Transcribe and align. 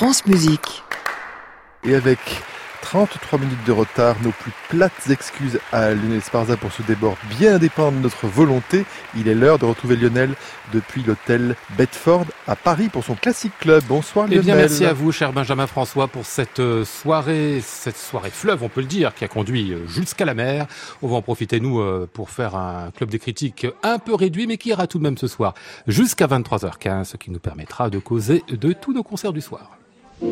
France 0.00 0.24
Musique. 0.24 0.82
Et 1.84 1.94
avec 1.94 2.18
33 2.80 3.38
minutes 3.38 3.66
de 3.66 3.72
retard, 3.72 4.16
nos 4.22 4.30
plus 4.30 4.50
plates 4.70 5.10
excuses 5.10 5.60
à 5.72 5.90
Lionel 5.90 6.22
Sparza 6.22 6.56
pour 6.56 6.72
ce 6.72 6.80
débord 6.80 7.18
bien 7.38 7.56
indépendant 7.56 7.98
de 7.98 8.02
notre 8.04 8.26
volonté. 8.26 8.86
Il 9.14 9.28
est 9.28 9.34
l'heure 9.34 9.58
de 9.58 9.66
retrouver 9.66 9.96
Lionel 9.96 10.32
depuis 10.72 11.02
l'hôtel 11.02 11.54
Bedford 11.76 12.24
à 12.46 12.56
Paris 12.56 12.88
pour 12.88 13.04
son 13.04 13.14
classique 13.14 13.52
club. 13.60 13.84
Bonsoir 13.88 14.24
Lionel. 14.24 14.40
Eh 14.40 14.46
bien, 14.46 14.56
merci 14.56 14.86
à 14.86 14.94
vous, 14.94 15.12
cher 15.12 15.34
Benjamin 15.34 15.66
François, 15.66 16.08
pour 16.08 16.24
cette 16.24 16.60
euh, 16.60 16.86
soirée, 16.86 17.60
cette 17.62 17.98
soirée 17.98 18.30
fleuve, 18.30 18.62
on 18.62 18.70
peut 18.70 18.80
le 18.80 18.86
dire, 18.86 19.14
qui 19.14 19.24
a 19.24 19.28
conduit 19.28 19.74
euh, 19.74 19.86
jusqu'à 19.86 20.24
la 20.24 20.32
mer. 20.32 20.66
On 21.02 21.08
va 21.08 21.16
en 21.16 21.22
profiter, 21.22 21.60
nous, 21.60 21.78
euh, 21.78 22.08
pour 22.10 22.30
faire 22.30 22.54
un 22.54 22.90
club 22.90 23.10
des 23.10 23.18
critiques 23.18 23.66
un 23.82 23.98
peu 23.98 24.14
réduit, 24.14 24.46
mais 24.46 24.56
qui 24.56 24.70
ira 24.70 24.86
tout 24.86 24.96
de 24.96 25.02
même 25.02 25.18
ce 25.18 25.28
soir 25.28 25.52
jusqu'à 25.86 26.26
23h15, 26.26 27.04
ce 27.04 27.18
qui 27.18 27.30
nous 27.30 27.38
permettra 27.38 27.90
de 27.90 27.98
causer 27.98 28.42
de 28.48 28.72
tous 28.72 28.94
nos 28.94 29.02
concerts 29.02 29.34
du 29.34 29.42
soir. 29.42 29.76
Tout 30.20 30.28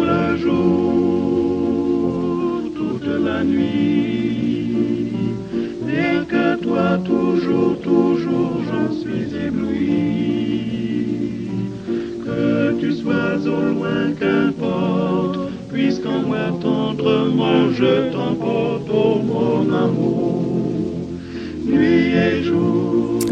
le 0.00 0.36
jour, 0.38 0.62
toute 2.74 3.04
la 3.06 3.44
nuit. 3.44 5.12
Rien 5.86 6.24
que 6.24 6.56
toi, 6.62 6.98
toujours, 7.04 7.78
toujours, 7.82 8.62
j'en 8.64 8.90
suis 8.94 9.34
ébloui. 9.46 9.90
Que 12.24 12.80
tu 12.80 12.92
sois 12.94 13.36
au 13.46 13.60
loin, 13.74 14.12
tendrement 16.60 17.72
je 17.72 18.12
t'emporte, 18.12 18.90
oh 18.92 19.18
mon 19.22 19.72
amour, 19.72 20.42
nuit 21.64 22.14
et 22.14 22.42
jour. 22.42 23.29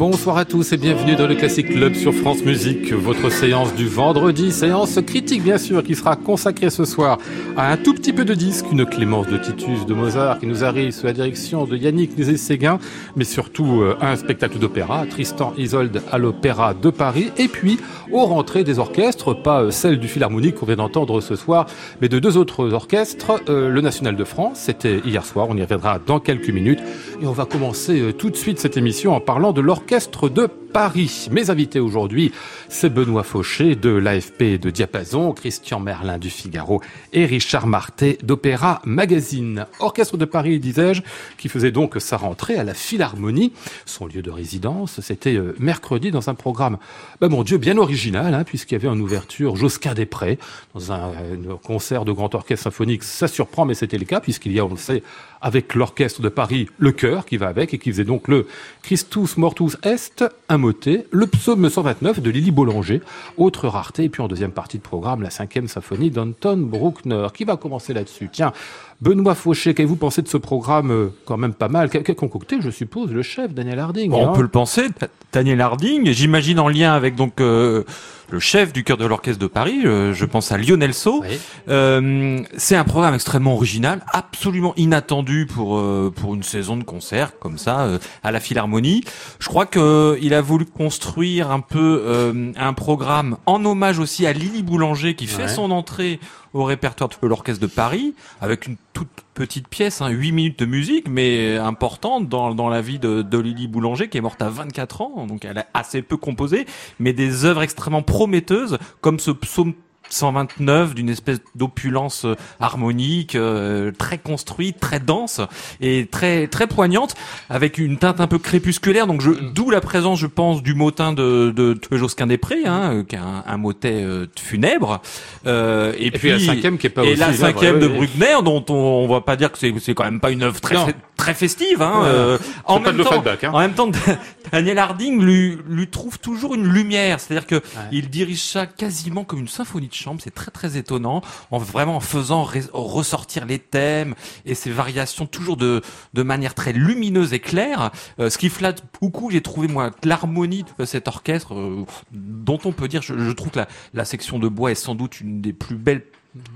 Bonsoir 0.00 0.38
à 0.38 0.46
tous 0.46 0.72
et 0.72 0.78
bienvenue 0.78 1.14
dans 1.14 1.26
le 1.26 1.34
Classic 1.34 1.68
Club 1.68 1.94
sur 1.94 2.14
France 2.14 2.42
Musique, 2.42 2.90
votre 2.90 3.30
séance 3.30 3.74
du 3.74 3.86
vendredi, 3.86 4.50
séance 4.50 4.98
critique 5.06 5.42
bien 5.42 5.58
sûr, 5.58 5.82
qui 5.82 5.94
sera 5.94 6.16
consacrée 6.16 6.70
ce 6.70 6.86
soir 6.86 7.18
à 7.54 7.70
un 7.70 7.76
tout 7.76 7.92
petit 7.92 8.14
peu 8.14 8.24
de 8.24 8.32
disques, 8.32 8.64
une 8.72 8.86
Clémence 8.86 9.26
de 9.26 9.36
Titus 9.36 9.84
de 9.84 9.92
Mozart 9.92 10.38
qui 10.38 10.46
nous 10.46 10.64
arrive 10.64 10.92
sous 10.92 11.04
la 11.04 11.12
direction 11.12 11.66
de 11.66 11.76
Yannick 11.76 12.16
Nézet-Séguin, 12.16 12.78
mais 13.14 13.24
surtout 13.24 13.82
euh, 13.82 13.94
un 14.00 14.16
spectacle 14.16 14.58
d'opéra, 14.58 15.04
Tristan 15.04 15.52
Isolde 15.58 16.00
à 16.10 16.16
l'Opéra 16.16 16.72
de 16.72 16.88
Paris, 16.88 17.30
et 17.36 17.48
puis 17.48 17.78
aux 18.10 18.24
rentrées 18.24 18.64
des 18.64 18.78
orchestres, 18.78 19.34
pas 19.34 19.64
euh, 19.64 19.70
celle 19.70 19.98
du 19.98 20.08
Philharmonique 20.08 20.54
qu'on 20.54 20.66
vient 20.66 20.76
d'entendre 20.76 21.20
ce 21.20 21.36
soir, 21.36 21.66
mais 22.00 22.08
de 22.08 22.18
deux 22.18 22.38
autres 22.38 22.72
orchestres, 22.72 23.42
euh, 23.50 23.68
le 23.68 23.82
National 23.82 24.16
de 24.16 24.24
France, 24.24 24.60
c'était 24.60 25.00
hier 25.04 25.26
soir, 25.26 25.48
on 25.50 25.58
y 25.58 25.62
reviendra 25.62 25.98
dans 25.98 26.20
quelques 26.20 26.48
minutes, 26.48 26.80
et 27.20 27.26
on 27.26 27.32
va 27.32 27.44
commencer 27.44 28.14
tout 28.16 28.30
de 28.30 28.36
suite 28.36 28.58
cette 28.58 28.78
émission 28.78 29.14
en 29.14 29.20
parlant 29.20 29.52
de 29.52 29.60
l'orchestre 29.60 29.89
de 29.90 30.46
Paris. 30.46 31.26
Mes 31.32 31.50
invités 31.50 31.80
aujourd'hui, 31.80 32.30
c'est 32.68 32.94
Benoît 32.94 33.24
Fauché 33.24 33.74
de 33.74 33.90
l'AFP 33.90 34.60
de 34.60 34.70
Diapason, 34.70 35.32
Christian 35.32 35.80
Merlin 35.80 36.16
du 36.16 36.30
Figaro 36.30 36.80
et 37.12 37.26
Richard 37.26 37.66
Marté 37.66 38.16
d'Opéra 38.22 38.80
Magazine. 38.84 39.66
Orchestre 39.80 40.16
de 40.16 40.24
Paris, 40.26 40.60
disais-je, 40.60 41.02
qui 41.38 41.48
faisait 41.48 41.72
donc 41.72 41.96
sa 41.98 42.16
rentrée 42.16 42.54
à 42.54 42.62
la 42.62 42.74
Philharmonie, 42.74 43.52
son 43.84 44.06
lieu 44.06 44.22
de 44.22 44.30
résidence. 44.30 45.00
C'était 45.00 45.34
euh, 45.34 45.56
mercredi 45.58 46.12
dans 46.12 46.30
un 46.30 46.34
programme, 46.34 46.78
ben 47.20 47.28
mon 47.28 47.42
Dieu, 47.42 47.58
bien 47.58 47.76
original, 47.76 48.32
hein, 48.32 48.44
puisqu'il 48.44 48.74
y 48.74 48.76
avait 48.76 48.86
en 48.86 49.00
ouverture 49.00 49.56
Josquin 49.56 49.94
des 49.94 50.06
Prés, 50.06 50.38
dans 50.72 50.92
un, 50.92 51.08
un 51.08 51.56
concert 51.64 52.04
de 52.04 52.12
grand 52.12 52.32
orchestre 52.36 52.62
symphonique. 52.62 53.02
Ça 53.02 53.26
surprend, 53.26 53.64
mais 53.64 53.74
c'était 53.74 53.98
le 53.98 54.04
cas, 54.04 54.20
puisqu'il 54.20 54.52
y 54.52 54.60
a, 54.60 54.64
on 54.64 54.70
le 54.70 54.76
sait, 54.76 55.02
avec 55.40 55.74
l'orchestre 55.74 56.20
de 56.20 56.28
Paris, 56.28 56.68
le 56.78 56.92
chœur 56.92 57.26
qui 57.26 57.36
va 57.36 57.48
avec 57.48 57.74
et 57.74 57.78
qui 57.78 57.90
faisait 57.90 58.04
donc 58.04 58.28
le 58.28 58.46
Christus 58.82 59.36
Mortus 59.36 59.76
Est, 59.82 60.24
un 60.48 60.58
motet, 60.58 61.06
le 61.10 61.26
psaume 61.26 61.68
129 61.68 62.20
de 62.20 62.30
Lily 62.30 62.50
Boulanger, 62.50 63.00
autre 63.36 63.68
rareté, 63.68 64.04
et 64.04 64.08
puis 64.08 64.22
en 64.22 64.28
deuxième 64.28 64.52
partie 64.52 64.78
de 64.78 64.82
programme, 64.82 65.22
la 65.22 65.30
cinquième 65.30 65.68
symphonie 65.68 66.10
d'Anton 66.10 66.56
Bruckner. 66.56 67.28
Qui 67.34 67.44
va 67.44 67.56
commencer 67.56 67.92
là-dessus 67.92 68.28
Tiens, 68.32 68.52
Benoît 69.00 69.34
Fauché, 69.34 69.72
qu'avez-vous 69.72 69.96
pensé 69.96 70.20
de 70.20 70.28
ce 70.28 70.36
programme 70.36 70.90
euh, 70.90 71.08
quand 71.24 71.38
même 71.38 71.54
pas 71.54 71.68
mal 71.68 71.88
Qu'a 71.88 72.14
concocté, 72.14 72.58
je 72.60 72.68
suppose, 72.70 73.10
le 73.12 73.22
chef, 73.22 73.54
Daniel 73.54 73.78
Harding 73.78 74.12
On 74.12 74.28
hein 74.28 74.32
peut 74.34 74.42
le 74.42 74.48
penser, 74.48 74.88
Daniel 75.32 75.60
Harding, 75.62 76.10
j'imagine 76.12 76.58
en 76.60 76.68
lien 76.68 76.92
avec 76.92 77.14
donc 77.14 77.40
euh, 77.40 77.84
le 78.30 78.38
chef 78.40 78.74
du 78.74 78.84
chœur 78.84 78.98
de 78.98 79.06
l'orchestre 79.06 79.40
de 79.40 79.46
Paris, 79.46 79.80
euh, 79.86 80.12
je 80.12 80.24
pense 80.26 80.52
à 80.52 80.58
Lionel 80.58 80.92
So. 80.92 81.22
Oui. 81.22 81.38
Euh, 81.70 82.40
c'est 82.58 82.76
un 82.76 82.84
programme 82.84 83.14
extrêmement 83.14 83.54
original, 83.54 84.04
absolument 84.12 84.74
inattendu 84.76 85.46
pour 85.46 85.78
euh, 85.78 86.12
pour 86.14 86.34
une 86.34 86.42
saison 86.42 86.76
de 86.76 86.84
concert 86.84 87.38
comme 87.38 87.56
ça 87.56 87.80
euh, 87.80 87.98
à 88.22 88.32
la 88.32 88.40
Philharmonie. 88.40 89.02
Je 89.38 89.48
crois 89.48 89.64
que 89.64 90.18
il 90.20 90.34
a 90.34 90.42
voulu 90.42 90.66
construire 90.66 91.50
un 91.50 91.60
peu 91.60 92.02
euh, 92.04 92.52
un 92.56 92.72
programme 92.74 93.38
en 93.46 93.64
hommage 93.64 93.98
aussi 93.98 94.26
à 94.26 94.32
Lily 94.34 94.62
Boulanger 94.62 95.14
qui 95.14 95.26
fait 95.26 95.40
Ouais. 95.44 95.48
son 95.48 95.70
entrée 95.70 96.20
au 96.54 96.64
répertoire 96.64 97.10
de 97.22 97.26
l'orchestre 97.26 97.60
de 97.62 97.66
Paris 97.66 98.14
avec 98.40 98.66
une 98.66 98.76
toute 98.92 99.08
petite 99.34 99.68
pièce, 99.68 100.00
hein, 100.00 100.08
8 100.08 100.32
minutes 100.32 100.58
de 100.58 100.66
musique, 100.66 101.08
mais 101.08 101.56
importante 101.56 102.28
dans, 102.28 102.54
dans 102.54 102.68
la 102.68 102.82
vie 102.82 102.98
de, 102.98 103.22
de 103.22 103.38
Lily 103.38 103.68
Boulanger 103.68 104.08
qui 104.08 104.18
est 104.18 104.20
morte 104.20 104.42
à 104.42 104.50
24 104.50 105.00
ans, 105.02 105.26
donc 105.26 105.44
elle 105.44 105.58
a 105.58 105.66
assez 105.74 106.02
peu 106.02 106.16
composé, 106.16 106.66
mais 106.98 107.12
des 107.12 107.44
œuvres 107.44 107.62
extrêmement 107.62 108.02
prometteuses 108.02 108.78
comme 109.00 109.18
ce 109.18 109.30
psaume 109.30 109.74
129 110.12 110.94
d'une 110.94 111.08
espèce 111.08 111.40
d'opulence 111.54 112.24
euh, 112.24 112.34
harmonique, 112.60 113.34
euh, 113.34 113.92
très 113.96 114.18
construite, 114.18 114.78
très 114.80 115.00
dense 115.00 115.40
et 115.80 116.06
très 116.10 116.46
très 116.46 116.66
poignante, 116.66 117.14
avec 117.48 117.78
une 117.78 117.98
teinte 117.98 118.20
un 118.20 118.26
peu 118.26 118.38
crépusculaire. 118.38 119.06
Donc 119.06 119.20
je, 119.20 119.30
d'où 119.30 119.70
la 119.70 119.80
présence, 119.80 120.18
je 120.18 120.26
pense, 120.26 120.62
du 120.62 120.74
motin 120.74 121.12
de, 121.12 121.52
de, 121.54 121.74
de 121.74 121.96
Josquin 121.96 122.26
des 122.26 122.38
Prés, 122.38 122.64
hein, 122.66 122.92
euh, 122.94 123.04
qui 123.04 123.16
est 123.16 123.18
un, 123.18 123.44
un 123.46 123.56
motet 123.56 124.02
euh, 124.02 124.26
funèbre. 124.38 125.00
Euh, 125.46 125.92
et, 125.98 126.06
Et 126.06 126.10
puis 126.10 126.30
la 126.30 126.38
cinquième 126.38 126.78
qui 126.78 126.86
est 126.86 126.90
pas 126.90 127.04
et 127.04 127.12
aussi 127.12 127.20
la 127.20 127.32
cinquième 127.32 127.78
de. 127.78 127.88
Bruckner, 127.88 128.36
dont 128.44 128.64
on, 128.68 128.74
on 128.74 129.08
va 129.08 129.20
pas 129.20 129.36
dire 129.36 129.50
que 129.50 129.58
c'est 129.58 129.72
c'est 129.80 129.94
quand 129.94 130.04
même 130.04 130.20
pas 130.20 130.30
une 130.30 130.42
œuvre 130.42 130.60
très 130.60 130.76
très 131.20 131.34
festive. 131.34 131.82
Hein, 131.82 132.02
euh, 132.04 132.38
en, 132.64 132.80
même 132.80 133.02
temps, 133.02 133.22
hein. 133.24 133.50
en 133.52 133.58
même 133.60 133.74
temps, 133.74 133.90
Daniel 134.52 134.78
Harding 134.78 135.22
lui, 135.22 135.58
lui 135.68 135.88
trouve 135.88 136.18
toujours 136.18 136.54
une 136.54 136.66
lumière. 136.66 137.20
C'est-à-dire 137.20 137.46
que 137.46 137.62
il 137.92 138.08
dirige 138.10 138.42
ça 138.42 138.66
quasiment 138.66 139.24
comme 139.24 139.40
une 139.40 139.48
symphonie 139.48 139.88
de 139.88 139.94
chambre. 140.00 140.20
C'est 140.22 140.34
très 140.34 140.50
très 140.50 140.76
étonnant, 140.76 141.22
en 141.50 141.58
vraiment 141.58 141.96
en 141.96 142.00
faisant 142.00 142.48
ressortir 142.72 143.46
les 143.46 143.58
thèmes 143.58 144.14
et 144.44 144.54
ces 144.54 144.70
variations 144.70 145.26
toujours 145.26 145.56
de 145.56 145.82
de 146.14 146.22
manière 146.22 146.54
très 146.54 146.72
lumineuse 146.72 147.32
et 147.32 147.40
claire. 147.40 147.90
Euh, 148.18 148.30
ce 148.30 148.38
qui 148.38 148.48
flatte 148.48 148.82
beaucoup, 149.00 149.30
j'ai 149.30 149.42
trouvé 149.42 149.68
moi 149.68 149.90
l'harmonie 150.04 150.64
de 150.78 150.84
cet 150.84 151.08
orchestre, 151.08 151.54
euh, 151.54 151.84
dont 152.12 152.58
on 152.64 152.72
peut 152.72 152.88
dire, 152.88 153.02
je, 153.02 153.18
je 153.18 153.30
trouve 153.30 153.50
que 153.50 153.60
la, 153.94 154.04
section 154.04 154.38
de 154.38 154.48
bois 154.48 154.70
est 154.72 154.74
sans 154.74 154.94
doute 154.94 155.20
une 155.20 155.40
des 155.40 155.52
plus 155.52 155.76
belles 155.76 156.04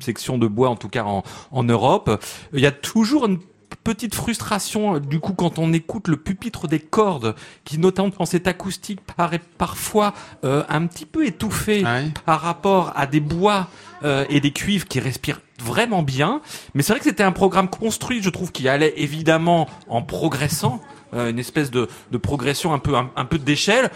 sections 0.01 0.39
de 0.39 0.47
bois, 0.47 0.69
en 0.69 0.77
tout 0.77 0.89
cas 0.89 1.05
en, 1.05 1.23
en 1.51 1.63
Europe. 1.63 2.23
Il 2.53 2.61
y 2.61 2.67
a 2.67 2.73
toujours 2.73 3.27
une 3.27 3.39
petite 3.77 4.15
frustration 4.15 4.97
euh, 4.97 5.01
du 5.01 5.21
coup 5.21 5.33
quand 5.35 5.59
on 5.59 5.73
écoute 5.73 6.09
le 6.09 6.17
pupitre 6.17 6.69
des 6.69 6.81
cordes 6.81 7.35
qui 7.65 7.79
notamment 7.79 8.11
dans 8.19 8.27
cette 8.27 8.47
acoustique 8.47 9.01
paraît 9.17 9.41
parfois 9.59 10.15
euh, 10.45 10.63
un 10.69 10.87
petit 10.87 11.07
peu 11.07 11.27
étouffé 11.27 11.85
Ouais. 11.85 12.07
par 12.25 12.41
rapport 12.41 12.93
à 12.97 13.07
des 13.07 13.21
bois 13.21 13.69
euh, 14.05 14.25
et 14.29 14.41
des 14.41 14.51
cuivres 14.53 14.87
qui 14.87 15.01
respirent 15.01 15.41
vraiment 15.63 16.03
bien. 16.03 16.41
Mais 16.75 16.83
c'est 16.83 16.93
vrai 16.93 16.99
que 17.01 17.05
c'était 17.07 17.23
un 17.23 17.33
programme 17.33 17.69
construit. 17.69 18.23
Je 18.23 18.29
trouve 18.31 18.53
qui 18.53 18.69
allait 18.69 18.93
évidemment 18.97 19.69
en 19.89 20.03
progressant 20.03 20.81
euh, 21.15 21.31
une 21.31 21.39
espèce 21.39 21.71
de, 21.71 21.89
de 22.11 22.19
progression 22.19 22.75
un 22.75 22.79
peu 22.79 22.97
un, 22.97 23.11
un 23.17 23.25
peu 23.25 23.39
d'échelle 23.39 23.91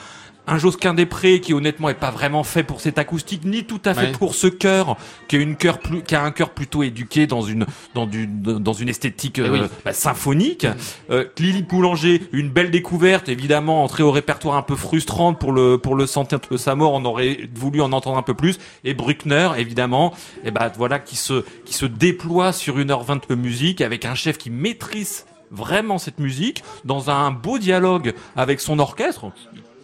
un 0.49 0.59
Josquin 0.59 0.95
des 0.95 1.07
Prés 1.07 1.41
qui 1.41 1.53
honnêtement 1.55 1.89
est 1.89 1.95
pas 1.95 2.11
vraiment 2.11 2.43
fait 2.43 2.63
pour 2.63 2.81
cette 2.81 2.99
acoustique 2.99 3.45
ni 3.45 3.65
tout 3.65 3.81
à 3.85 3.95
fait 3.95 4.07
Ouais. 4.07 4.13
pour 4.13 4.35
ce 4.35 4.47
chœur 4.47 4.97
qui 5.29 5.37
a 5.37 5.39
une 5.41 5.57
chœur 5.57 5.79
plus 5.79 6.03
qui 6.03 6.15
a 6.15 6.23
un 6.23 6.31
cœur 6.31 6.51
plutôt 6.51 6.83
éduqué 6.83 7.27
dans 7.27 7.43
une 7.43 7.67
dans 7.95 8.07
du 8.07 8.27
dans 8.27 8.73
une 8.73 8.89
esthétique 8.89 9.39
Eh 9.39 9.49
oui. 9.49 9.61
euh, 9.61 9.69
bah, 9.85 9.93
symphonique. 9.93 10.67
Euh, 11.11 11.25
Lily 11.39 11.63
Boulanger, 11.63 12.23
une 12.33 12.49
belle 12.51 12.71
découverte, 12.71 13.29
évidemment, 13.29 13.85
entrée 13.85 14.03
au 14.03 14.11
répertoire 14.11 14.57
un 14.57 14.63
peu 14.63 14.77
frustrante 14.77 15.39
pour 15.39 15.53
le 15.53 15.79
pour 15.79 15.95
le 15.95 16.07
centenaire 16.07 16.41
de 16.51 16.57
sa 16.57 16.75
mort. 16.75 16.93
On 16.95 17.05
aurait 17.05 17.49
voulu 17.55 17.81
en 17.83 17.93
entendre 17.93 18.17
un 18.19 18.23
peu 18.23 18.35
plus. 18.35 18.59
Et 18.85 18.95
Bruckner, 18.95 19.51
évidemment, 19.59 20.15
et 20.45 20.51
ben 20.51 20.71
voilà 20.77 20.99
qui 20.99 21.17
se 21.17 21.45
qui 21.65 21.75
se 21.75 21.87
déploie 21.87 22.53
sur 22.53 22.79
une 22.79 22.91
heure 22.91 23.03
vingt 23.05 23.29
de 23.29 23.35
musique 23.35 23.81
avec 23.81 24.05
un 24.05 24.15
chef 24.15 24.39
qui 24.39 24.51
maîtrise 24.51 25.27
vraiment 25.51 25.99
cette 25.99 26.19
musique 26.19 26.63
dans 26.85 27.11
un 27.11 27.31
beau 27.31 27.59
dialogue 27.59 28.15
avec 28.37 28.61
son 28.61 28.79
orchestre 28.79 29.27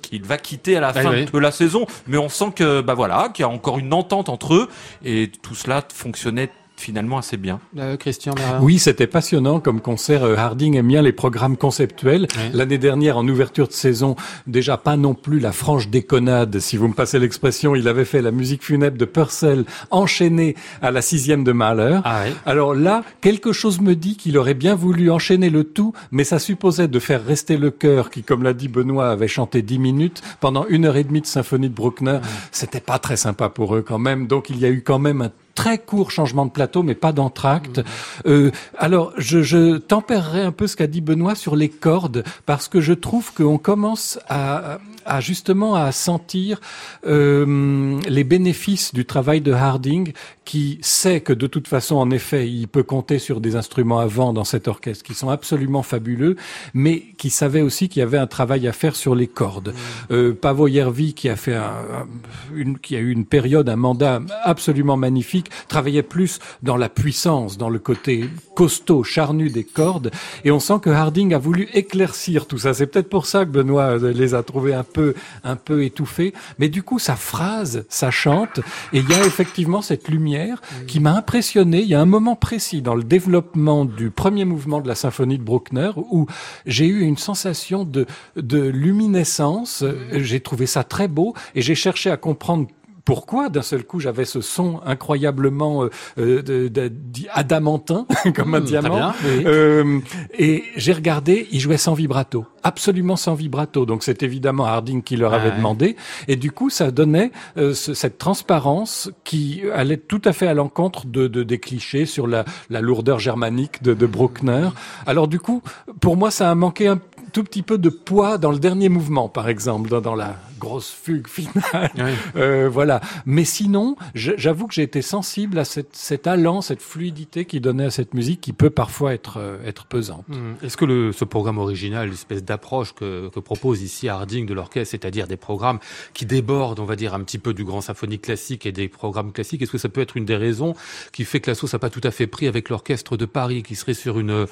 qu'il 0.06 0.25
va 0.25 0.39
quitter 0.39 0.77
à 0.77 0.81
la 0.81 0.89
Ah 0.89 0.93
fin 1.03 1.11
oui. 1.11 1.25
de 1.27 1.39
la 1.39 1.51
saison 1.51 1.87
mais 2.06 2.19
on 2.19 2.29
sent 2.29 2.53
que 2.56 2.81
bah 2.81 2.95
voilà 2.95 3.31
qu'il 3.33 3.43
y 3.43 3.47
a 3.47 3.49
encore 3.51 3.79
une 3.79 3.93
entente 3.93 4.29
entre 4.29 4.55
eux 4.55 4.69
et 5.05 5.31
tout 5.43 5.55
cela 5.55 5.83
fonctionnait 5.93 6.51
finalement 6.76 7.19
assez 7.19 7.37
bien. 7.37 7.61
Euh, 7.79 7.97
Christian 7.97 8.35
Oui, 8.61 8.79
c'était 8.79 9.06
passionnant 9.06 9.61
comme 9.61 9.81
concert. 9.81 10.25
Euh, 10.25 10.37
Harding 10.37 10.76
aime 10.76 10.88
bien 10.88 11.03
les 11.03 11.12
programmes 11.12 11.56
conceptuels. 11.56 12.26
L'année 12.53 12.79
dernière, 12.79 13.17
en 13.17 13.26
ouverture 13.26 13.69
de 13.69 13.73
saison, 13.73 14.17
déjà 14.47 14.76
pas 14.76 14.97
non 14.97 15.15
plus 15.15 15.38
la 15.38 15.53
franche 15.53 15.88
déconnade, 15.88 16.59
si 16.59 16.76
vous 16.76 16.88
me 16.88 16.94
passez 16.94 17.19
l'expression, 17.19 17.75
il 17.75 17.88
avait 17.88 18.05
fait 18.05 18.23
la 18.23 18.31
musique 18.31 18.65
funèbre 18.65 18.99
de 18.99 19.05
Purcell 19.05 19.65
enchaînée 19.91 20.56
à 20.82 20.91
la 20.91 21.03
sixième 21.03 21.44
de 21.44 21.53
Mahler. 21.53 22.00
Ah 22.05 22.25
Alors 22.47 22.75
là, 22.75 23.05
quelque 23.21 23.53
chose 23.53 23.81
me 23.81 23.94
dit 23.94 24.17
qu'il 24.17 24.37
aurait 24.37 24.55
bien 24.55 24.75
voulu 24.75 25.11
enchaîner 25.11 25.50
le 25.50 25.65
tout, 25.65 25.93
mais 26.11 26.25
ça 26.25 26.38
supposait 26.38 26.88
de 26.88 26.99
faire 26.99 27.25
rester 27.25 27.56
le 27.56 27.71
chœur 27.71 28.11
qui, 28.11 28.23
comme 28.23 28.43
l'a 28.43 28.53
dit 28.53 28.69
Benoît, 28.69 29.11
avait 29.11 29.29
chanté 29.29 29.62
dix 29.62 29.79
minutes 29.79 30.23
pendant 30.41 30.67
une 30.69 30.85
heure 30.87 30.97
et 30.97 31.05
demie 31.05 31.21
de 31.21 31.26
symphonie 31.26 31.69
de 31.69 31.75
Bruckner. 31.75 32.19
C'était 32.53 32.81
pas 32.81 32.99
très 32.99 33.17
sympa 33.17 33.49
pour 33.49 33.75
eux 33.76 33.82
quand 33.82 33.99
même. 33.99 34.26
Donc 34.26 34.50
il 34.50 34.59
y 34.59 34.65
a 34.65 34.71
eu 34.71 34.82
quand 34.82 34.99
même 34.99 35.23
un 35.23 35.31
très 35.55 35.79
court 35.79 36.11
changement 36.11 36.47
de 36.47 36.51
plateau, 36.51 36.83
mais 36.83 36.95
pas 36.95 37.12
d'entracte. 37.12 37.81
Euh, 38.27 38.51
alors, 38.79 39.12
je, 39.19 39.43
je 39.43 39.79
tempérerai 39.79 40.43
un 40.43 40.53
peu 40.53 40.67
ce 40.67 40.77
qu'a 40.77 40.87
dit 40.87 41.01
Benoît 41.01 41.35
sur 41.35 41.56
les 41.56 41.69
cordes, 41.69 42.25
parce 42.47 42.69
que 42.69 42.81
je 42.81 42.93
trouve 42.93 43.33
qu'on 43.33 43.59
commence 43.59 44.19
à, 44.29 44.79
à 45.06 45.21
justement 45.21 45.75
à 45.75 45.93
sentir 45.93 46.61
euh, 47.06 48.01
les 48.09 48.25
bénéfices 48.25 48.95
du 48.95 49.05
travail 49.05 49.41
de 49.41 49.53
Harding, 49.53 50.12
qui 50.45 50.79
sait 50.83 51.21
que 51.21 51.33
de 51.33 51.47
toute 51.47 51.69
façon, 51.69 51.97
en 51.97 52.11
effet, 52.11 52.49
il 52.49 52.69
peut 52.69 52.83
compter 52.83 53.19
sur 53.19 53.41
des 53.41 53.56
instruments 53.56 53.99
à 53.99 54.06
vent 54.06 54.33
dans 54.33 54.45
cet 54.45 54.69
orchestre 54.69 55.05
qui 55.05 55.15
sont 55.15 55.31
absolument 55.31 55.83
fabuleux, 55.83 56.37
mais 56.75 57.03
qui 57.17 57.31
savait 57.31 57.62
aussi 57.62 57.89
qu'il 57.89 58.01
y 58.01 58.03
avait 58.03 58.19
un 58.19 58.27
travail 58.27 58.69
à 58.69 58.73
faire 58.73 58.97
sur 58.97 59.15
les 59.15 59.27
cordes. 59.27 59.69
Mmh. 59.69 60.12
Euh, 60.12 60.35
Pavo 60.35 60.69
Yervi, 60.69 61.15
qui 61.15 61.29
a 61.29 61.37
fait 61.37 61.55
un, 61.55 62.07
une, 62.55 62.79
qui 62.79 62.97
a 62.97 62.99
eu 62.99 63.11
une 63.11 63.25
période, 63.25 63.69
un 63.69 63.77
mandat 63.77 64.21
absolument 64.43 64.97
magnifique, 64.97 65.50
travaillait 65.69 66.03
plus 66.03 66.39
dans 66.62 66.77
la 66.77 66.89
puissance, 66.89 67.57
dans 67.57 67.71
le 67.71 67.79
côté 67.79 68.29
costaud, 68.55 69.03
charnu 69.03 69.50
des 69.50 69.65
cordes, 69.65 70.11
et 70.45 70.50
on 70.50 70.61
sent 70.61 70.81
que 70.83 70.91
Harding 70.91 71.35
a 71.35 71.39
voulu 71.39 71.69
éclaircir 71.73 72.47
tout 72.47 72.59
ça. 72.59 72.75
C'est 72.75 72.87
peut-être 72.87 73.09
pour 73.09 73.27
ça 73.27 73.45
que 73.45 73.50
Benoît 73.50 73.97
les 73.97 74.35
a 74.35 74.43
trouvés 74.43 74.75
un 74.75 74.85
peu, 74.94 75.14
un 75.43 75.56
peu 75.56 75.85
étouffé. 75.85 76.32
Mais 76.58 76.70
du 76.70 76.82
coup, 76.82 76.99
sa 76.99 77.17
phrase, 77.17 77.85
ça 77.91 78.11
chante, 78.11 78.61
et 78.93 79.00
il 79.00 79.11
y 79.11 79.12
a 79.12 79.26
effectivement 79.26 79.82
cette 79.82 80.08
lumière 80.08 80.62
qui 80.87 81.00
m'a 81.00 81.14
impressionné. 81.14 81.82
Il 81.82 81.88
y 81.88 81.94
a 81.94 82.00
un 82.00 82.06
moment 82.06 82.37
précis 82.37 82.81
dans 82.81 82.94
le 82.94 83.05
développement 83.05 83.85
du 83.85 84.11
premier 84.11 84.44
mouvement 84.44 84.81
de 84.81 84.88
la 84.88 84.94
symphonie 84.94 85.38
de 85.38 85.43
Bruckner 85.43 85.91
où 85.96 86.26
j'ai 86.64 86.87
eu 86.87 87.00
une 87.00 87.19
sensation 87.19 87.85
de, 87.85 88.06
de 88.37 88.61
luminescence. 88.61 89.85
J'ai 90.12 90.41
trouvé 90.41 90.67
ça 90.67 90.85
très 90.85 91.08
beau 91.08 91.35
et 91.55 91.62
j'ai 91.62 91.75
cherché 91.75 92.11
à 92.11 92.17
comprendre 92.17 92.69
pourquoi 93.05 93.49
d'un 93.49 93.62
seul 93.62 93.85
coup 93.85 94.01
j'avais 94.01 94.25
ce 94.25 94.41
son 94.41 94.81
incroyablement 94.85 95.85
euh, 95.85 95.91
euh 96.19 96.89
adamantin 97.33 98.06
comme 98.35 98.55
un 98.55 98.61
mmh, 98.61 98.65
diamant. 98.65 99.12
euh, 99.45 100.01
et 100.39 100.65
j'ai 100.77 100.93
regardé, 100.93 101.47
il 101.53 101.61
jouait 101.61 101.77
sans 101.77 101.95
vibrato, 101.95 102.47
absolument 102.62 103.17
sans 103.17 103.35
vibrato. 103.35 103.87
Donc 103.87 104.03
c'est 104.03 104.23
évidemment 104.23 104.65
Harding 104.65 105.03
qui 105.03 105.17
leur 105.17 105.35
avait 105.35 105.51
demandé. 105.51 105.97
Et 106.29 106.37
du 106.37 106.51
coup, 106.51 106.71
ça 106.71 106.91
donnait 106.91 107.31
euh, 107.56 107.75
cette 107.75 108.19
transparence 108.19 109.11
qui 109.25 109.62
allait 109.73 109.97
tout 109.97 110.23
à 110.25 110.33
fait 110.33 110.47
à 110.47 110.55
l'encontre 110.55 111.07
de, 111.07 111.29
de, 111.29 111.43
des 111.43 111.59
clichés 111.59 112.07
sur 112.07 112.27
la, 112.27 112.45
la 112.71 112.81
lourdeur 112.81 113.19
germanique 113.19 113.83
de, 113.83 113.95
de 113.95 114.07
Bruckner. 114.07 114.69
Alors 115.07 115.29
du 115.29 115.41
coup, 115.41 115.62
pour 116.00 116.17
moi, 116.17 116.31
ça 116.31 116.50
a 116.50 116.55
manqué 116.55 116.89
un 116.89 116.99
tout 117.35 117.43
petit 117.43 117.63
peu 117.63 117.79
de 117.79 117.89
poids 117.89 118.39
dans 118.39 118.53
le 118.53 118.61
dernier 118.61 118.89
mouvement, 118.89 119.29
par 119.29 119.49
exemple, 119.49 119.91
dans, 119.91 120.01
dans 120.01 120.15
la 120.15 120.37
grosse 120.59 120.91
fugue 120.91 121.27
finale. 121.27 121.91
Euh, 122.37 122.69
voilà. 122.69 123.01
Mais 123.27 123.45
sinon, 123.45 123.97
j'avoue 124.15 124.67
que 124.67 124.75
j'ai 124.75 124.83
été 124.83 125.03
sensible 125.03 125.59
à 125.59 125.65
cette, 125.65 125.95
cet 125.95 126.27
allant, 126.27 126.61
cette 126.61 126.83
fluidité 126.83 127.45
qui 127.45 127.61
donnait 127.61 127.87
à 127.87 127.91
cette 127.91 128.15
musique 128.15 128.41
qui 128.41 128.53
peut 128.53 128.71
parfois 128.71 129.15
être, 129.15 129.39
euh, 129.39 129.67
être 129.67 129.87
pesante. 129.87 130.25
Mmh. 130.29 130.65
Est-ce 130.65 130.77
que 130.77 130.85
le, 130.85 131.13
ce 131.13 131.25
programme 131.25 131.59
original, 131.59 132.09
l'espèce 132.09 132.45
d'approche 132.45 132.93
que, 132.93 133.29
que, 133.29 133.41
propose 133.41 133.83
ici 133.83 134.09
Harding 134.09 134.47
de 134.47 134.55
l'orchestre, 134.55 134.93
c'est-à-dire 134.93 135.27
des 135.27 135.37
programmes 135.37 135.79
qui 136.13 136.27
débordent, 136.27 136.81
on 136.81 136.85
va 136.85 136.97
dire, 136.97 137.15
un 137.15 137.21
petit 137.21 137.39
peu 137.39 137.53
du 137.53 137.65
grand 137.65 137.81
symphonique 137.81 138.23
classique 138.23 138.67
et 138.67 138.73
des 138.73 138.89
programmes 138.89 139.33
classiques, 139.33 139.63
est-ce 139.63 139.73
que 139.73 139.79
ça 139.79 139.89
peut 139.89 140.01
être 140.01 140.17
une 140.17 140.25
des 140.25 140.37
raisons 140.37 140.75
qui 141.13 141.25
fait 141.25 141.41
que 141.41 141.51
la 141.51 141.55
sauce 141.55 141.73
n'a 141.73 141.79
pas 141.79 141.91
tout 141.91 142.03
à 142.05 142.11
fait 142.11 142.27
pris 142.27 142.47
avec 142.47 142.69
l'orchestre 142.69 143.17
de 143.17 143.27
Paris, 143.27 143.63
qui 143.63 143.75
serait 143.75 143.95
sur 143.95 144.19
une 144.19 144.47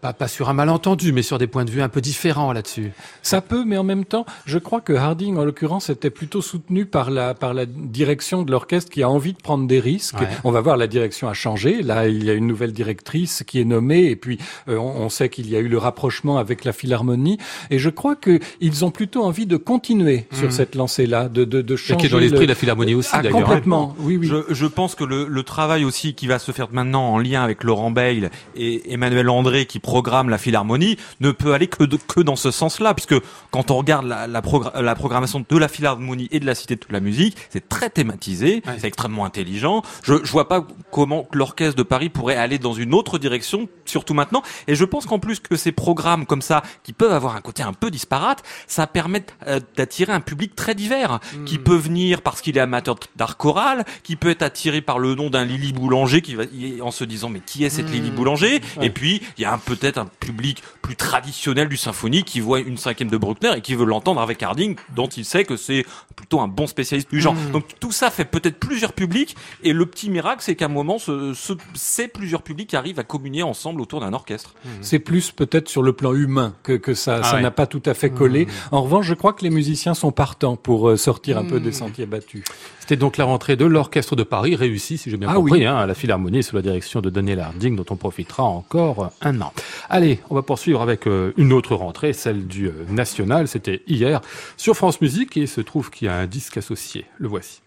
pas, 0.00 0.12
pas, 0.12 0.28
sur 0.28 0.48
un 0.48 0.52
malentendu, 0.52 1.12
mais 1.12 1.22
sur 1.22 1.38
des 1.38 1.46
points 1.46 1.64
de 1.64 1.70
vue 1.70 1.82
un 1.82 1.88
peu 1.88 2.00
différents 2.00 2.52
là-dessus. 2.52 2.92
Ça 3.22 3.40
peut, 3.40 3.64
mais 3.64 3.76
en 3.76 3.84
même 3.84 4.04
temps, 4.04 4.26
je 4.46 4.58
crois 4.58 4.80
que 4.80 4.92
Harding, 4.92 5.36
en 5.36 5.44
l'occurrence, 5.44 5.90
était 5.90 6.10
plutôt 6.10 6.42
soutenu 6.42 6.86
par 6.86 7.10
la 7.10 7.34
par 7.34 7.54
la 7.54 7.64
direction 7.66 8.42
de 8.42 8.50
l'orchestre 8.50 8.90
qui 8.90 9.02
a 9.02 9.08
envie 9.08 9.32
de 9.32 9.38
prendre 9.38 9.66
des 9.66 9.80
risques. 9.80 10.16
On 10.42 10.50
va 10.50 10.60
voir, 10.60 10.76
la 10.76 10.86
direction 10.86 11.28
a 11.28 11.34
changé. 11.34 11.82
Là, 11.82 12.08
il 12.08 12.24
y 12.24 12.30
a 12.30 12.34
une 12.34 12.46
nouvelle 12.46 12.72
directrice 12.72 13.44
qui 13.46 13.60
est 13.60 13.64
nommée, 13.64 14.06
et 14.06 14.16
puis 14.16 14.38
euh, 14.68 14.76
on, 14.76 15.08
sait 15.08 15.28
qu'il 15.28 15.48
y 15.48 15.56
a 15.56 15.60
eu 15.60 15.68
le 15.68 15.78
rapprochement 15.78 16.38
avec 16.38 16.64
la 16.64 16.72
Philharmonie. 16.72 17.38
Et 17.70 17.78
je 17.78 17.90
crois 17.90 18.16
que 18.16 18.40
ils 18.60 18.84
ont 18.84 18.90
plutôt 18.90 19.22
envie 19.22 19.46
de 19.46 19.56
continuer 19.56 20.26
sur 20.32 20.48
hmm. 20.48 20.52
cette 20.52 20.74
lancée-là, 20.74 21.28
de 21.28 21.44
de, 21.44 21.62
de 21.62 21.76
changer. 21.76 22.00
Qui 22.00 22.06
est 22.06 22.10
dans 22.10 22.18
l'esprit 22.18 22.46
de 22.46 22.50
la 22.50 22.56
Philharmonie 22.56 22.94
aussi, 22.94 23.10
ah, 23.12 23.22
d'ailleurs. 23.22 23.40
Complètement. 23.40 23.94
Oui, 24.00 24.16
oui. 24.16 24.26
Je, 24.26 24.52
je 24.52 24.66
pense 24.66 24.94
que 24.94 25.04
le, 25.04 25.26
le 25.28 25.42
travail 25.44 25.84
aussi 25.84 26.14
qui 26.14 26.26
va 26.26 26.38
se 26.38 26.50
faire 26.50 26.68
maintenant 26.72 27.12
en 27.12 27.18
lien 27.18 27.42
avec 27.42 27.62
Laurent 27.62 27.90
Bail 27.90 28.30
et 28.56 28.92
Emmanuel 28.92 29.28
André 29.28 29.43
qui 29.66 29.78
programme 29.78 30.28
la 30.28 30.38
Philharmonie 30.38 30.96
ne 31.20 31.30
peut 31.30 31.52
aller 31.52 31.66
que, 31.66 31.84
que 31.84 32.20
dans 32.20 32.36
ce 32.36 32.50
sens-là, 32.50 32.94
puisque 32.94 33.14
quand 33.50 33.70
on 33.70 33.76
regarde 33.76 34.06
la, 34.06 34.26
la, 34.26 34.42
la, 34.80 34.94
programmation 34.94 35.44
de 35.48 35.58
la 35.58 35.68
Philharmonie 35.68 36.28
et 36.30 36.40
de 36.40 36.46
la 36.46 36.54
Cité 36.54 36.76
de 36.76 36.82
la 36.90 37.00
musique, 37.00 37.36
c'est 37.50 37.68
très 37.68 37.90
thématisé, 37.90 38.62
c'est 38.78 38.86
extrêmement 38.86 39.24
intelligent. 39.24 39.82
Je, 40.02 40.14
je 40.24 40.30
vois 40.32 40.48
pas 40.48 40.66
comment 40.90 41.26
l'orchestre 41.32 41.76
de 41.76 41.82
Paris 41.82 42.08
pourrait 42.08 42.36
aller 42.36 42.58
dans 42.58 42.74
une 42.74 42.94
autre 42.94 43.18
direction, 43.18 43.68
surtout 43.94 44.14
maintenant. 44.14 44.42
Et 44.66 44.74
je 44.74 44.84
pense 44.84 45.06
qu'en 45.06 45.20
plus 45.20 45.38
que 45.38 45.54
ces 45.54 45.70
programmes 45.70 46.26
comme 46.26 46.42
ça, 46.42 46.64
qui 46.82 46.92
peuvent 46.92 47.12
avoir 47.12 47.36
un 47.36 47.40
côté 47.40 47.62
un 47.62 47.72
peu 47.72 47.92
disparate, 47.92 48.42
ça 48.66 48.88
permet 48.88 49.24
euh, 49.46 49.60
d'attirer 49.76 50.12
un 50.12 50.20
public 50.20 50.56
très 50.56 50.74
divers, 50.74 51.20
qui 51.46 51.58
hmm. 51.58 51.62
peut 51.62 51.76
venir 51.76 52.20
parce 52.20 52.40
qu'il 52.40 52.56
est 52.56 52.60
amateur 52.60 52.96
d'art 53.14 53.36
choral, 53.36 53.84
qui 54.02 54.16
peut 54.16 54.30
être 54.30 54.42
attiré 54.42 54.80
par 54.80 54.98
le 54.98 55.14
nom 55.14 55.30
d'un 55.30 55.44
Lily 55.44 55.72
Boulanger, 55.72 56.22
qui 56.22 56.34
va 56.34 56.42
en 56.82 56.90
se 56.90 57.04
disant 57.04 57.28
mais 57.28 57.38
qui 57.38 57.62
est 57.64 57.70
cette 57.70 57.88
Lily 57.88 58.10
hmm. 58.10 58.14
Boulanger? 58.16 58.60
Et 58.82 58.90
puis 58.90 59.22
il 59.38 59.42
y 59.42 59.44
a 59.44 59.56
peut-être 59.64 59.98
un 59.98 60.06
public 60.18 60.64
plus 60.82 60.96
traditionnel 60.96 61.68
du 61.68 61.76
symphonie 61.76 62.24
qui 62.24 62.40
voit 62.40 62.58
une 62.58 62.76
cinquième 62.76 63.10
de 63.10 63.16
Bruckner 63.16 63.52
et 63.56 63.60
qui 63.60 63.76
veut 63.76 63.86
l'entendre 63.86 64.20
avec 64.20 64.42
Harding, 64.42 64.74
dont 64.96 65.06
il 65.06 65.24
sait 65.24 65.44
que 65.44 65.56
c'est 65.56 65.86
plutôt 66.16 66.40
un 66.40 66.48
bon 66.48 66.66
spécialiste 66.66 67.10
du 67.12 67.20
genre. 67.20 67.34
Hmm. 67.34 67.52
Donc 67.52 67.64
tout 67.78 67.92
ça 67.92 68.10
fait 68.10 68.24
peut-être 68.24 68.58
plusieurs 68.58 68.92
publics 68.92 69.36
et 69.62 69.72
le 69.72 69.86
petit 69.86 70.10
miracle, 70.10 70.42
c'est 70.42 70.56
qu'à 70.56 70.64
un 70.64 70.68
moment, 70.68 70.98
ce, 70.98 71.32
ce, 71.32 71.52
ces 71.74 72.08
plusieurs 72.08 72.42
publics 72.42 72.74
arrivent 72.74 72.98
à 72.98 73.04
communier 73.04 73.44
ensemble 73.44 73.80
autour 73.84 74.00
d'un 74.00 74.12
orchestre. 74.12 74.54
Hmm. 74.64 74.68
C'est 74.80 74.98
plus 74.98 75.30
peut-être 75.30 75.68
sur 75.68 75.82
le 75.82 75.92
plan 75.92 76.12
humain 76.14 76.54
que, 76.62 76.72
que 76.72 76.94
ça 76.94 77.20
ah 77.22 77.30
ça 77.30 77.40
n'a 77.40 77.50
pas 77.50 77.66
tout 77.66 77.82
à 77.86 77.94
fait 77.94 78.10
collé. 78.10 78.46
Hmm. 78.46 78.74
En 78.74 78.82
revanche, 78.82 79.06
je 79.06 79.14
crois 79.14 79.32
que 79.32 79.44
les 79.44 79.50
musiciens 79.50 79.94
sont 79.94 80.10
partants 80.10 80.56
pour 80.56 80.88
euh, 80.88 80.96
sortir 80.96 81.38
un 81.38 81.44
peu 81.44 81.60
des 81.60 81.72
sentiers 81.72 82.06
battus. 82.06 82.44
C'était 82.80 82.96
donc 82.96 83.16
la 83.16 83.24
rentrée 83.24 83.56
de 83.56 83.64
l'Orchestre 83.64 84.14
de 84.14 84.24
Paris, 84.24 84.56
réussie, 84.56 84.98
si 84.98 85.10
j'ai 85.10 85.16
bien 85.16 85.28
ah 85.30 85.34
compris, 85.34 85.64
hein, 85.64 85.76
à 85.76 85.86
la 85.86 85.94
Philharmonie 85.94 86.42
sous 86.42 86.54
la 86.54 86.60
direction 86.60 87.00
de 87.00 87.08
Daniel 87.08 87.40
Harding, 87.40 87.76
dont 87.76 87.86
on 87.88 87.96
profitera 87.96 88.42
encore 88.42 89.10
un 89.22 89.40
an. 89.40 89.52
Allez, 89.88 90.20
on 90.28 90.34
va 90.34 90.42
poursuivre 90.42 90.82
avec 90.82 91.06
euh, 91.06 91.32
une 91.38 91.52
autre 91.52 91.74
rentrée, 91.74 92.12
celle 92.12 92.46
du 92.46 92.68
euh, 92.68 92.72
National. 92.90 93.48
C'était 93.48 93.82
hier 93.86 94.20
sur 94.56 94.76
France 94.76 95.00
Musique 95.00 95.36
et 95.36 95.40
il 95.40 95.48
se 95.48 95.60
trouve 95.60 95.90
qu'il 95.90 96.06
y 96.06 96.08
a 96.08 96.14
un 96.14 96.26
disque 96.26 96.58
associé. 96.58 97.06
Le 97.18 97.28
voici. 97.28 97.63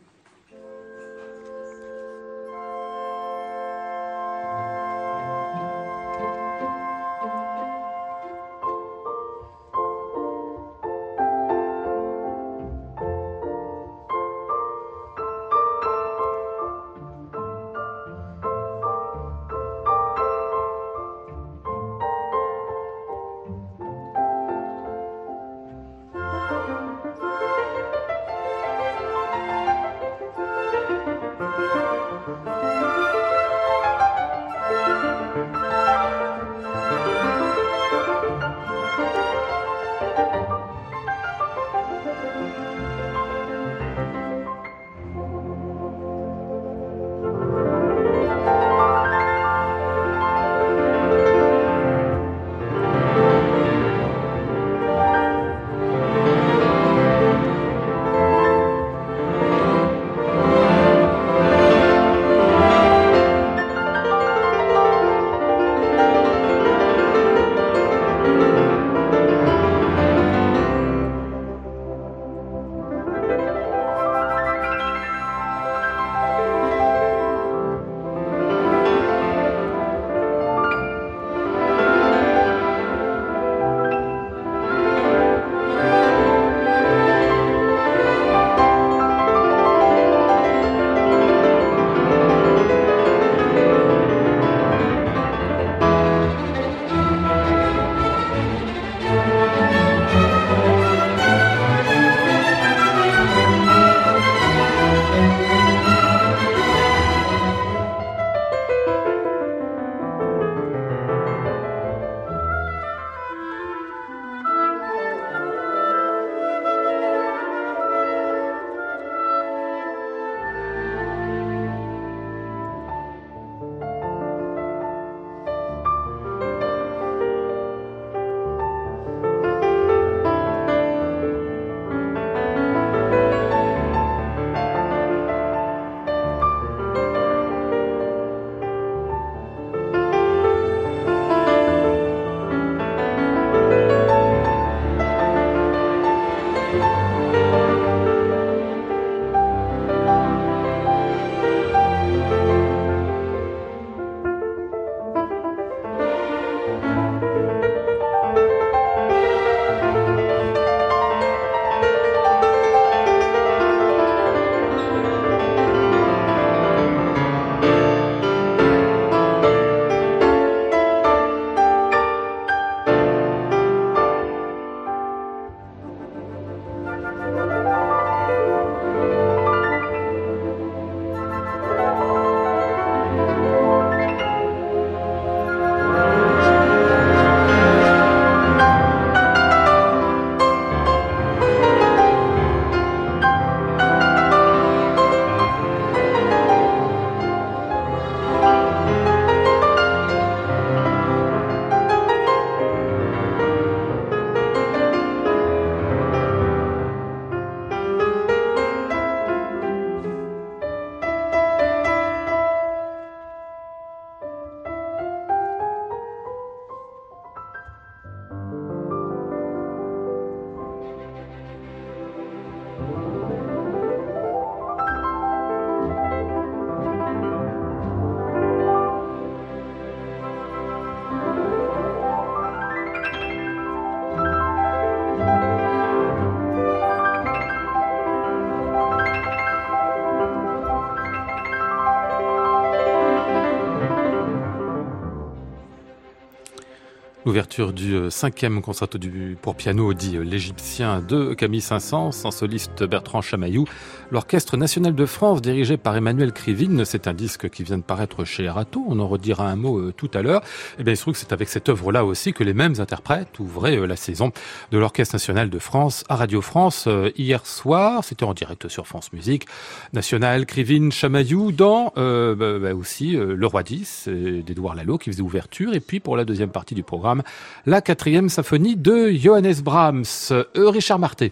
L'ouverture 247.28 247.74
du 247.74 247.94
euh, 247.94 248.10
cinquième 248.10 248.62
concerto 248.62 248.98
du, 248.98 249.38
pour 249.42 249.56
piano 249.56 249.94
dit 249.94 250.16
euh, 250.16 250.22
l'Égyptien 250.22 251.02
de 251.02 251.34
Camille 251.34 251.60
Saint-Saëns, 251.60 252.24
en 252.24 252.32
soliste 252.32 252.86
Bertrand 252.86 253.22
Chamaillou. 253.22 253.66
L'Orchestre 254.12 254.56
national 254.56 254.96
de 254.96 255.06
France, 255.06 255.42
dirigé 255.42 255.76
par 255.76 255.98
Emmanuel 255.98 256.32
Krivine, 256.32 256.86
c'est 256.86 257.06
un 257.06 257.14
disque 257.14 257.50
qui 257.50 257.64
vient 257.64 257.80
de 257.80 257.84
paraître 257.84 258.24
chez 258.24 258.46
Erato, 258.46 258.82
on 258.88 258.98
en 259.02 259.10
redira 259.10 259.50
un 259.50 259.58
mot 259.58 259.78
euh, 259.78 259.92
tout 259.92 260.10
à 260.14 260.22
l'heure. 260.22 260.40
Et 260.40 260.76
eh 260.80 260.84
bien, 260.86 260.94
il 260.94 260.96
se 260.96 261.02
trouve 261.02 261.16
que 261.16 261.20
c'est 261.20 261.34
avec 261.34 261.50
cette 261.50 261.68
œuvre-là 261.68 262.06
aussi 262.06 262.32
que 262.32 262.46
les 262.46 262.54
mêmes 262.54 262.76
interprètes 262.80 263.38
ouvraient 263.40 263.86
la 263.86 263.98
saison 263.98 264.32
de 264.72 264.78
l'Orchestre 264.78 265.16
national 265.16 265.50
de 265.50 265.60
France 265.60 266.06
à 266.08 266.16
Radio 266.16 266.42
France 266.42 266.88
hier 267.18 267.46
soir. 267.46 268.06
C'était 268.06 268.24
en 268.24 268.34
direct 268.34 268.70
sur 268.70 268.88
France 268.88 269.12
Musique. 269.12 269.48
National, 269.92 270.46
Krivine, 270.46 270.94
Chamaillou, 270.94 271.52
dans 271.52 271.92
bah, 271.98 272.36
bah, 272.36 272.74
aussi 272.74 273.18
Le 273.18 273.46
Roi 273.46 273.64
10 273.64 274.08
d'Edouard 274.46 274.76
Lalo 274.76 274.98
qui 274.98 275.12
faisait 275.12 275.22
ouverture. 275.22 275.74
Et 275.74 275.82
puis 275.82 276.00
pour 276.00 276.16
la 276.16 276.24
deuxième 276.24 276.52
partie 276.52 276.74
du 276.74 276.84
programme, 276.84 277.17
la 277.66 277.82
quatrième 277.82 278.30
symphonie 278.30 278.76
de 278.76 279.12
Johannes 279.12 279.62
Brahms. 279.64 280.04
Euh, 280.32 280.46
Richard 280.56 281.00
Marté. 281.00 281.32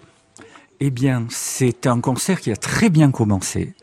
Eh 0.79 0.89
bien, 0.89 1.25
c'est 1.29 1.87
un 1.87 1.99
concert 2.01 2.41
qui 2.41 2.51
a 2.51 2.55
très 2.55 2.89
bien 2.89 3.11
commencé. 3.11 3.73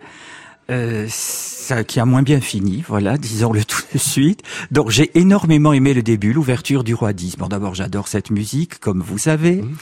Euh, 0.71 1.07
ça, 1.09 1.83
qui 1.83 1.99
a 1.99 2.05
moins 2.05 2.23
bien 2.23 2.41
fini, 2.41 2.85
voilà, 2.87 3.19
disons-le 3.19 3.65
tout 3.65 3.83
de 3.93 3.99
suite. 3.99 4.43
Donc 4.71 4.91
j'ai 4.91 5.11
énormément 5.19 5.73
aimé 5.73 5.93
le 5.93 6.03
début, 6.03 6.33
l'ouverture 6.33 6.85
du 6.85 6.95
roi 6.95 7.13
10. 7.13 7.37
Bon 7.37 7.49
d'abord 7.49 7.75
j'adore 7.75 8.07
cette 8.07 8.31
musique, 8.31 8.79
comme 8.79 9.03
vous 9.03 9.19
savez. 9.19 9.63
Mmh. 9.63 9.77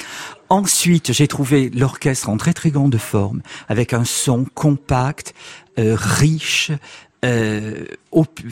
Ensuite 0.49 1.13
j'ai 1.13 1.29
trouvé 1.29 1.71
l'orchestre 1.71 2.31
en 2.31 2.39
très 2.39 2.55
très 2.55 2.71
grande 2.71 2.97
forme, 2.97 3.43
avec 3.69 3.93
un 3.93 4.05
son 4.05 4.47
compact, 4.55 5.35
euh, 5.79 5.95
riche, 5.97 6.73
euh, 7.25 7.85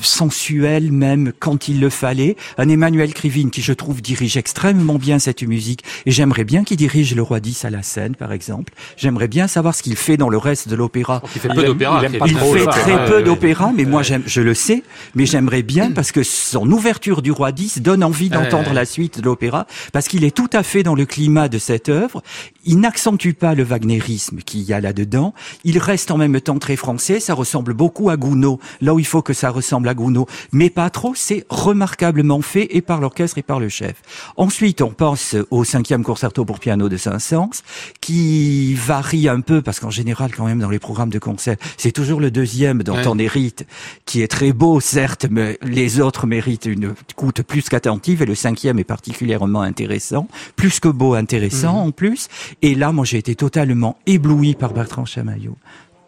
sensuel 0.03 0.93
même 0.93 1.33
quand 1.39 1.69
il 1.69 1.81
le 1.81 1.91
fallait. 1.91 2.37
Un 2.59 2.69
Emmanuel 2.69 3.13
Krivine 3.13 3.51
qui 3.51 3.63
je 3.63 3.73
trouve 3.73 4.01
dirige 4.01 4.37
extrêmement 4.37 4.99
bien 4.99 5.19
cette 5.19 5.43
musique 5.43 5.83
et 6.07 6.11
j'aimerais 6.11 6.45
bien 6.45 6.65
qu'il 6.65 6.77
dirige 6.77 7.15
le 7.15 7.23
roi 7.23 7.41
10 7.41 7.65
à 7.65 7.71
la 7.71 7.83
scène 7.83 8.15
par 8.15 8.33
exemple. 8.33 8.73
J'aimerais 8.97 9.29
bien 9.29 9.49
savoir 9.49 9.75
ce 9.75 9.83
qu'il 9.83 9.97
fait 9.97 10.17
dans 10.17 10.29
le 10.29 10.39
reste 10.39 10.69
de 10.69 10.77
l'opéra. 10.77 11.23
Il 11.35 11.41
fait 11.41 11.49
peu 11.49 11.65
d'opéra. 11.65 12.03
Il, 12.27 12.37
fait 12.37 12.67
très 12.67 13.07
peu 13.07 13.23
d'opéra 13.23 13.73
mais 13.75 13.85
moi 13.85 14.03
je 14.03 14.41
le 14.41 14.55
sais, 14.55 14.83
mais 15.15 15.27
j'aimerais 15.27 15.63
bien 15.63 15.91
parce 15.91 16.13
que 16.13 16.23
son 16.23 16.71
ouverture 16.71 17.23
du 17.23 17.33
roi 17.33 17.53
10 17.53 17.81
donne 17.83 18.05
envie 18.05 18.29
d'entendre 18.29 18.73
la 18.73 18.85
suite 18.85 19.21
de 19.21 19.25
l'opéra 19.25 19.67
parce 19.93 20.09
qu'il 20.09 20.25
est 20.25 20.35
tout 20.35 20.51
à 20.53 20.63
fait 20.63 20.83
dans 20.83 20.95
le 20.95 21.05
climat 21.05 21.49
de 21.49 21.59
cette 21.59 21.89
œuvre. 21.89 22.23
Il 22.65 22.81
n'accentue 22.81 23.33
pas 23.33 23.55
le 23.55 23.65
wagnérisme 23.65 24.39
qu'il 24.39 24.63
y 24.63 24.73
a 24.73 24.81
là-dedans. 24.81 25.35
Il 25.65 25.79
reste 25.79 26.11
en 26.11 26.19
même 26.19 26.41
temps 26.41 26.59
très 26.59 26.77
français. 26.77 27.21
Ça 27.21 27.35
ressemble 27.35 27.75
beaucoup 27.75 28.11
à 28.11 28.17
Gounod 28.17 28.59
là 28.81 28.95
où 28.95 28.99
il 28.99 29.07
faut 29.07 29.23
que 29.23 29.33
ça 29.33 29.48
ressemble 29.51 29.89
à 29.89 29.95
Gounod, 29.95 30.27
mais 30.53 30.71
pas 30.71 30.91
trop. 30.91 31.13
C'est 31.15 31.45
remarquablement 31.49 32.43
fait 32.43 32.69
et 32.71 32.83
par 32.83 33.01
l'orchestre 33.01 33.39
et 33.39 33.43
par 33.43 33.61
le 33.61 33.69
chef. 33.69 33.97
Ensuite, 34.37 34.83
on 34.83 34.91
pense 34.91 35.37
au 35.51 35.65
cinquième 35.65 36.03
concerto 36.03 36.45
pour 36.45 36.59
piano 36.59 36.89
de 36.89 36.97
Saint-Saëns, 36.97 37.63
qui 38.01 38.75
varie 38.75 39.29
un 39.29 39.41
peu 39.41 39.63
parce 39.63 39.81
qu'en 39.81 39.91
général, 39.91 40.31
quand 40.35 40.47
même, 40.47 40.61
dans 40.61 40.71
les 40.71 40.79
programmes 40.79 41.11
de 41.11 41.19
concert, 41.19 41.57
c'est 41.77 41.93
toujours 41.93 42.21
le 42.21 42.31
deuxième 42.31 42.83
dont 42.83 42.99
on 43.07 43.19
hérite, 43.19 43.67
qui 44.05 44.23
est 44.23 44.29
très 44.29 44.53
beau, 44.53 44.81
certes, 44.81 45.27
mais 45.31 45.59
les 45.63 46.01
autres 46.01 46.27
méritent 46.27 46.67
une 46.67 46.95
écoute 47.11 47.43
plus 47.43 47.69
qu'attentive 47.69 48.23
et 48.23 48.27
le 48.27 48.35
cinquième 48.35 48.79
est 48.79 48.85
particulièrement 48.85 49.63
intéressant, 49.63 50.29
plus 50.57 50.81
que 50.81 50.89
beau, 50.89 51.15
intéressant 51.15 51.75
mhm. 51.75 51.89
en 51.89 51.91
plus. 51.91 52.29
Et 52.63 52.75
là, 52.75 52.93
moi, 52.93 53.05
j'ai 53.05 53.19
été 53.19 53.35
totalement 53.35 53.99
ébloui 54.07 54.55
par 54.55 54.73
Bertrand 54.73 55.05
Chamaillot 55.05 55.57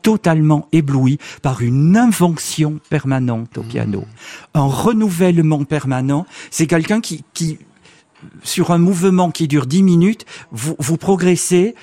totalement 0.03 0.69
ébloui 0.73 1.19
par 1.43 1.63
une 1.63 1.97
invention 1.97 2.81
permanente 2.89 3.59
au 3.59 3.63
piano, 3.63 4.05
un 4.55 4.65
renouvellement 4.65 5.65
permanent. 5.65 6.27
C'est 6.51 6.67
quelqu'un 6.67 7.01
qui, 7.01 7.25
qui 7.35 7.59
sur 8.43 8.71
un 8.71 8.79
mouvement 8.79 9.31
qui 9.31 9.49
dure 9.49 9.67
dix 9.67 9.83
minutes, 9.83 10.25
vous, 10.51 10.75
vous 10.79 10.97
progressez. 10.97 11.75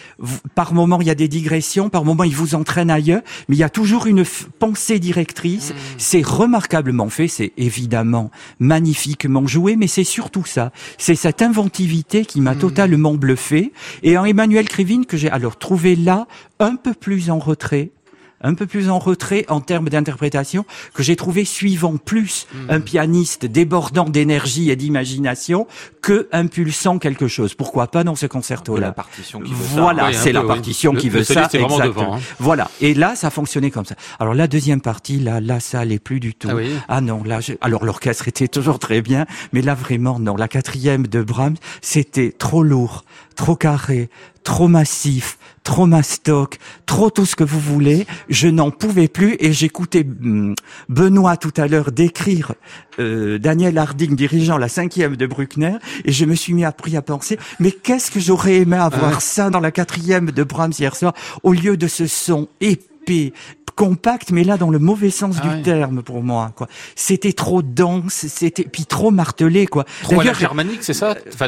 par 0.55 0.73
moment, 0.73 0.99
il 1.01 1.07
y 1.07 1.09
a 1.09 1.15
des 1.15 1.27
digressions. 1.27 1.89
Par 1.89 2.05
moment, 2.05 2.23
il 2.23 2.35
vous 2.35 2.55
entraîne 2.55 2.89
ailleurs. 2.89 3.21
Mais 3.47 3.55
il 3.55 3.59
y 3.59 3.63
a 3.63 3.69
toujours 3.69 4.07
une 4.07 4.23
pensée 4.59 4.99
directrice. 4.99 5.71
Mmh. 5.71 5.75
C'est 5.97 6.25
remarquablement 6.25 7.09
fait. 7.09 7.27
C'est 7.27 7.53
évidemment 7.57 8.31
magnifiquement 8.59 9.47
joué. 9.47 9.75
Mais 9.75 9.87
c'est 9.87 10.03
surtout 10.03 10.45
ça. 10.45 10.71
C'est 10.97 11.15
cette 11.15 11.41
inventivité 11.41 12.25
qui 12.25 12.41
m'a 12.41 12.53
mmh. 12.53 12.59
totalement 12.59 13.13
bluffé. 13.13 13.71
Et 14.03 14.17
en 14.17 14.25
Emmanuel 14.25 14.67
Krivine, 14.67 15.05
que 15.05 15.17
j'ai 15.17 15.29
alors 15.29 15.57
trouvé 15.57 15.95
là, 15.95 16.27
un 16.59 16.75
peu 16.75 16.93
plus 16.93 17.29
en 17.29 17.39
retrait, 17.39 17.91
un 18.41 18.53
peu 18.53 18.67
plus 18.67 18.89
en 18.89 18.99
retrait 18.99 19.45
en 19.49 19.61
termes 19.61 19.89
d'interprétation, 19.89 20.65
que 20.93 21.03
j'ai 21.03 21.15
trouvé 21.15 21.45
suivant 21.45 21.97
plus 21.97 22.47
hmm. 22.53 22.69
un 22.69 22.79
pianiste 22.79 23.45
débordant 23.45 24.09
d'énergie 24.09 24.69
et 24.69 24.75
d'imagination 24.75 25.67
que 26.01 26.27
impulsant 26.31 26.99
quelque 26.99 27.27
chose. 27.27 27.55
Pourquoi 27.55 27.87
pas 27.87 28.03
dans 28.03 28.15
ce 28.15 28.25
concerto-là 28.25 28.87
La 28.87 28.91
partition 28.91 29.39
qui 29.39 29.51
veut 29.51 29.65
voilà, 29.73 30.13
c'est 30.13 30.31
la 30.31 30.43
partition 30.43 30.93
qui 30.93 31.09
veut 31.09 31.23
ça. 31.23 31.49
Exactement. 31.53 32.15
Hein. 32.15 32.19
Voilà. 32.39 32.69
Et 32.81 32.93
là, 32.93 33.15
ça 33.15 33.29
fonctionnait 33.29 33.71
comme 33.71 33.85
ça. 33.85 33.95
Alors 34.19 34.33
la 34.33 34.47
deuxième 34.47 34.81
partie, 34.81 35.19
là, 35.19 35.41
là, 35.41 35.59
ça 35.59 35.79
allait 35.79 35.99
plus 35.99 36.19
du 36.19 36.33
tout. 36.33 36.49
Ah, 36.49 36.97
ah 36.97 37.01
non, 37.01 37.23
là, 37.23 37.39
alors 37.61 37.85
l'orchestre 37.85 38.27
était 38.27 38.47
toujours 38.47 38.79
très 38.79 39.01
bien, 39.01 39.25
mais 39.53 39.61
là 39.61 39.75
vraiment 39.75 40.19
non. 40.19 40.35
La 40.35 40.47
quatrième 40.47 41.07
de 41.07 41.21
Brahms, 41.21 41.57
c'était 41.81 42.31
trop 42.31 42.63
lourd, 42.63 43.03
trop 43.35 43.55
carré, 43.55 44.09
trop 44.47 44.69
massif, 44.69 45.37
trop 45.65 45.87
mastoc, 45.87 46.57
trop 46.85 47.09
tout 47.09 47.25
ce 47.25 47.35
que 47.35 47.43
vous 47.43 47.59
voulez. 47.59 48.07
Je 48.29 48.47
n'en 48.47 48.71
pouvais 48.71 49.09
plus 49.09 49.35
et 49.41 49.51
j'écoutais 49.51 50.05
hmm, 50.05 50.53
Benoît 50.87 51.35
tout 51.35 51.51
à 51.57 51.67
l'heure 51.67 51.91
décrire 51.91 52.53
euh, 52.97 53.39
Daniel 53.39 53.77
Harding 53.77 54.15
dirigeant 54.15 54.57
la 54.57 54.69
cinquième 54.69 55.17
de 55.17 55.25
Bruckner 55.27 55.75
et 56.05 56.13
je 56.13 56.23
me 56.23 56.33
suis 56.33 56.53
mis 56.53 56.63
appris 56.63 56.95
à 56.95 57.01
penser 57.01 57.37
mais 57.59 57.73
qu'est-ce 57.73 58.09
que 58.09 58.21
j'aurais 58.21 58.55
aimé 58.59 58.77
avoir 58.77 59.21
ça 59.21 59.49
dans 59.49 59.59
la 59.59 59.71
quatrième 59.71 60.31
de 60.31 60.43
Brahms 60.43 60.71
hier 60.79 60.95
soir 60.95 61.13
au 61.43 61.51
lieu 61.51 61.75
de 61.75 61.89
ce 61.89 62.07
son 62.07 62.47
épais 62.61 63.33
compact, 63.77 64.31
mais 64.31 64.43
là 64.43 64.57
dans 64.57 64.71
le 64.71 64.79
mauvais 64.79 65.11
sens 65.11 65.35
ah 65.41 65.47
du 65.47 65.61
terme 65.61 66.01
pour 66.01 66.23
moi. 66.23 66.51
Quoi. 66.55 66.67
C'était 66.95 67.31
trop 67.31 67.61
dense, 67.61 68.25
c'était 68.27 68.63
puis 68.63 68.85
trop 68.85 69.11
martelé. 69.11 69.67
Quoi. 69.67 69.85
Trop 70.01 70.21
germanique, 70.21 70.79
c'est 70.81 70.93
ça 70.93 71.15
enfin, 71.27 71.47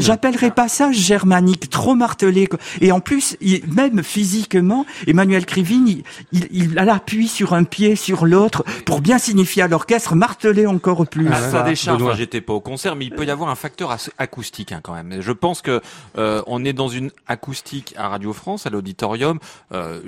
J'appellerais 0.00 0.50
pas 0.50 0.68
ça 0.68 0.90
germanique, 0.90 1.68
trop 1.68 1.94
martelé. 1.94 2.46
Quoi. 2.46 2.58
Et 2.80 2.90
en 2.90 3.00
plus, 3.00 3.36
même 3.68 4.02
physiquement, 4.02 4.86
Emmanuel 5.06 5.44
Krivine, 5.44 5.86
il, 5.86 6.02
il, 6.32 6.48
il 6.50 6.78
appuie 6.78 7.28
sur 7.28 7.52
un 7.52 7.64
pied, 7.64 7.94
sur 7.94 8.24
l'autre, 8.24 8.64
pour 8.86 9.02
bien 9.02 9.18
signifier 9.18 9.62
à 9.62 9.68
l'orchestre, 9.68 10.14
marteler 10.14 10.66
encore 10.66 11.06
plus. 11.06 11.28
Ah, 11.30 11.50
ça 11.50 11.62
décharge. 11.62 12.02
Enfin, 12.02 12.14
J'étais 12.14 12.40
pas 12.40 12.54
au 12.54 12.60
concert, 12.60 12.96
mais 12.96 13.04
il 13.04 13.10
peut 13.10 13.26
y 13.26 13.30
avoir 13.30 13.50
un 13.50 13.54
facteur 13.54 13.94
acoustique 14.16 14.72
hein, 14.72 14.80
quand 14.82 14.94
même. 14.94 15.20
Je 15.20 15.32
pense 15.32 15.60
que 15.60 15.82
euh, 16.16 16.42
on 16.46 16.64
est 16.64 16.72
dans 16.72 16.88
une 16.88 17.10
acoustique 17.26 17.94
à 17.98 18.08
Radio 18.08 18.32
France, 18.32 18.66
à 18.66 18.70
l'auditorium. 18.70 19.38
Euh, 19.72 20.00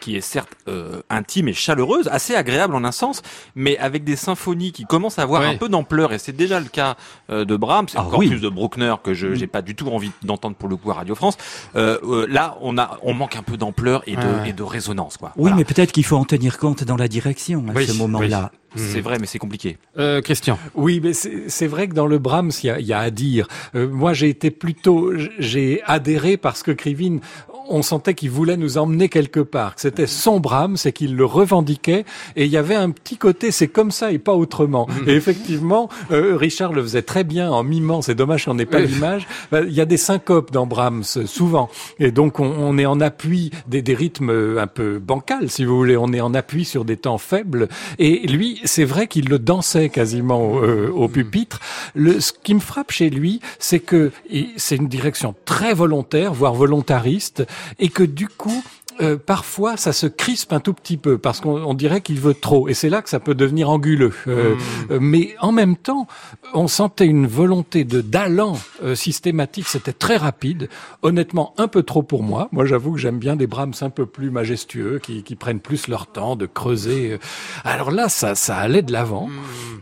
qui 0.00 0.16
est 0.16 0.20
certes 0.20 0.50
euh, 0.68 1.02
intime 1.10 1.48
et 1.48 1.52
chaleureuse, 1.52 2.08
assez 2.08 2.34
agréable 2.34 2.74
en 2.74 2.84
un 2.84 2.92
sens, 2.92 3.22
mais 3.54 3.78
avec 3.78 4.04
des 4.04 4.16
symphonies 4.16 4.72
qui 4.72 4.84
commencent 4.84 5.18
à 5.18 5.22
avoir 5.22 5.42
un 5.42 5.56
peu 5.56 5.68
d'ampleur, 5.68 6.12
et 6.12 6.18
c'est 6.18 6.36
déjà 6.36 6.60
le 6.60 6.66
cas 6.66 6.96
euh, 7.30 7.44
de 7.44 7.56
Brahms, 7.56 7.88
c'est 7.88 7.98
ah 7.98 8.04
encore 8.04 8.20
plus 8.20 8.40
de 8.40 8.48
Bruckner 8.48 8.94
que 9.02 9.14
je 9.14 9.28
n'ai 9.28 9.46
pas 9.46 9.62
du 9.62 9.74
tout 9.74 9.88
envie 9.88 10.10
d'entendre 10.22 10.56
pour 10.56 10.68
le 10.68 10.76
coup 10.76 10.90
à 10.90 10.94
Radio 10.94 11.14
France. 11.14 11.36
Euh, 11.76 11.98
euh 12.04 12.26
là, 12.28 12.56
on 12.60 12.78
a, 12.78 12.98
on 13.02 13.14
manque 13.14 13.36
un 13.36 13.42
peu 13.42 13.56
d'ampleur 13.56 14.02
et 14.06 14.16
de, 14.16 14.46
et 14.46 14.52
de 14.52 14.62
résonance, 14.62 15.16
quoi. 15.16 15.32
Oui, 15.36 15.50
mais 15.56 15.64
peut-être 15.64 15.92
qu'il 15.92 16.04
faut 16.04 16.16
en 16.16 16.24
tenir 16.24 16.58
compte 16.58 16.84
dans 16.84 16.96
la 16.96 17.08
direction 17.08 17.64
à 17.74 17.86
ce 17.86 17.92
moment-là. 17.98 18.50
C'est 18.74 19.02
vrai, 19.02 19.18
mais 19.18 19.26
c'est 19.26 19.38
compliqué. 19.38 19.76
Euh, 19.98 20.22
Christian. 20.22 20.58
Oui, 20.74 21.00
mais 21.02 21.12
c'est 21.12 21.66
vrai 21.66 21.88
que 21.88 21.94
dans 21.94 22.06
le 22.06 22.18
Brahms, 22.18 22.52
il 22.62 22.66
y 22.66 22.70
a, 22.70 22.80
y 22.80 22.92
a, 22.94 23.00
à 23.00 23.10
dire. 23.10 23.46
moi, 23.74 24.14
j'ai 24.14 24.30
été 24.30 24.50
plutôt, 24.50 25.12
j'ai 25.38 25.82
adhéré 25.84 26.38
parce 26.38 26.62
que 26.62 26.70
Krivine, 26.70 27.20
on 27.68 27.82
sentait 27.82 28.14
qu'il 28.14 28.30
voulait 28.30 28.56
nous 28.56 28.78
emmener 28.78 29.08
quelque 29.08 29.40
part. 29.40 29.71
C'était 29.76 30.06
son 30.06 30.40
Brahms 30.40 30.72
c'est 30.76 30.92
qu'il 30.92 31.16
le 31.16 31.24
revendiquait. 31.24 32.04
Et 32.36 32.44
il 32.44 32.50
y 32.50 32.56
avait 32.56 32.74
un 32.74 32.90
petit 32.90 33.16
côté, 33.16 33.50
c'est 33.50 33.68
comme 33.68 33.90
ça 33.90 34.12
et 34.12 34.18
pas 34.18 34.34
autrement. 34.34 34.86
Mm. 34.88 35.08
Et 35.08 35.12
effectivement, 35.12 35.88
euh, 36.10 36.36
Richard 36.36 36.72
le 36.72 36.82
faisait 36.82 37.02
très 37.02 37.24
bien 37.24 37.50
en 37.50 37.62
mimant. 37.62 38.02
C'est 38.02 38.14
dommage 38.14 38.44
qu'on 38.44 38.54
n'ait 38.54 38.66
pas 38.66 38.80
l'image. 38.80 39.26
Bah, 39.50 39.60
il 39.62 39.72
y 39.72 39.80
a 39.80 39.84
des 39.84 39.96
syncopes 39.96 40.50
dans 40.50 40.66
Brahms, 40.66 41.04
souvent. 41.26 41.68
Et 41.98 42.10
donc, 42.10 42.40
on, 42.40 42.78
est 42.78 42.86
en 42.86 43.00
appui 43.00 43.50
des, 43.66 43.82
des, 43.82 43.94
rythmes 43.94 44.58
un 44.58 44.66
peu 44.66 44.98
bancals, 44.98 45.50
si 45.50 45.64
vous 45.64 45.76
voulez. 45.76 45.96
On 45.96 46.12
est 46.12 46.20
en 46.20 46.34
appui 46.34 46.64
sur 46.64 46.84
des 46.84 46.96
temps 46.96 47.18
faibles. 47.18 47.68
Et 47.98 48.26
lui, 48.26 48.60
c'est 48.64 48.84
vrai 48.84 49.06
qu'il 49.06 49.28
le 49.28 49.38
dansait 49.38 49.88
quasiment 49.88 50.60
euh, 50.62 50.90
au 50.90 51.08
mm. 51.08 51.12
pupitre. 51.12 51.60
Le, 51.94 52.20
ce 52.20 52.32
qui 52.32 52.54
me 52.54 52.60
frappe 52.60 52.90
chez 52.90 53.10
lui, 53.10 53.40
c'est 53.58 53.80
que 53.80 54.10
c'est 54.56 54.76
une 54.76 54.88
direction 54.88 55.34
très 55.44 55.74
volontaire, 55.74 56.32
voire 56.32 56.54
volontariste 56.54 57.44
et 57.78 57.88
que 57.88 58.02
du 58.02 58.28
coup, 58.28 58.62
euh, 59.02 59.16
parfois 59.16 59.76
ça 59.76 59.92
se 59.92 60.06
crispe 60.06 60.52
un 60.52 60.60
tout 60.60 60.72
petit 60.72 60.96
peu 60.96 61.18
parce 61.18 61.40
qu'on 61.40 61.74
dirait 61.74 62.00
qu'il 62.00 62.20
veut 62.20 62.34
trop 62.34 62.68
et 62.68 62.74
c'est 62.74 62.88
là 62.88 63.02
que 63.02 63.08
ça 63.10 63.20
peut 63.20 63.34
devenir 63.34 63.68
anguleux. 63.70 64.12
Euh, 64.28 64.54
Hmm. 64.54 64.92
euh, 64.92 64.98
mais 65.00 65.34
en 65.40 65.52
même 65.52 65.76
temps, 65.76 66.06
on 66.54 66.68
sentait 66.68 67.06
une 67.06 67.26
volonté 67.26 67.84
de 67.84 68.00
d'allant 68.00 68.58
euh, 68.82 68.94
systématique. 68.94 69.66
C'était 69.68 69.92
très 69.92 70.16
rapide. 70.16 70.68
Honnêtement, 71.02 71.54
un 71.58 71.68
peu 71.68 71.82
trop 71.82 72.02
pour 72.02 72.22
moi. 72.22 72.48
Moi, 72.52 72.64
j'avoue 72.66 72.92
que 72.92 72.98
j'aime 72.98 73.18
bien 73.18 73.36
des 73.36 73.46
Brahms 73.46 73.74
un 73.80 73.90
peu 73.90 74.06
plus 74.06 74.30
majestueux, 74.30 74.98
qui, 75.02 75.22
qui 75.22 75.36
prennent 75.36 75.60
plus 75.60 75.88
leur 75.88 76.06
temps 76.06 76.36
de 76.36 76.46
creuser. 76.46 77.18
Alors 77.64 77.90
là, 77.90 78.08
ça, 78.08 78.34
ça 78.34 78.56
allait 78.56 78.82
de 78.82 78.92
l'avant, 78.92 79.28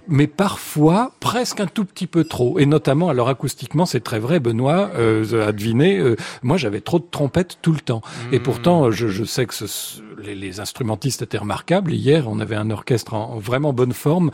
mais 0.08 0.26
parfois 0.26 1.12
presque 1.20 1.60
un 1.60 1.66
tout 1.66 1.84
petit 1.84 2.06
peu 2.06 2.24
trop. 2.24 2.58
Et 2.58 2.66
notamment, 2.66 3.08
alors 3.08 3.28
acoustiquement, 3.28 3.86
c'est 3.86 4.00
très 4.00 4.18
vrai. 4.18 4.40
Benoît 4.40 4.90
euh, 4.96 5.48
a 5.48 5.52
deviné. 5.52 5.98
euh, 5.98 6.16
moi, 6.42 6.56
j'avais 6.56 6.80
trop 6.80 6.98
de 6.98 7.06
trompettes 7.10 7.58
tout 7.62 7.72
le 7.72 7.80
temps. 7.80 8.02
Et 8.32 8.40
pourtant, 8.40 8.90
je, 8.90 9.06
je 9.10 9.24
sais 9.24 9.46
que 9.46 9.54
les, 10.18 10.60
instrumentistes 10.60 11.22
étaient 11.22 11.38
remarquables. 11.38 11.92
Hier, 11.92 12.28
on 12.28 12.40
avait 12.40 12.56
un 12.56 12.70
orchestre 12.70 13.14
en 13.14 13.38
vraiment 13.38 13.72
bonne 13.72 13.92
forme. 13.92 14.30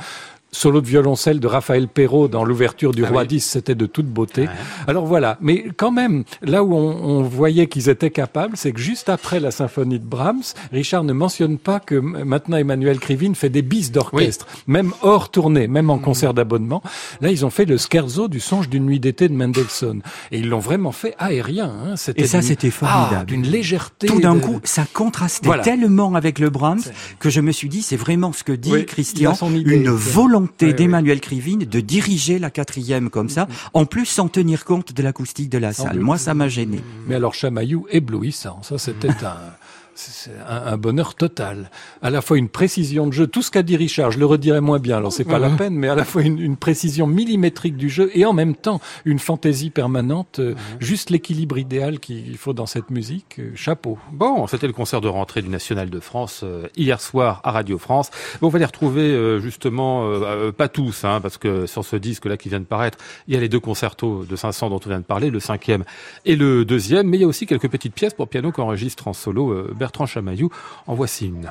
Solo 0.57 0.81
de 0.81 0.87
violoncelle 0.87 1.39
de 1.39 1.47
Raphaël 1.47 1.87
Perrault 1.87 2.29
dans 2.29 2.43
l'ouverture 2.43 2.93
du 2.93 3.05
Ah 3.05 3.09
Roi 3.09 3.23
oui. 3.23 3.29
10, 3.29 3.41
c'était 3.45 3.75
de 3.75 3.85
toute 3.85 4.07
beauté. 4.07 4.49
Alors 4.87 5.05
voilà, 5.05 5.37
mais 5.43 5.67
quand 5.77 5.91
même, 5.93 6.25
là 6.41 6.65
où 6.65 6.75
on, 6.75 6.97
on 7.19 7.23
voyait 7.25 7.67
qu'ils 7.67 7.91
étaient 7.91 8.09
capables, 8.11 8.57
c'est 8.57 8.73
que 8.73 8.81
juste 8.81 9.11
après 9.11 9.39
la 9.39 9.51
symphonie 9.51 9.99
de 9.99 10.07
Brahms, 10.07 10.55
Richard 10.73 11.05
ne 11.05 11.13
mentionne 11.13 11.59
pas 11.59 11.79
que 11.79 11.95
maintenant 11.97 12.57
Emmanuel 12.57 12.99
Krivine 13.01 13.35
fait 13.35 13.51
des 13.51 13.61
bis 13.61 13.93
d'orchestre, 13.93 14.47
même 14.67 14.93
hors 15.03 15.31
tournée, 15.31 15.69
même 15.69 15.91
en 15.91 15.99
concert 15.99 16.33
d'abonnement. 16.33 16.83
Là, 17.21 17.31
ils 17.31 17.45
ont 17.45 17.51
fait 17.51 17.67
le 17.67 17.77
scherzo 17.77 18.29
du 18.29 18.41
songe 18.41 18.71
d'une 18.71 18.87
nuit 18.87 18.99
d'été 18.99 19.29
de 19.29 19.35
Mendelssohn. 19.35 20.01
Et 20.33 20.39
ils 20.39 20.49
l'ont 20.49 20.59
vraiment 20.59 20.93
fait 20.93 21.15
aérien. 21.19 21.71
Hein. 21.85 21.97
C'était 21.97 22.23
Et 22.23 22.27
ça, 22.27 22.41
c'était 22.41 22.71
formidable. 22.71 23.17
Ah, 23.21 23.25
d'une 23.27 23.47
légèreté. 23.47 24.07
Tout 24.07 24.21
d'un 24.21 24.37
de- 24.37 24.41
coup, 24.41 24.61
ça 24.65 24.85
contrastait 24.91 25.47
Voilà. 25.47 25.63
tellement 25.65 26.15
avec 26.15 26.39
le 26.39 26.49
Brahms 26.49 26.81
que 27.19 27.29
je 27.29 27.43
me 27.43 27.53
suis 27.53 27.69
dit, 27.69 27.83
c'est 27.83 27.97
vraiment 27.97 28.33
ce 28.33 28.43
que 28.43 28.53
dit 28.53 28.73
Oui, 28.73 28.87
Christian, 28.87 29.35
une 29.53 29.91
volonté 29.91 30.46
Oui, 30.61 30.69
oui. 30.69 30.75
d'Emmanuel 30.75 31.21
Krivine 31.21 31.61
de 31.61 31.81
diriger 31.81 32.39
la 32.39 32.51
quatrième 32.51 33.11
comme 33.11 33.29
ça, 33.29 33.49
en 33.75 33.85
plus 33.85 34.07
sans 34.07 34.29
tenir 34.29 34.65
compte 34.65 34.93
de 34.93 35.03
l'acoustique 35.03 35.51
de 35.51 35.59
la 35.59 35.73
salle. 35.73 36.01
Moi, 36.01 36.19
ça 36.19 36.35
m'a 36.35 36.49
gêné. 36.49 36.81
Mais 37.07 37.15
alors 37.15 37.35
Chamaillou 37.35 37.87
éblouissant, 37.91 38.63
ça 38.63 38.79
c'était 38.79 39.09
un, 39.09 39.37
c'est 39.97 40.31
un, 40.49 40.73
un 40.73 40.77
bonheur 40.77 41.15
total. 41.15 41.71
À 42.03 42.11
la 42.11 42.21
fois 42.21 42.39
une 42.39 42.49
précision 42.49 43.07
de 43.07 43.13
jeu, 43.13 43.27
tout 43.27 43.43
ce 43.43 43.51
qu'a 43.51 43.63
dit 43.63 43.77
Richard, 43.77 44.11
je 44.13 44.19
le 44.19 44.27
redirai 44.27 44.61
moins 44.61 44.79
bien, 44.79 44.99
alors 44.99 45.13
c'est 45.13 45.25
pas 45.25 45.39
la 45.39 45.51
peine, 45.51 45.75
mais 45.75 45.89
à 45.89 45.95
la 45.95 46.05
fois 46.05 46.23
une, 46.23 46.39
une 46.39 46.57
précision 46.57 47.07
millimétrique 47.07 47.77
du 47.77 47.89
jeu 47.89 48.11
et 48.15 48.25
en 48.25 48.33
même 48.33 48.55
temps 48.55 48.81
une 49.05 49.19
fantaisie 49.19 49.71
permanente, 49.71 50.39
euh, 50.39 50.55
juste 50.81 51.11
l'équilibre 51.11 51.59
idéal 51.59 51.99
qu'il 51.99 52.37
faut 52.37 52.53
dans 52.53 52.67
cette 52.67 52.91
musique. 52.91 53.39
euh, 53.39 53.53
chapeau. 53.55 53.99
Bon, 54.13 54.47
c'était 54.47 54.67
le 54.67 54.73
concert 54.73 55.01
de 55.01 55.09
rentrée 55.09 55.43
du 55.43 55.49
National 55.49 55.91
de 55.91 56.01
France 56.01 56.41
euh, 56.45 56.69
hier 56.77 57.01
soir 57.01 57.41
à 57.45 57.51
Radio 57.53 57.79
France. 57.79 58.11
Bon, 58.41 58.49
on 58.49 58.51
va 58.51 58.59
les 58.59 58.65
retrouver 58.65 59.03
euh, 59.03 59.41
justement, 59.41 60.05
euh, 60.07 60.21
euh, 60.25 60.53
pas 60.53 60.69
tous, 60.69 61.05
hein, 61.05 61.21
parce 61.21 61.39
que 61.39 61.67
sur 61.67 61.85
ce 61.85 61.97
disque-là 61.97 62.37
qui 62.37 62.49
vient 62.49 62.61
de 62.61 62.65
paraître, 62.65 62.99
il 63.29 63.35
y 63.35 63.37
a 63.37 63.41
les 63.41 63.49
deux 63.49 63.61
concertos 63.61 64.25
de 64.25 64.37
500 64.37 64.71
dont 64.71 64.81
on 64.85 64.89
vient 64.89 64.99
de 65.01 65.05
parler, 65.05 65.31
le 65.31 65.41
cinquième 65.41 65.85
et 66.25 66.37
le 66.37 66.65
deuxième, 66.65 67.07
mais 67.09 67.17
il 67.17 67.21
y 67.21 67.25
a 67.25 67.27
aussi 67.27 67.47
quelques 67.47 67.69
petites 67.71 67.95
pièces 67.95 68.15
pour 68.15 68.29
piano 68.29 68.53
qu'enregistre 68.53 69.09
en 69.09 69.13
solo 69.13 69.51
euh, 69.51 69.73
Bertrand 69.87 70.07
Chamaillou. 70.07 70.51
En 70.89 70.95
voici 70.95 71.27
une. 71.29 71.49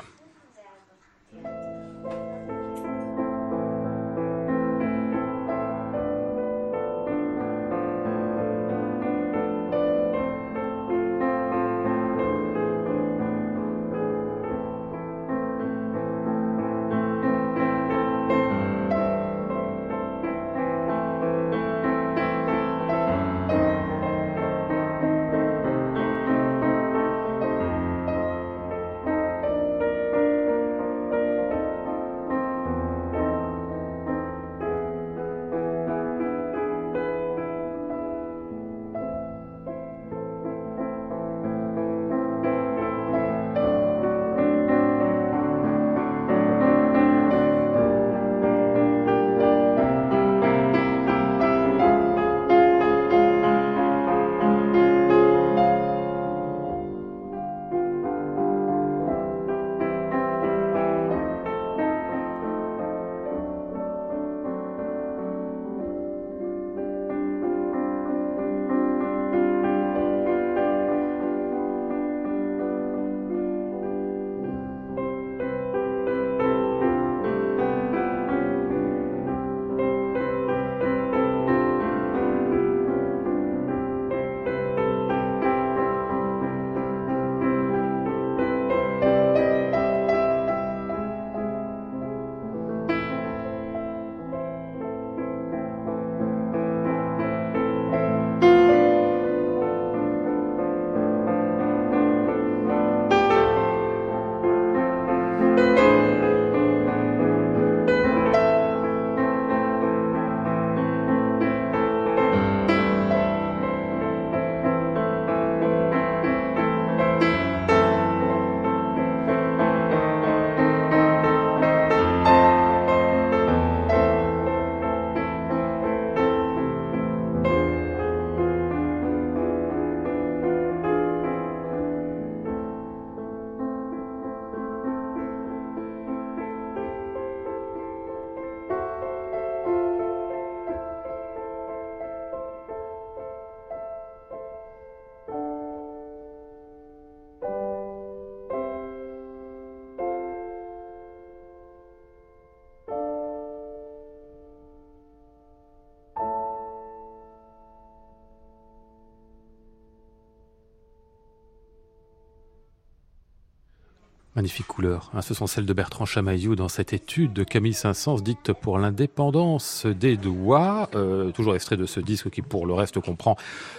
Magnifique 164.36 164.66
couleur. 164.66 165.10
Hein, 165.14 165.22
ce 165.22 165.32
sont 165.32 165.46
celles 165.46 165.64
de 165.64 165.72
Bertrand 165.72 166.04
Chamaillou 166.04 166.56
dans 166.56 166.68
cette 166.68 166.92
étude 166.92 167.32
de 167.32 167.42
Camille 167.42 167.72
Saint-Saëns 167.72 168.20
dite 168.20 168.52
pour 168.52 168.78
l'indépendance 168.78 169.86
des 169.86 170.18
doigts. 170.18 170.90
Euh, 170.94 171.30
toujours 171.30 171.54
extrait 171.54 171.78
de 171.78 171.86
ce 171.86 172.00
disque 172.00 172.28
qui 172.28 172.42
pour 172.42 172.66
le 172.66 172.74
reste 172.74 173.00
comprend 173.00 173.36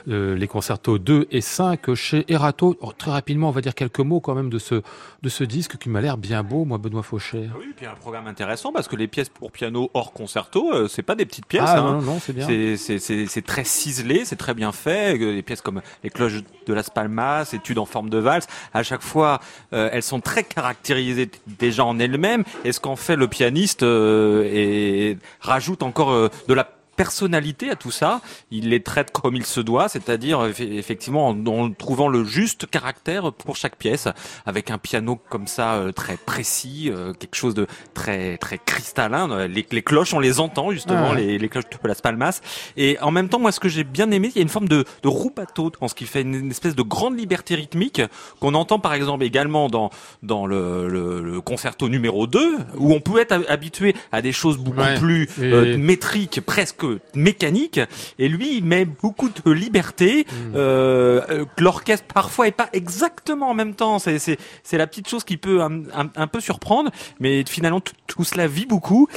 euh, 0.08 0.36
les 0.36 0.48
concertos 0.48 0.98
2 0.98 1.28
et 1.30 1.41
5 1.41 1.93
chez 1.93 2.26
Erato. 2.28 2.76
Oh, 2.82 2.91
très 2.91 3.12
rapidement, 3.12 3.50
on 3.50 3.52
va 3.52 3.62
dire 3.62 3.76
quelques 3.76 4.00
mots 4.00 4.20
quand 4.20 4.34
même 4.34 4.50
de 4.50 4.58
ce, 4.58 4.82
de 5.22 5.30
ce 5.30 5.43
disque 5.43 5.78
qui 5.78 5.89
m'a 5.89 6.02
l'air 6.02 6.17
bien 6.17 6.41
beau, 6.41 6.65
moi 6.65 6.80
Benoît 6.80 7.04
Fauché. 7.04 7.52
Ah 7.54 7.58
oui, 7.60 7.72
puis 7.78 7.86
un 7.86 7.93
programme 7.93 8.26
intéressant 8.26 8.74
parce 8.74 8.88
que 8.88 8.96
les 8.96 9.08
pièces 9.08 9.30
pour 9.30 9.52
piano 9.52 9.91
hors 9.93 10.12
concerto, 10.12 10.74
euh, 10.74 10.88
c'est 10.88 11.04
pas 11.04 11.13
des 11.13 11.28
petites 11.28 11.46
pièces. 11.46 11.65
Ah 11.67 11.82
hein. 11.82 12.00
non, 12.00 12.02
non, 12.02 12.20
c'est 12.20 12.34
bien. 12.34 12.48
C'est 12.48 13.46
très 13.46 13.63
ciselé, 13.63 14.26
c'est 14.26 14.38
très 14.38 14.56
bien 14.56 14.72
fait. 14.72 15.20
Des 15.20 15.43
pièces 15.43 15.62
comme 15.62 15.84
les 16.04 16.10
cloches 16.10 16.41
de 16.65 16.74
Las 16.74 16.89
Palmas, 16.89 17.48
études 17.54 17.78
en 17.78 17.86
forme 17.86 18.10
de 18.10 18.17
valse, 18.17 18.48
à 18.74 18.82
chaque 18.82 19.04
fois, 19.04 19.39
elles 19.70 20.02
sont 20.02 20.20
très 20.20 20.46
caractérisée 20.53 21.29
déjà 21.47 21.86
en 21.86 21.99
elle-même 21.99 22.43
Est-ce 22.63 22.79
qu'en 22.79 22.95
fait 22.95 23.15
le 23.15 23.27
pianiste 23.27 23.83
euh, 23.83 24.43
et 24.51 25.17
rajoute 25.39 25.83
encore 25.83 26.12
euh, 26.12 26.29
de 26.47 26.53
la 26.53 26.69
personnalité 26.97 27.69
à 27.69 27.75
tout 27.75 27.91
ça. 27.91 28.19
Il 28.51 28.69
les 28.69 28.83
traite 28.83 29.12
comme 29.12 29.36
il 29.36 29.45
se 29.45 29.62
doit, 29.62 29.88
c'est-à-dire 29.88 30.43
effectivement 30.60 31.29
en, 31.29 31.71
trouvant 31.71 32.10
le 32.10 32.25
juste 32.25 32.67
caractère 32.69 33.31
pour 33.31 33.55
chaque 33.55 33.77
pièce, 33.77 34.10
avec 34.45 34.71
un 34.71 34.77
piano 34.77 35.17
comme 35.29 35.47
ça 35.47 35.75
euh, 35.75 35.91
très 35.93 36.17
précis, 36.17 36.91
quelque 37.19 37.36
chose 37.36 37.53
de 37.53 37.67
très 37.93 38.38
très 38.38 38.57
cristallin. 38.57 39.47
Les, 39.47 39.63
cloches, 39.63 40.13
on 40.13 40.19
les 40.19 40.39
entend 40.39 40.71
justement, 40.71 41.13
les, 41.13 41.38
les, 41.38 41.49
cloches 41.49 41.69
de 41.69 41.88
Las 41.88 42.01
Palmas. 42.01 42.41
Et 42.75 42.97
en 43.01 43.12
même 43.12 43.29
temps, 43.29 43.39
moi, 43.39 43.51
ce 43.51 43.60
que 43.60 43.69
j'ai 43.69 43.83
bien 43.83 44.10
aimé, 44.12 44.29
il 44.33 44.38
y 44.38 44.39
a 44.39 44.41
une 44.41 44.49
forme 44.49 44.67
de, 44.67 44.83
de 45.03 45.07
roupato, 45.07 45.71
en 45.79 45.88
ce 45.88 45.95
qui 45.95 46.05
fait 46.05 46.21
une, 46.21 46.49
espèce 46.49 46.75
de 46.75 46.81
grande 46.81 47.17
liberté 47.17 47.55
rythmique 47.55 48.01
qu'on 48.39 48.55
entend 48.55 48.79
par 48.79 48.93
exemple 48.93 49.23
également 49.23 49.67
dans 49.67 49.91
dans 50.23 50.47
le, 50.47 50.88
le, 50.88 51.41
concerto 51.41 51.88
numéro 51.89 52.25
2, 52.25 52.57
où 52.77 52.93
on 52.93 52.99
peut 52.99 53.19
être 53.19 53.33
habitué 53.47 53.95
à 54.12 54.21
des 54.21 54.31
choses 54.31 54.57
beaucoup 54.57 54.81
plus 54.99 55.29
métriques, 55.77 56.41
presque 56.41 56.87
mécanique 57.15 57.80
et 58.19 58.28
lui 58.28 58.58
il 58.58 58.65
met 58.65 58.86
beaucoup 58.86 59.30
de 59.30 59.52
liberté 59.52 60.26
hmm. 60.30 60.56
euh, 60.56 61.21
euh, 61.30 61.45
que 61.56 61.63
l'orchestre 61.63 62.06
parfois 62.13 62.47
est 62.47 62.52
pas 62.52 62.69
exactement 62.73 63.50
en 63.50 63.54
même 63.54 63.76
temps 63.76 64.00
c'est 64.00 64.19
c'est 64.19 64.38
c'est 64.63 64.78
la 64.78 64.88
petite 64.88 65.08
chose 65.08 65.23
qui 65.23 65.38
peut 65.38 65.62
un, 65.62 65.84
un, 65.93 66.28
peu 66.28 66.39
surprendre 66.39 66.91
mais 67.19 67.43
finalement 67.47 67.82
tout 68.08 68.23
cela 68.23 68.47
vit 68.47 68.65
beaucoup 68.65 69.08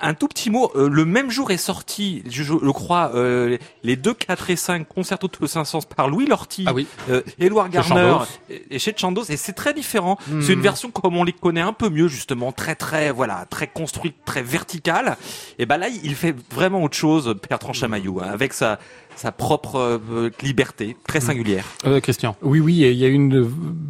un, 0.00 0.14
tout 0.14 0.28
petit 0.28 0.50
mot. 0.50 0.70
Euh, 0.74 0.88
le 0.88 1.04
même 1.04 1.30
jour 1.30 1.50
est 1.50 1.56
sorti, 1.56 2.22
je, 2.28 2.42
je, 2.42 2.70
crois, 2.70 3.12
euh, 3.14 3.58
les 3.82 3.96
2, 3.96 4.14
4 4.14 4.50
et 4.50 4.56
5 4.56 4.86
concertos 4.86 5.28
de 5.40 5.46
Saint-Saëns 5.46 5.86
par 5.94 6.08
Louis 6.08 6.26
Lorty, 6.26 6.64
ah 6.66 6.72
oui. 6.74 6.86
euh, 7.10 7.22
Édouard 7.38 7.68
Garner 7.68 8.16
et, 8.48 8.78
chez 8.78 8.94
Chandos. 8.96 9.24
Et 9.24 9.36
c'est 9.36 9.52
très 9.52 9.74
différent. 9.74 10.18
Hmm. 10.28 10.42
C'est 10.42 10.52
une 10.52 10.60
version 10.60 10.90
comme 10.90 11.16
on 11.16 11.24
les 11.24 11.32
connaît 11.32 11.60
un 11.60 11.72
peu 11.72 11.88
mieux, 11.88 12.08
justement, 12.08 12.52
très 12.52 12.74
très 12.74 13.10
voilà, 13.10 13.46
très 13.50 13.66
construite, 13.66 14.16
très 14.24 14.42
verticale. 14.42 15.16
Et 15.58 15.66
ben 15.66 15.76
là, 15.76 15.88
il 15.88 16.14
fait 16.14 16.34
vraiment 16.52 16.82
autre 16.82 16.96
chose, 16.96 17.34
Bertrand 17.48 17.72
Chamaillou, 17.72 18.20
hein, 18.20 18.28
avec 18.32 18.52
sa 18.52 18.78
sa 19.18 19.32
propre 19.32 20.00
euh, 20.10 20.30
liberté 20.42 20.96
très 21.06 21.20
singulière. 21.20 21.64
Euh, 21.86 22.00
Christian. 22.00 22.36
Oui, 22.42 22.60
oui, 22.60 22.76
il 22.76 22.94
y 22.94 23.04
a 23.04 23.08
une 23.08 23.44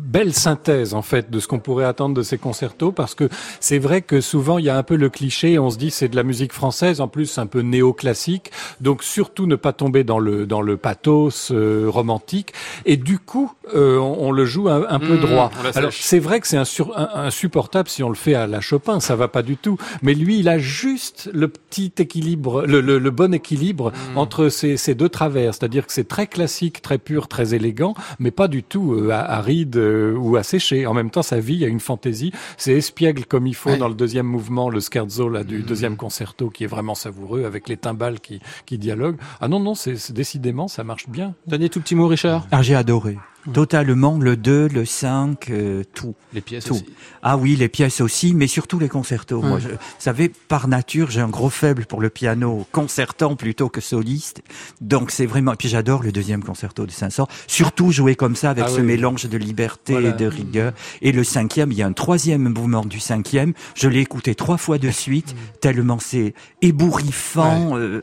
belle 0.08 0.32
synthèse 0.32 0.94
en 0.94 1.02
fait 1.02 1.30
de 1.30 1.38
ce 1.38 1.46
qu'on 1.46 1.58
pourrait 1.58 1.84
attendre 1.84 2.14
de 2.14 2.22
ces 2.22 2.38
concertos 2.38 2.92
parce 2.92 3.14
que 3.14 3.28
c'est 3.60 3.78
vrai 3.78 4.00
que 4.00 4.22
souvent 4.22 4.58
il 4.58 4.64
y 4.64 4.70
a 4.70 4.76
un 4.76 4.82
peu 4.82 4.96
le 4.96 5.10
cliché, 5.10 5.58
on 5.58 5.68
se 5.68 5.76
dit 5.76 5.90
c'est 5.90 6.08
de 6.08 6.16
la 6.16 6.22
musique 6.22 6.54
française, 6.54 7.02
en 7.02 7.08
plus 7.08 7.36
un 7.36 7.46
peu 7.46 7.60
néoclassique, 7.60 8.50
donc 8.80 9.02
surtout 9.02 9.46
ne 9.46 9.56
pas 9.56 9.74
tomber 9.74 10.04
dans 10.04 10.18
le 10.18 10.46
dans 10.46 10.62
le 10.62 10.78
pathos 10.78 11.50
euh, 11.52 11.86
romantique 11.88 12.54
et 12.86 12.96
du 12.96 13.18
coup 13.18 13.52
euh, 13.74 13.98
on, 13.98 14.32
le 14.32 14.46
joue 14.46 14.68
un, 14.68 14.98
peu 14.98 15.16
mmh, 15.16 15.20
droit. 15.20 15.50
Alors 15.74 15.92
c'est 15.92 16.18
vrai 16.18 16.40
que 16.40 16.46
c'est 16.46 16.56
insupportable 16.56 17.88
si 17.90 18.02
on 18.02 18.08
le 18.08 18.14
fait 18.14 18.34
à 18.34 18.46
la 18.46 18.62
Chopin, 18.62 19.00
ça 19.00 19.14
va 19.14 19.28
pas 19.28 19.42
du 19.42 19.58
tout, 19.58 19.76
mais 20.00 20.14
lui 20.14 20.38
il 20.38 20.48
a 20.48 20.58
juste 20.58 21.28
le 21.34 21.48
petit 21.48 21.92
équilibre, 21.98 22.64
le, 22.66 22.80
le, 22.80 23.10
bon 23.10 23.34
équilibre 23.34 23.90
mmh. 23.92 24.18
entre 24.18 24.48
ces, 24.48 24.78
ces 24.78 24.94
deux 24.94 25.10
c'est-à-dire 25.18 25.86
que 25.86 25.92
c'est 25.92 26.08
très 26.08 26.26
classique, 26.26 26.82
très 26.82 26.98
pur, 26.98 27.28
très 27.28 27.54
élégant, 27.54 27.94
mais 28.18 28.30
pas 28.30 28.48
du 28.48 28.62
tout 28.62 28.94
euh, 28.94 29.10
aride 29.10 29.76
euh, 29.76 30.14
ou 30.14 30.36
asséché. 30.36 30.86
En 30.86 30.94
même 30.94 31.10
temps, 31.10 31.22
sa 31.22 31.40
vie, 31.40 31.64
a 31.64 31.68
une 31.68 31.80
fantaisie. 31.80 32.32
C'est 32.56 32.72
espiègle 32.72 33.24
comme 33.24 33.46
il 33.46 33.54
faut 33.54 33.76
dans 33.76 33.88
le 33.88 33.94
deuxième 33.94 34.26
mouvement, 34.26 34.70
le 34.70 34.80
scherzo 34.80 35.28
là, 35.28 35.44
du 35.44 35.58
mmh. 35.58 35.62
deuxième 35.62 35.96
concerto, 35.96 36.50
qui 36.50 36.64
est 36.64 36.68
vraiment 36.68 36.94
savoureux, 36.94 37.44
avec 37.44 37.68
les 37.68 37.76
timbales 37.76 38.20
qui, 38.20 38.40
qui 38.66 38.78
dialoguent. 38.78 39.18
Ah 39.40 39.48
non, 39.48 39.60
non, 39.60 39.74
c'est 39.74 40.12
décidément, 40.12 40.68
ça 40.68 40.84
marche 40.84 41.08
bien. 41.08 41.34
Dernier 41.46 41.68
tout 41.68 41.80
petit 41.80 41.94
mot, 41.94 42.06
Richard. 42.06 42.46
Ah, 42.50 42.62
j'ai 42.62 42.74
adoré. 42.74 43.18
Totalement, 43.52 44.18
le 44.18 44.36
2, 44.36 44.68
le 44.68 44.84
5, 44.84 45.50
euh, 45.50 45.82
tout. 45.94 46.14
Les 46.34 46.40
pièces 46.40 46.64
tout. 46.64 46.74
aussi. 46.74 46.86
Ah 47.22 47.36
oui, 47.36 47.56
les 47.56 47.68
pièces 47.68 48.00
aussi, 48.00 48.34
mais 48.34 48.46
surtout 48.46 48.78
les 48.78 48.88
concertos. 48.88 49.40
Moi, 49.40 49.58
je, 49.58 49.68
vous 49.68 49.76
savez, 49.98 50.28
par 50.28 50.68
nature, 50.68 51.10
j'ai 51.10 51.20
un 51.20 51.28
gros 51.28 51.48
faible 51.48 51.86
pour 51.86 52.00
le 52.00 52.10
piano 52.10 52.66
concertant 52.72 53.36
plutôt 53.36 53.68
que 53.68 53.80
soliste. 53.80 54.42
Donc 54.80 55.10
c'est 55.10 55.26
vraiment... 55.26 55.52
Et 55.54 55.56
puis 55.56 55.68
j'adore 55.68 56.02
le 56.02 56.12
deuxième 56.12 56.44
concerto 56.44 56.84
de 56.84 56.90
Saint-Saëns. 56.90 57.26
Surtout 57.46 57.90
jouer 57.90 58.16
comme 58.16 58.36
ça, 58.36 58.50
avec 58.50 58.64
ah 58.66 58.70
ce 58.70 58.80
mélange 58.80 59.26
de 59.26 59.38
liberté 59.38 59.94
et 59.94 60.12
de 60.12 60.26
rigueur. 60.26 60.72
Et 61.00 61.12
le 61.12 61.24
cinquième, 61.24 61.72
il 61.72 61.78
y 61.78 61.82
a 61.82 61.86
un 61.86 61.92
troisième 61.92 62.48
mouvement 62.48 62.84
du 62.84 63.00
cinquième. 63.00 63.54
Je 63.74 63.88
l'ai 63.88 64.00
écouté 64.00 64.34
trois 64.34 64.58
fois 64.58 64.78
de 64.78 64.90
suite, 64.90 65.34
tellement 65.60 65.98
c'est 65.98 66.34
ébouriffant, 66.60 67.76
euh, 67.78 68.02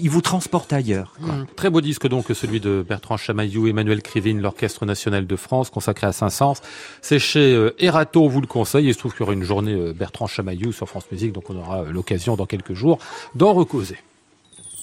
il 0.00 0.10
vous 0.10 0.20
transporte 0.20 0.72
ailleurs. 0.72 1.14
Mmh. 1.20 1.44
Très 1.56 1.70
beau 1.70 1.80
disque 1.80 2.06
donc 2.08 2.26
celui 2.34 2.60
de 2.60 2.84
Bertrand 2.86 3.16
Chamaillou, 3.16 3.66
Emmanuel 3.66 4.02
Krivine, 4.02 4.40
l'Orchestre 4.40 4.86
National 4.86 5.26
de 5.26 5.36
France, 5.36 5.70
consacré 5.70 6.06
à 6.06 6.12
Saint-Saëns. 6.12 6.60
C'est 7.02 7.18
chez 7.18 7.54
euh, 7.54 7.74
Erato, 7.78 8.24
on 8.24 8.28
vous 8.28 8.40
le 8.40 8.46
conseille. 8.46 8.86
Il 8.86 8.94
se 8.94 8.98
trouve 8.98 9.12
qu'il 9.12 9.20
y 9.20 9.22
aura 9.24 9.32
une 9.32 9.44
journée 9.44 9.74
euh, 9.74 9.92
Bertrand 9.92 10.26
Chamaillou 10.26 10.72
sur 10.72 10.88
France 10.88 11.04
Musique, 11.10 11.32
donc 11.32 11.50
on 11.50 11.56
aura 11.56 11.82
euh, 11.82 11.92
l'occasion 11.92 12.36
dans 12.36 12.46
quelques 12.46 12.74
jours 12.74 12.98
d'en 13.34 13.52
recauser. 13.52 13.96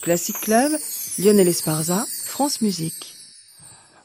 Classic 0.01 0.35
Club, 0.39 0.71
Lionel 1.17 1.47
Esparza, 1.47 2.05
France 2.25 2.61
Musique. 2.61 3.14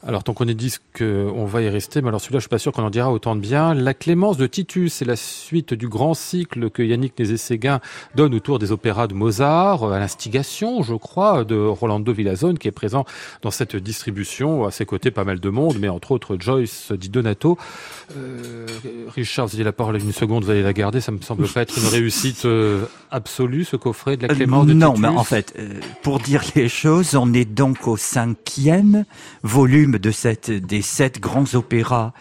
Alors, 0.03 0.23
tant 0.23 0.33
qu'on 0.33 0.47
est 0.47 0.55
dit 0.55 0.73
qu'on 0.97 1.45
va 1.45 1.61
y 1.61 1.69
rester, 1.69 2.01
mais 2.01 2.07
alors 2.07 2.19
celui-là, 2.19 2.39
je 2.39 2.43
suis 2.43 2.49
pas 2.49 2.57
sûr 2.57 2.71
qu'on 2.71 2.83
en 2.83 2.89
dira 2.89 3.11
autant 3.11 3.35
de 3.35 3.41
bien. 3.41 3.75
La 3.75 3.93
Clémence 3.93 4.35
de 4.35 4.47
Titus, 4.47 4.93
c'est 4.93 5.05
la 5.05 5.15
suite 5.15 5.75
du 5.75 5.87
grand 5.87 6.15
cycle 6.15 6.71
que 6.71 6.81
Yannick 6.81 7.17
Nézet-Séguin 7.19 7.81
donne 8.15 8.33
autour 8.33 8.57
des 8.57 8.71
opéras 8.71 9.05
de 9.07 9.13
Mozart, 9.13 9.83
à 9.91 9.99
l'instigation, 9.99 10.81
je 10.81 10.95
crois, 10.95 11.43
de 11.43 11.55
Rolando 11.55 12.13
Villazone, 12.13 12.57
qui 12.57 12.67
est 12.67 12.71
présent 12.71 13.05
dans 13.43 13.51
cette 13.51 13.75
distribution. 13.75 14.65
À 14.65 14.71
ses 14.71 14.85
côtés, 14.85 15.11
pas 15.11 15.23
mal 15.23 15.39
de 15.39 15.49
monde, 15.49 15.77
mais 15.79 15.89
entre 15.89 16.13
autres 16.13 16.35
Joyce 16.39 16.91
Di 16.91 17.09
Donato. 17.09 17.59
Euh, 18.17 18.65
Richard, 19.13 19.47
vous 19.47 19.55
avez 19.55 19.63
la 19.63 19.71
parole 19.71 19.97
une 19.97 20.13
seconde, 20.13 20.45
vous 20.45 20.49
allez 20.49 20.63
la 20.63 20.73
garder. 20.73 20.99
Ça 20.99 21.11
me 21.11 21.21
semble 21.21 21.47
pas 21.47 21.61
être 21.61 21.77
une 21.77 21.87
réussite 21.87 22.45
euh, 22.45 22.85
absolue, 23.11 23.65
ce 23.65 23.75
coffret 23.75 24.17
de 24.17 24.27
la 24.27 24.33
Clémence 24.33 24.65
de 24.65 24.73
Titus. 24.73 24.87
Non, 24.87 24.97
mais 24.97 25.07
en 25.07 25.23
fait, 25.23 25.53
euh, 25.59 25.79
pour 26.01 26.19
dire 26.19 26.43
les 26.55 26.69
choses, 26.69 27.15
on 27.15 27.33
est 27.33 27.45
donc 27.45 27.87
au 27.87 27.97
cinquième 27.97 29.05
volume 29.43 29.90
de 29.97 30.11
cette, 30.11 30.51
des 30.51 30.81
sept 30.81 31.19
grands 31.19 31.55
opéras 31.55 32.13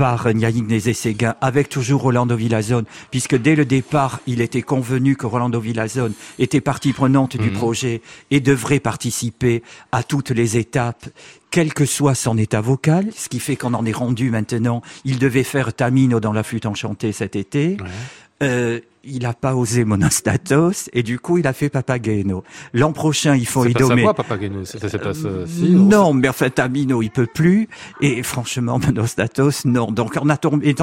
par 0.00 0.30
Yannick 0.30 0.66
Nézet-Séguin, 0.66 1.34
avec 1.42 1.68
toujours 1.68 2.00
Rolando 2.00 2.34
Villazone, 2.34 2.86
puisque 3.10 3.36
dès 3.36 3.54
le 3.54 3.66
départ, 3.66 4.20
il 4.26 4.40
était 4.40 4.62
convenu 4.62 5.14
que 5.14 5.26
Rolando 5.26 5.60
Villazone 5.60 6.14
était 6.38 6.62
partie 6.62 6.94
prenante 6.94 7.36
du 7.36 7.50
mhm. 7.50 7.56
projet 7.56 8.00
et 8.30 8.40
devrait 8.40 8.80
participer 8.80 9.62
à 9.92 10.02
toutes 10.02 10.30
les 10.30 10.56
étapes 10.56 11.06
quel 11.50 11.74
que 11.74 11.84
soit 11.84 12.14
son 12.14 12.38
état 12.38 12.62
vocal, 12.62 13.10
ce 13.14 13.28
qui 13.28 13.40
fait 13.40 13.56
qu'on 13.56 13.74
en 13.74 13.84
est 13.84 13.92
rendu 13.92 14.30
maintenant, 14.30 14.80
il 15.04 15.18
devait 15.18 15.44
faire 15.44 15.74
Tamino 15.74 16.18
dans 16.18 16.32
la 16.32 16.44
flûte 16.44 16.64
enchantée 16.64 17.12
cet 17.12 17.36
été. 17.36 17.76
Euh, 18.42 18.80
il 19.04 19.22
n'a 19.22 19.32
pas 19.32 19.54
osé 19.54 19.84
Monostatos 19.84 20.90
et 20.92 21.02
du 21.02 21.18
coup 21.18 21.38
il 21.38 21.46
a 21.46 21.52
fait 21.52 21.68
Papageno. 21.68 22.44
L'an 22.74 22.92
prochain 22.92 23.34
il 23.34 23.46
faut 23.46 23.64
Idomé. 23.64 24.04
C'est 24.06 24.14
Papageno 24.14 24.64
Ça 24.64 24.98
passe 24.98 25.24
euh, 25.24 25.46
Non, 25.58 26.12
mais 26.12 26.28
enfin 26.28 26.50
Tamino 26.50 27.00
il 27.02 27.10
peut 27.10 27.28
plus 27.32 27.68
et 28.00 28.22
franchement 28.22 28.78
Monostatos 28.86 29.64
non. 29.64 29.90
Donc 29.90 30.18
on 30.20 30.28
a 30.28 30.36
tombé, 30.36 30.74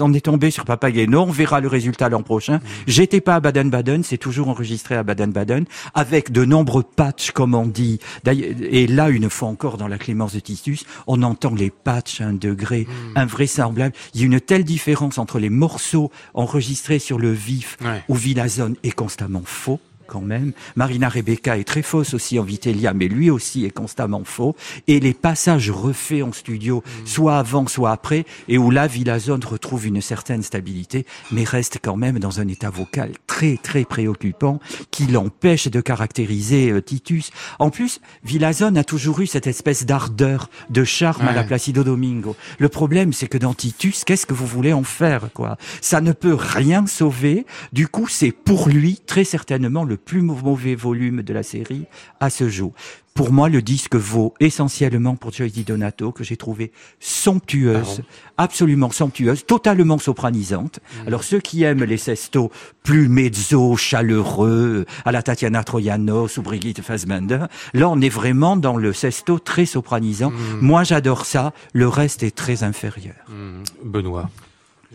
on 0.00 0.12
est 0.12 0.24
tombé 0.24 0.50
sur 0.50 0.64
Papageno. 0.64 1.22
On 1.22 1.30
verra 1.30 1.60
le 1.60 1.68
résultat 1.68 2.08
l'an 2.08 2.22
prochain. 2.22 2.56
Mm. 2.56 2.60
J'étais 2.86 3.20
pas 3.20 3.36
à 3.36 3.40
Baden-Baden, 3.40 4.02
c'est 4.04 4.18
toujours 4.18 4.48
enregistré 4.48 4.94
à 4.94 5.02
Baden-Baden 5.02 5.64
avec 5.94 6.32
de 6.32 6.44
nombreux 6.44 6.82
patchs 6.82 7.32
comme 7.32 7.54
on 7.54 7.66
dit. 7.66 7.98
Et 8.26 8.86
là 8.86 9.10
une 9.10 9.28
fois 9.28 9.48
encore 9.48 9.76
dans 9.76 9.88
la 9.88 9.98
Clémence 9.98 10.34
de 10.34 10.40
Titus, 10.40 10.84
on 11.06 11.22
entend 11.22 11.54
les 11.54 11.70
patchs 11.70 12.20
à 12.20 12.26
un 12.26 12.32
degré 12.32 12.86
mm. 12.88 13.18
invraisemblable. 13.18 13.94
Il 14.14 14.20
y 14.20 14.24
a 14.24 14.26
une 14.26 14.40
telle 14.40 14.64
différence 14.64 15.18
entre 15.18 15.38
les 15.38 15.50
morceaux 15.50 16.10
enregistrés 16.34 16.98
sur 16.98 17.18
le 17.18 17.32
vif 17.32 17.65
où 18.08 18.14
Villazone 18.14 18.76
est 18.82 18.92
constamment 18.92 19.42
faux 19.44 19.80
quand 20.06 20.20
même. 20.20 20.52
Marina 20.76 21.08
Rebecca 21.08 21.56
est 21.58 21.64
très 21.64 21.82
fausse 21.82 22.14
aussi 22.14 22.38
en 22.38 22.42
Vitellia, 22.42 22.92
mais 22.92 23.08
lui 23.08 23.30
aussi 23.30 23.64
est 23.64 23.70
constamment 23.70 24.22
faux. 24.24 24.54
Et 24.86 25.00
les 25.00 25.14
passages 25.14 25.70
refaits 25.70 26.22
en 26.22 26.32
studio, 26.32 26.82
Mm. 26.86 27.06
soit 27.06 27.38
avant, 27.38 27.66
soit 27.66 27.90
après, 27.90 28.24
et 28.48 28.58
où 28.58 28.70
là, 28.70 28.86
Villazone 28.86 29.44
retrouve 29.44 29.86
une 29.86 30.00
certaine 30.00 30.42
stabilité, 30.42 31.06
mais 31.32 31.44
reste 31.44 31.78
quand 31.82 31.96
même 31.96 32.18
dans 32.18 32.40
un 32.40 32.48
état 32.48 32.70
vocal 32.70 33.12
très, 33.26 33.56
très 33.56 33.84
préoccupant 33.84 34.60
qui 34.90 35.06
l'empêche 35.06 35.68
de 35.68 35.80
caractériser 35.80 36.70
euh, 36.70 36.82
Titus. 36.82 37.30
En 37.58 37.70
plus, 37.70 38.00
Villazone 38.24 38.76
a 38.76 38.84
toujours 38.84 39.20
eu 39.20 39.26
cette 39.26 39.46
espèce 39.46 39.86
d'ardeur, 39.86 40.50
de 40.70 40.84
charme 40.84 41.26
à 41.28 41.32
la. 41.32 41.46
Placido 41.46 41.84
Domingo. 41.84 42.34
Le 42.58 42.68
problème, 42.68 43.12
c'est 43.12 43.28
que 43.28 43.38
dans 43.38 43.54
Titus, 43.54 44.04
qu'est-ce 44.04 44.26
que 44.26 44.34
vous 44.34 44.46
voulez 44.46 44.72
en 44.72 44.82
faire, 44.82 45.28
quoi? 45.32 45.56
Ça 45.80 46.00
ne 46.00 46.12
peut 46.12 46.34
rien 46.34 46.86
sauver. 46.86 47.46
Du 47.72 47.86
coup, 47.86 48.08
c'est 48.08 48.32
pour 48.32 48.68
lui 48.68 49.00
très 49.06 49.22
certainement 49.22 49.84
le 49.84 49.95
plus 49.96 50.22
mau- 50.22 50.34
mauvais 50.42 50.74
volume 50.74 51.22
de 51.22 51.32
la 51.32 51.42
série 51.42 51.84
à 52.20 52.30
ce 52.30 52.48
jour. 52.48 52.72
Pour 53.14 53.32
moi, 53.32 53.48
le 53.48 53.62
disque 53.62 53.94
vaut 53.94 54.34
essentiellement 54.40 55.16
pour 55.16 55.32
Joyce 55.32 55.52
Di 55.54 55.64
Donato, 55.64 56.12
que 56.12 56.22
j'ai 56.22 56.36
trouvé 56.36 56.70
somptueuse, 57.00 58.02
absolument 58.36 58.90
somptueuse, 58.90 59.46
totalement 59.46 59.96
sopranisante. 59.96 60.80
Alors, 61.06 61.24
ceux 61.24 61.40
qui 61.40 61.62
aiment 61.62 61.84
les 61.84 61.96
sestos 61.96 62.50
plus 62.82 63.08
mezzo, 63.08 63.74
chaleureux, 63.76 64.84
à 65.06 65.12
la 65.12 65.22
Tatiana 65.22 65.64
Troyanos 65.64 66.36
ou 66.38 66.42
Brigitte 66.42 66.82
Fassbender, 66.82 67.46
là, 67.72 67.88
on 67.88 68.00
est 68.02 68.10
vraiment 68.10 68.56
dans 68.56 68.76
le 68.76 68.92
sesto 68.92 69.38
très 69.38 69.64
sopranisant. 69.64 70.30
Moi, 70.60 70.84
j'adore 70.84 71.24
ça. 71.24 71.54
Le 71.72 71.88
reste 71.88 72.22
est 72.22 72.36
très 72.36 72.64
inférieur. 72.64 73.14
Hmm, 73.28 73.62
Benoît. 73.82 74.28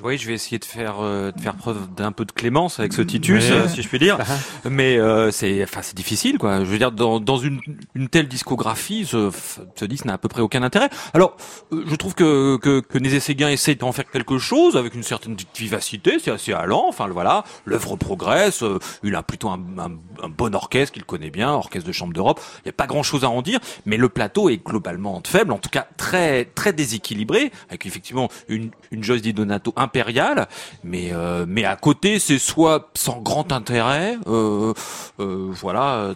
Oui, 0.04 0.18
je 0.18 0.28
vais 0.28 0.34
essayer 0.34 0.58
de 0.60 0.66
faire 0.66 0.96
euh, 1.02 1.32
de 1.32 1.40
faire 1.40 1.56
preuve 1.56 1.94
d'un 1.96 2.12
peu 2.12 2.26
de 2.26 2.32
clémence 2.32 2.80
avec 2.80 2.94
ce 2.94 3.02
Titus, 3.02 3.46
Ouais. 3.46 3.52
euh, 3.52 3.68
si 3.68 3.82
je 3.82 3.88
puis 3.88 4.00
dire. 4.00 4.18
Ah. 4.20 4.70
Mais 4.70 4.98
euh, 4.98 5.32
c'est 5.32 5.64
enfin 5.64 5.82
c'est 5.84 5.96
difficile 5.96 6.38
quoi. 6.38 6.60
Je 6.60 6.70
veux 6.70 6.78
dire 6.78 6.92
dans 6.92 7.20
dans 7.20 7.38
une 7.38 7.60
une 7.96 8.08
telle 8.10 8.28
discographie, 8.28 9.06
ce 9.06 9.30
ce 9.76 9.86
disque 9.86 10.06
n'a 10.06 10.14
à 10.14 10.18
peu 10.18 10.28
près 10.28 10.42
aucun 10.42 10.64
intérêt. 10.64 10.90
Alors, 11.14 11.36
euh, 11.72 11.84
je 11.88 11.96
trouve 11.96 12.16
que 12.16 12.58
que 12.58 12.80
que 12.80 12.98
Nézé 12.98 13.20
Séguin 13.20 13.50
essaie 13.50 13.76
d'en 13.76 13.92
faire 13.92 14.10
quelque 14.10 14.38
chose 14.38 14.76
avec 14.78 14.96
une 14.96 15.04
certaine 15.04 15.36
vivacité, 15.56 16.18
c'est 16.20 16.32
assez 16.32 16.54
allant. 16.54 16.86
Enfin 16.88 17.08
voilà, 17.08 17.44
l'œuvre 17.66 17.96
progresse. 17.96 18.64
euh, 18.64 18.80
il 19.04 19.16
a 19.16 19.24
plutôt 19.24 19.50
un, 19.50 19.60
un, 19.78 19.92
un 20.24 20.30
bon 20.30 20.56
orchestre 20.56 20.94
qu'il 20.94 21.06
connaît 21.06 21.30
bien, 21.32 21.50
orchestre 21.52 21.88
de 21.88 21.94
chambre 21.94 22.14
d'Europe. 22.14 22.40
Il 22.60 22.62
n'y 22.68 22.70
a 22.70 22.74
pas 22.74 22.88
grand 22.88 23.04
chose 23.04 23.24
à 23.24 23.30
en 23.30 23.42
dire, 23.42 23.60
mais 23.86 23.98
le 23.98 24.10
plateau 24.10 24.50
est 24.50 24.58
globalement 24.66 25.22
faible, 25.26 25.52
en 25.52 25.58
tout 25.60 25.70
cas 25.70 25.88
très 25.98 26.46
très 26.46 26.74
déséquilibré, 26.74 27.52
avec 27.70 27.86
effectivement 27.86 28.30
une 28.48 28.72
une 28.92 29.04
Joyce 29.04 29.22
Di 29.22 29.34
Donato 29.34 29.74
impériale, 29.92 30.48
mais 30.84 31.10
euh, 31.12 31.46
mais 31.48 31.66
à 31.66 31.76
côté 31.76 32.20
c'est 32.20 32.40
soit 32.40 32.90
sans 32.94 33.20
grand 33.20 33.52
intérêt, 33.52 34.18
euh, 34.28 34.74
euh, 35.20 35.50
voilà, 35.52 35.96
euh, 35.96 36.14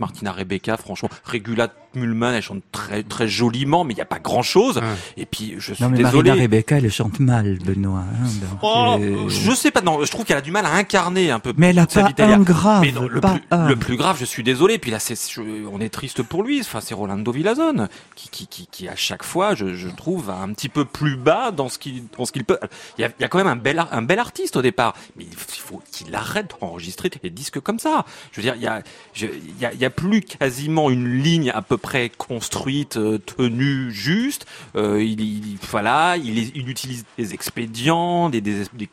Martina, 0.00 0.32
Rebecca, 0.32 0.76
franchement, 0.76 1.08
Regula 1.24 1.68
Mulman, 1.94 2.34
elle 2.34 2.42
chante 2.42 2.62
très 2.70 3.02
très 3.02 3.26
joliment, 3.26 3.82
mais 3.82 3.94
il 3.94 3.96
n'y 3.96 4.00
a 4.02 4.06
pas 4.06 4.20
grand 4.20 4.42
chose. 4.42 4.76
Ouais. 4.78 4.82
Et 5.16 5.26
puis 5.26 5.54
je 5.58 5.74
suis 5.74 5.82
Non, 5.82 5.90
mais 5.90 5.98
désolé. 5.98 6.28
Marina 6.30 6.42
Rebecca, 6.44 6.76
elle 6.78 6.90
chante 6.90 7.18
mal, 7.18 7.58
Benoît. 7.64 8.00
hein, 8.00 8.24
donc, 8.40 8.58
Oh, 8.62 8.96
euh, 9.00 9.28
je 9.28 9.50
sais 9.52 9.70
pas, 9.72 9.80
non, 9.80 10.04
je 10.04 10.10
trouve 10.10 10.24
qu'elle 10.24 10.36
a 10.36 10.40
du 10.40 10.52
mal 10.52 10.64
à 10.66 10.72
incarner 10.74 11.30
un 11.32 11.40
peu. 11.40 11.52
Mais 11.56 11.70
elle 11.70 11.78
a 11.80 11.86
sa 11.88 12.08
pas 12.10 12.24
un 12.24 12.38
grave, 12.40 12.82
Mais 12.82 12.92
non, 12.92 13.08
le, 13.08 13.20
pas 13.20 13.32
plus, 13.32 13.42
un. 13.50 13.68
le 13.68 13.74
plus 13.76 13.96
grave, 13.96 14.16
je 14.20 14.24
suis 14.24 14.44
désolé. 14.44 14.78
Puis 14.78 14.92
là, 14.92 15.00
c'est, 15.00 15.16
je- 15.32 15.40
on 15.70 15.80
est 15.80 15.88
triste 15.88 16.22
pour 16.22 16.44
lui. 16.44 16.60
Enfin, 16.60 16.80
c'est 16.80 16.94
Rolando 16.94 17.32
Villazone 17.32 17.88
qui, 18.14 18.28
qui, 18.28 18.46
qui, 18.46 18.66
qui 18.70 18.88
à 18.88 18.94
chaque 18.94 19.24
fois, 19.24 19.56
je, 19.56 19.74
je 19.74 19.88
trouve, 19.88 20.26
va 20.26 20.36
un 20.36 20.52
petit 20.52 20.68
peu 20.68 20.84
plus 20.84 21.16
bas 21.16 21.50
dans 21.50 21.68
ce 21.68 21.78
qu'il, 21.78 22.04
dans 22.16 22.24
ce 22.24 22.30
qu'il 22.30 22.44
peut. 22.44 22.58
Il 22.98 23.02
y, 23.02 23.04
a, 23.04 23.08
il 23.18 23.22
y 23.22 23.24
a 23.24 23.28
quand 23.28 23.38
même 23.38 23.48
un 23.48 23.56
bel, 23.56 23.84
un 23.90 24.02
bel 24.02 24.20
artiste 24.20 24.54
au 24.56 24.62
départ, 24.62 24.94
mais 25.16 25.24
il 25.24 25.36
faut 25.36 25.82
qu'il 25.90 26.14
arrête 26.14 26.54
d'enregistrer 26.60 27.10
des 27.22 27.30
disques 27.30 27.58
comme 27.58 27.80
ça. 27.80 28.04
Je 28.30 28.36
veux 28.40 28.42
dire, 28.44 28.54
il 28.54 28.62
y 28.62 28.68
a, 28.68 28.80
je- 29.12 29.26
il 29.26 29.60
y 29.60 29.66
a, 29.66 29.72
il 29.72 29.80
y 29.80 29.84
a 29.84 29.89
plus 29.90 30.22
quasiment 30.22 30.90
une 30.90 31.20
ligne 31.22 31.50
à 31.50 31.62
peu 31.62 31.76
près 31.76 32.10
construite, 32.10 32.96
euh, 32.96 33.18
tenue, 33.18 33.90
juste. 33.92 34.46
Euh, 34.76 35.02
il, 35.02 35.20
il- 35.20 35.58
voilà, 35.70 36.16
il, 36.16 36.68
utilise 36.68 37.04
des 37.18 37.34
expédients, 37.34 38.30
des, 38.30 38.42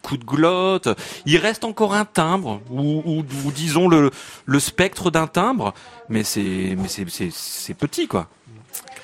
coups 0.02 0.20
de 0.20 0.26
glotte. 0.26 0.90
Il 1.26 1.38
reste 1.38 1.64
encore 1.64 1.94
un 1.94 2.06
timbre, 2.06 2.62
ou, 2.72 3.24
disons 3.56 3.88
le, 3.88 4.12
spectre 4.60 5.12
d'un 5.12 5.28
timbre, 5.28 5.74
mais 6.10 6.24
c'est 6.24 6.76
petit 7.78 8.08
quoi. 8.08 8.30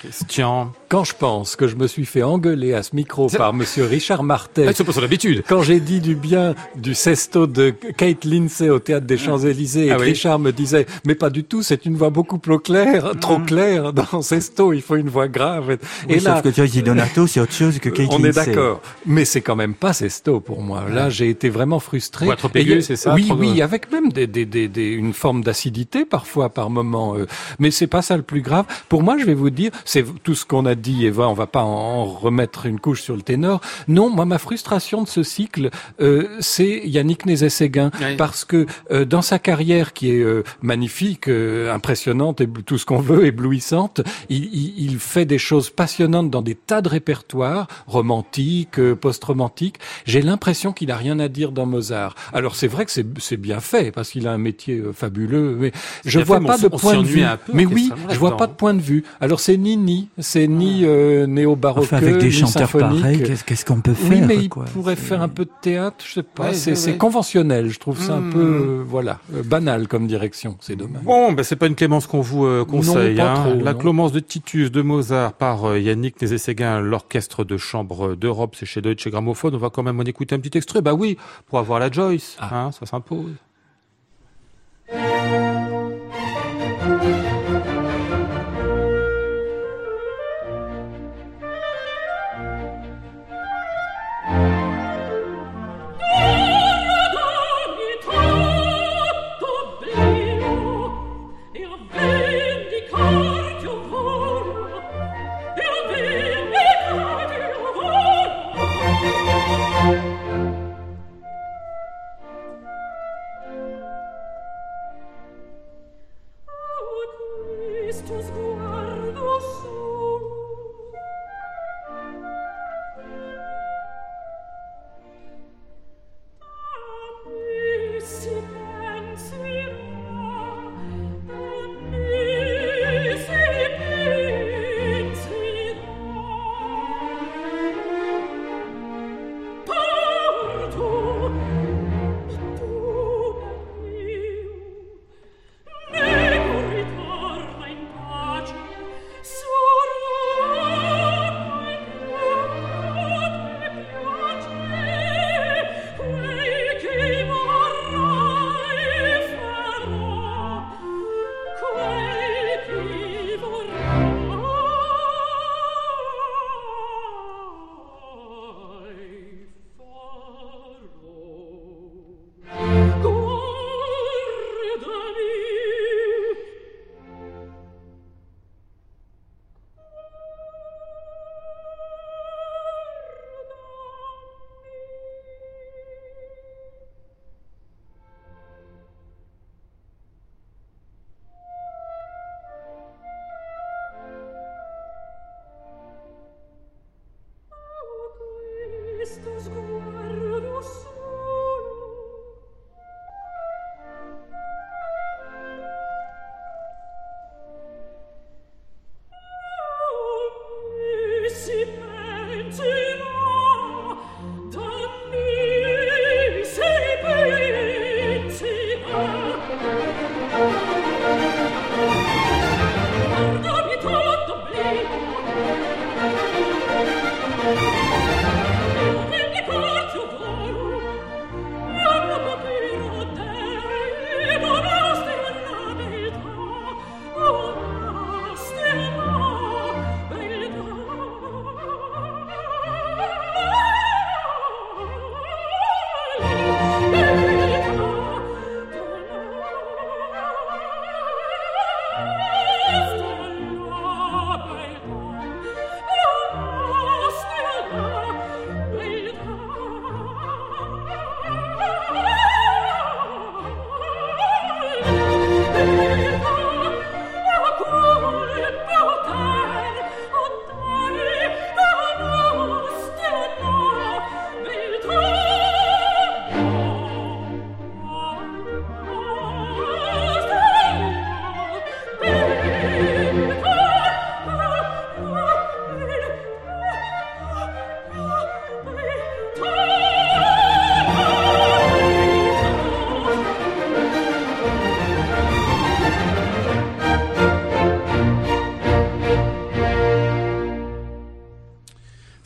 Christian. 0.08 0.72
Quand 0.88 1.04
je 1.04 1.14
pense 1.18 1.56
que 1.56 1.66
je 1.66 1.76
me 1.76 1.86
suis 1.86 2.04
fait 2.04 2.22
engueuler 2.22 2.74
à 2.74 2.82
ce 2.82 2.94
micro 2.94 3.28
par 3.28 3.52
monsieur 3.54 3.84
Richard 3.84 4.22
Martel, 4.22 4.66
Ah, 4.68 4.72
c'est 4.74 4.84
pas 4.84 4.92
son 4.92 5.02
habitude. 5.02 5.42
quand 5.48 5.62
j'ai 5.62 5.80
dit 5.80 6.00
du 6.00 6.14
bien 6.14 6.54
du 6.76 6.94
sesto 6.94 7.46
de 7.46 7.70
Kate 7.70 8.24
Lindsay 8.24 8.68
au 8.70 8.78
théâtre 8.78 9.06
des 9.06 9.16
Champs-Élysées, 9.18 9.90
Ah 9.90 9.96
oui. 9.98 10.06
Richard 10.06 10.38
me 10.38 10.52
disait, 10.52 10.86
mais 11.06 11.14
pas 11.14 11.30
du 11.30 11.42
tout, 11.44 11.62
c'est 11.62 11.84
une 11.86 11.96
voix 11.96 12.10
beaucoup 12.10 12.38
plus 12.38 12.58
claire, 12.60 13.12
trop 13.20 13.38
claire 13.38 13.92
dans 13.92 14.22
sesto, 14.22 14.72
il 14.72 14.82
faut 14.82 14.96
une 14.96 15.08
voix 15.08 15.26
grave. 15.28 15.78
oui, 16.08 16.14
et 16.16 16.20
là, 16.20 16.34
sauf 16.36 16.42
que 16.44 16.52
Joyce 16.56 16.72
Di 16.72 16.82
Donato, 16.82 17.26
c'est 17.26 17.40
autre 17.40 17.52
chose 17.54 17.78
que 17.78 17.88
Kate 17.88 18.08
on 18.10 18.18
est 18.20 18.24
Lindsay. 18.32 18.46
d'accord, 18.52 18.80
mais 19.06 19.24
c'est 19.24 19.40
quand 19.40 19.56
même 19.56 19.74
pas 19.74 19.92
sesto 19.94 20.40
pour 20.40 20.62
moi. 20.62 20.84
Là, 20.90 21.10
j'ai 21.10 21.28
été 21.30 21.48
vraiment 21.48 21.80
frustré. 21.80 22.26
Voix 22.26 22.36
trop 22.36 22.50
aiguë, 22.54 22.82
c'est 22.82 22.96
ça, 22.96 23.14
Oui, 23.14 23.26
trop- 23.26 23.36
oui, 23.36 23.62
avec 23.62 23.90
même 23.90 24.12
des, 24.12 24.26
des, 24.26 24.44
des, 24.44 24.68
des- 24.68 24.90
une 24.90 25.12
forme 25.14 25.42
d'acidité 25.42 26.04
parfois 26.04 26.50
par 26.50 26.70
moment. 26.70 27.16
euh, 27.16 27.26
mais 27.58 27.70
c'est 27.70 27.86
pas 27.86 28.02
ça 28.02 28.16
le 28.16 28.22
plus 28.22 28.42
grave. 28.42 28.66
Pour 28.88 29.02
moi, 29.02 29.16
je 29.18 29.24
vais 29.24 29.34
vous 29.34 29.50
dire, 29.50 29.70
c'est 29.94 30.04
tout 30.24 30.34
ce 30.34 30.44
qu'on 30.44 30.66
a 30.66 30.74
dit, 30.74 31.06
Eva. 31.06 31.28
On 31.28 31.34
va 31.34 31.46
pas 31.46 31.62
en 31.62 32.04
remettre 32.04 32.66
une 32.66 32.80
couche 32.80 33.00
sur 33.02 33.14
le 33.14 33.22
ténor. 33.22 33.60
Non, 33.86 34.10
moi, 34.10 34.24
ma 34.24 34.38
frustration 34.38 35.02
de 35.02 35.08
ce 35.08 35.22
cycle, 35.22 35.70
euh, 36.00 36.26
c'est 36.40 36.82
Yannick 36.84 37.26
Nézet-Séguin, 37.26 37.90
Oui. 38.00 38.16
parce 38.16 38.44
que 38.44 38.66
euh, 38.90 39.04
dans 39.04 39.22
sa 39.22 39.38
carrière 39.38 39.92
qui 39.92 40.10
est 40.10 40.20
euh, 40.22 40.42
magnifique, 40.62 41.28
euh, 41.28 41.72
impressionnante 41.72 42.40
et 42.40 42.48
tout 42.66 42.76
ce 42.76 42.84
qu'on 42.86 42.98
veut, 43.00 43.24
éblouissante, 43.26 44.00
il, 44.28 44.44
il, 44.52 44.84
il 44.90 44.98
fait 44.98 45.26
des 45.26 45.38
choses 45.38 45.70
passionnantes 45.70 46.28
dans 46.28 46.42
des 46.42 46.56
tas 46.56 46.82
de 46.82 46.88
répertoires 46.88 47.68
romantiques, 47.86 48.78
euh, 48.80 48.96
post-romantiques. 48.96 49.76
J'ai 50.06 50.22
l'impression 50.22 50.72
qu'il 50.72 50.90
a 50.90 50.96
rien 50.96 51.20
à 51.20 51.28
dire 51.28 51.52
dans 51.52 51.66
Mozart. 51.66 52.16
Alors 52.32 52.56
c'est 52.56 52.66
vrai 52.68 52.84
que 52.84 52.90
c'est 52.90 53.36
bien 53.36 53.60
fait 53.60 53.92
parce 53.92 54.10
qu'il 54.10 54.26
a 54.26 54.32
un 54.32 54.38
métier 54.38 54.78
euh, 54.78 54.92
fabuleux, 54.92 55.56
mais 55.58 55.70
je 56.04 56.18
vois 56.20 56.40
fait, 56.40 56.46
pas 56.46 56.56
on 56.58 56.62
de 56.62 56.66
on 56.72 56.78
point 56.78 56.96
de 57.02 57.06
vue. 57.06 57.22
peu 57.46 57.52
mais 57.54 57.64
oui, 57.66 57.90
je 58.10 58.18
vois 58.18 58.36
pas 58.36 58.46
de 58.48 58.54
point 58.54 58.74
de 58.74 58.80
vue. 58.80 59.04
Alors 59.20 59.38
c'est 59.40 59.56
ni 59.56 59.76
ni, 59.84 60.08
c'est 60.18 60.46
ni 60.48 60.84
euh, 60.84 61.26
néo-baroque, 61.26 61.84
Enfin, 61.84 61.98
avec 61.98 62.18
des 62.18 62.26
ni 62.26 62.32
chanteurs 62.32 62.68
symphonique. 62.70 63.00
pareils, 63.02 63.22
qu'est-ce 63.46 63.64
qu'on 63.64 63.80
peut 63.80 63.94
faire 63.94 64.10
Oui, 64.10 64.20
mais 64.26 64.36
il 64.36 64.48
quoi 64.48 64.64
pourrait 64.64 64.96
faire 64.96 65.22
un 65.22 65.28
peu 65.28 65.44
de 65.44 65.50
théâtre, 65.60 66.04
je 66.08 66.14
sais 66.14 66.22
pas. 66.22 66.44
Ouais, 66.44 66.54
c'est 66.54 66.72
ouais, 66.92 66.96
conventionnel, 66.96 67.68
je 67.70 67.78
trouve 67.78 68.00
ça 68.00 68.14
un 68.14 68.20
Hmm. 68.20 68.30
peu, 68.32 68.38
euh, 68.40 68.84
voilà, 68.86 69.20
euh, 69.34 69.42
banal 69.42 69.86
comme 69.88 70.06
direction. 70.06 70.56
C'est 70.60 70.76
dommage. 70.76 71.02
Bon, 71.02 71.32
ben 71.32 71.42
c'est 71.42 71.56
pas 71.56 71.66
une 71.66 71.74
clémence 71.74 72.06
qu'on 72.06 72.20
vous 72.22 72.44
euh, 72.46 72.64
conseille. 72.64 73.16
pas 73.16 73.32
hein. 73.32 73.50
trop, 73.50 73.62
La 73.62 73.72
non. 73.74 73.78
clémence 73.78 74.12
de 74.12 74.20
Titus 74.20 74.70
de 74.72 74.82
Mozart 74.82 75.34
par 75.34 75.64
euh, 75.68 75.78
Yannick 75.78 76.20
Nézet-Séguin, 76.20 76.80
l'orchestre 76.80 77.44
de 77.44 77.56
chambre 77.56 78.14
d'Europe, 78.14 78.56
c'est 78.58 78.66
chez 78.66 78.80
Deutsche 78.80 79.08
Grammophon. 79.08 79.50
On 79.52 79.58
va 79.58 79.70
quand 79.70 79.82
même 79.82 80.00
en 80.00 80.04
écouter 80.04 80.34
un 80.34 80.40
petit 80.40 80.56
extrait. 80.56 80.80
Bah 80.82 80.94
oui, 80.94 81.16
pour 81.48 81.58
avoir 81.58 81.78
la 81.78 81.90
Joyce, 81.90 82.36
Ah. 82.40 82.66
hein, 82.66 82.70
ça 82.72 82.86
s'impose. 82.86 83.32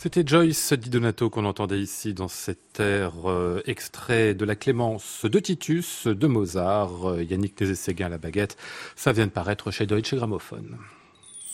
C'était 0.00 0.22
Joyce 0.24 0.74
Di 0.74 0.90
Donato 0.90 1.28
qu'on 1.28 1.44
entendait 1.44 1.80
ici 1.80 2.14
dans 2.14 2.28
cet 2.28 2.78
air 2.78 3.14
euh, 3.28 3.60
extrait 3.66 4.32
de 4.32 4.44
la 4.44 4.54
Clémence 4.54 5.24
de 5.24 5.40
Titus 5.40 6.06
de 6.06 6.26
Mozart, 6.28 7.10
euh, 7.10 7.24
Yannick 7.24 7.60
Nézet-Séguin 7.60 8.06
à 8.06 8.08
la 8.08 8.18
baguette. 8.18 8.56
Ça 8.94 9.10
vient 9.10 9.26
de 9.26 9.32
paraître 9.32 9.72
chez 9.72 9.86
Deutsche 9.86 10.14
Grammophon. 10.14 10.62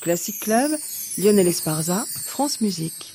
Classic 0.02 0.38
Club, 0.38 0.72
Lionel 1.16 1.48
Esparza, 1.48 2.04
France 2.26 2.60
Musique. 2.60 3.14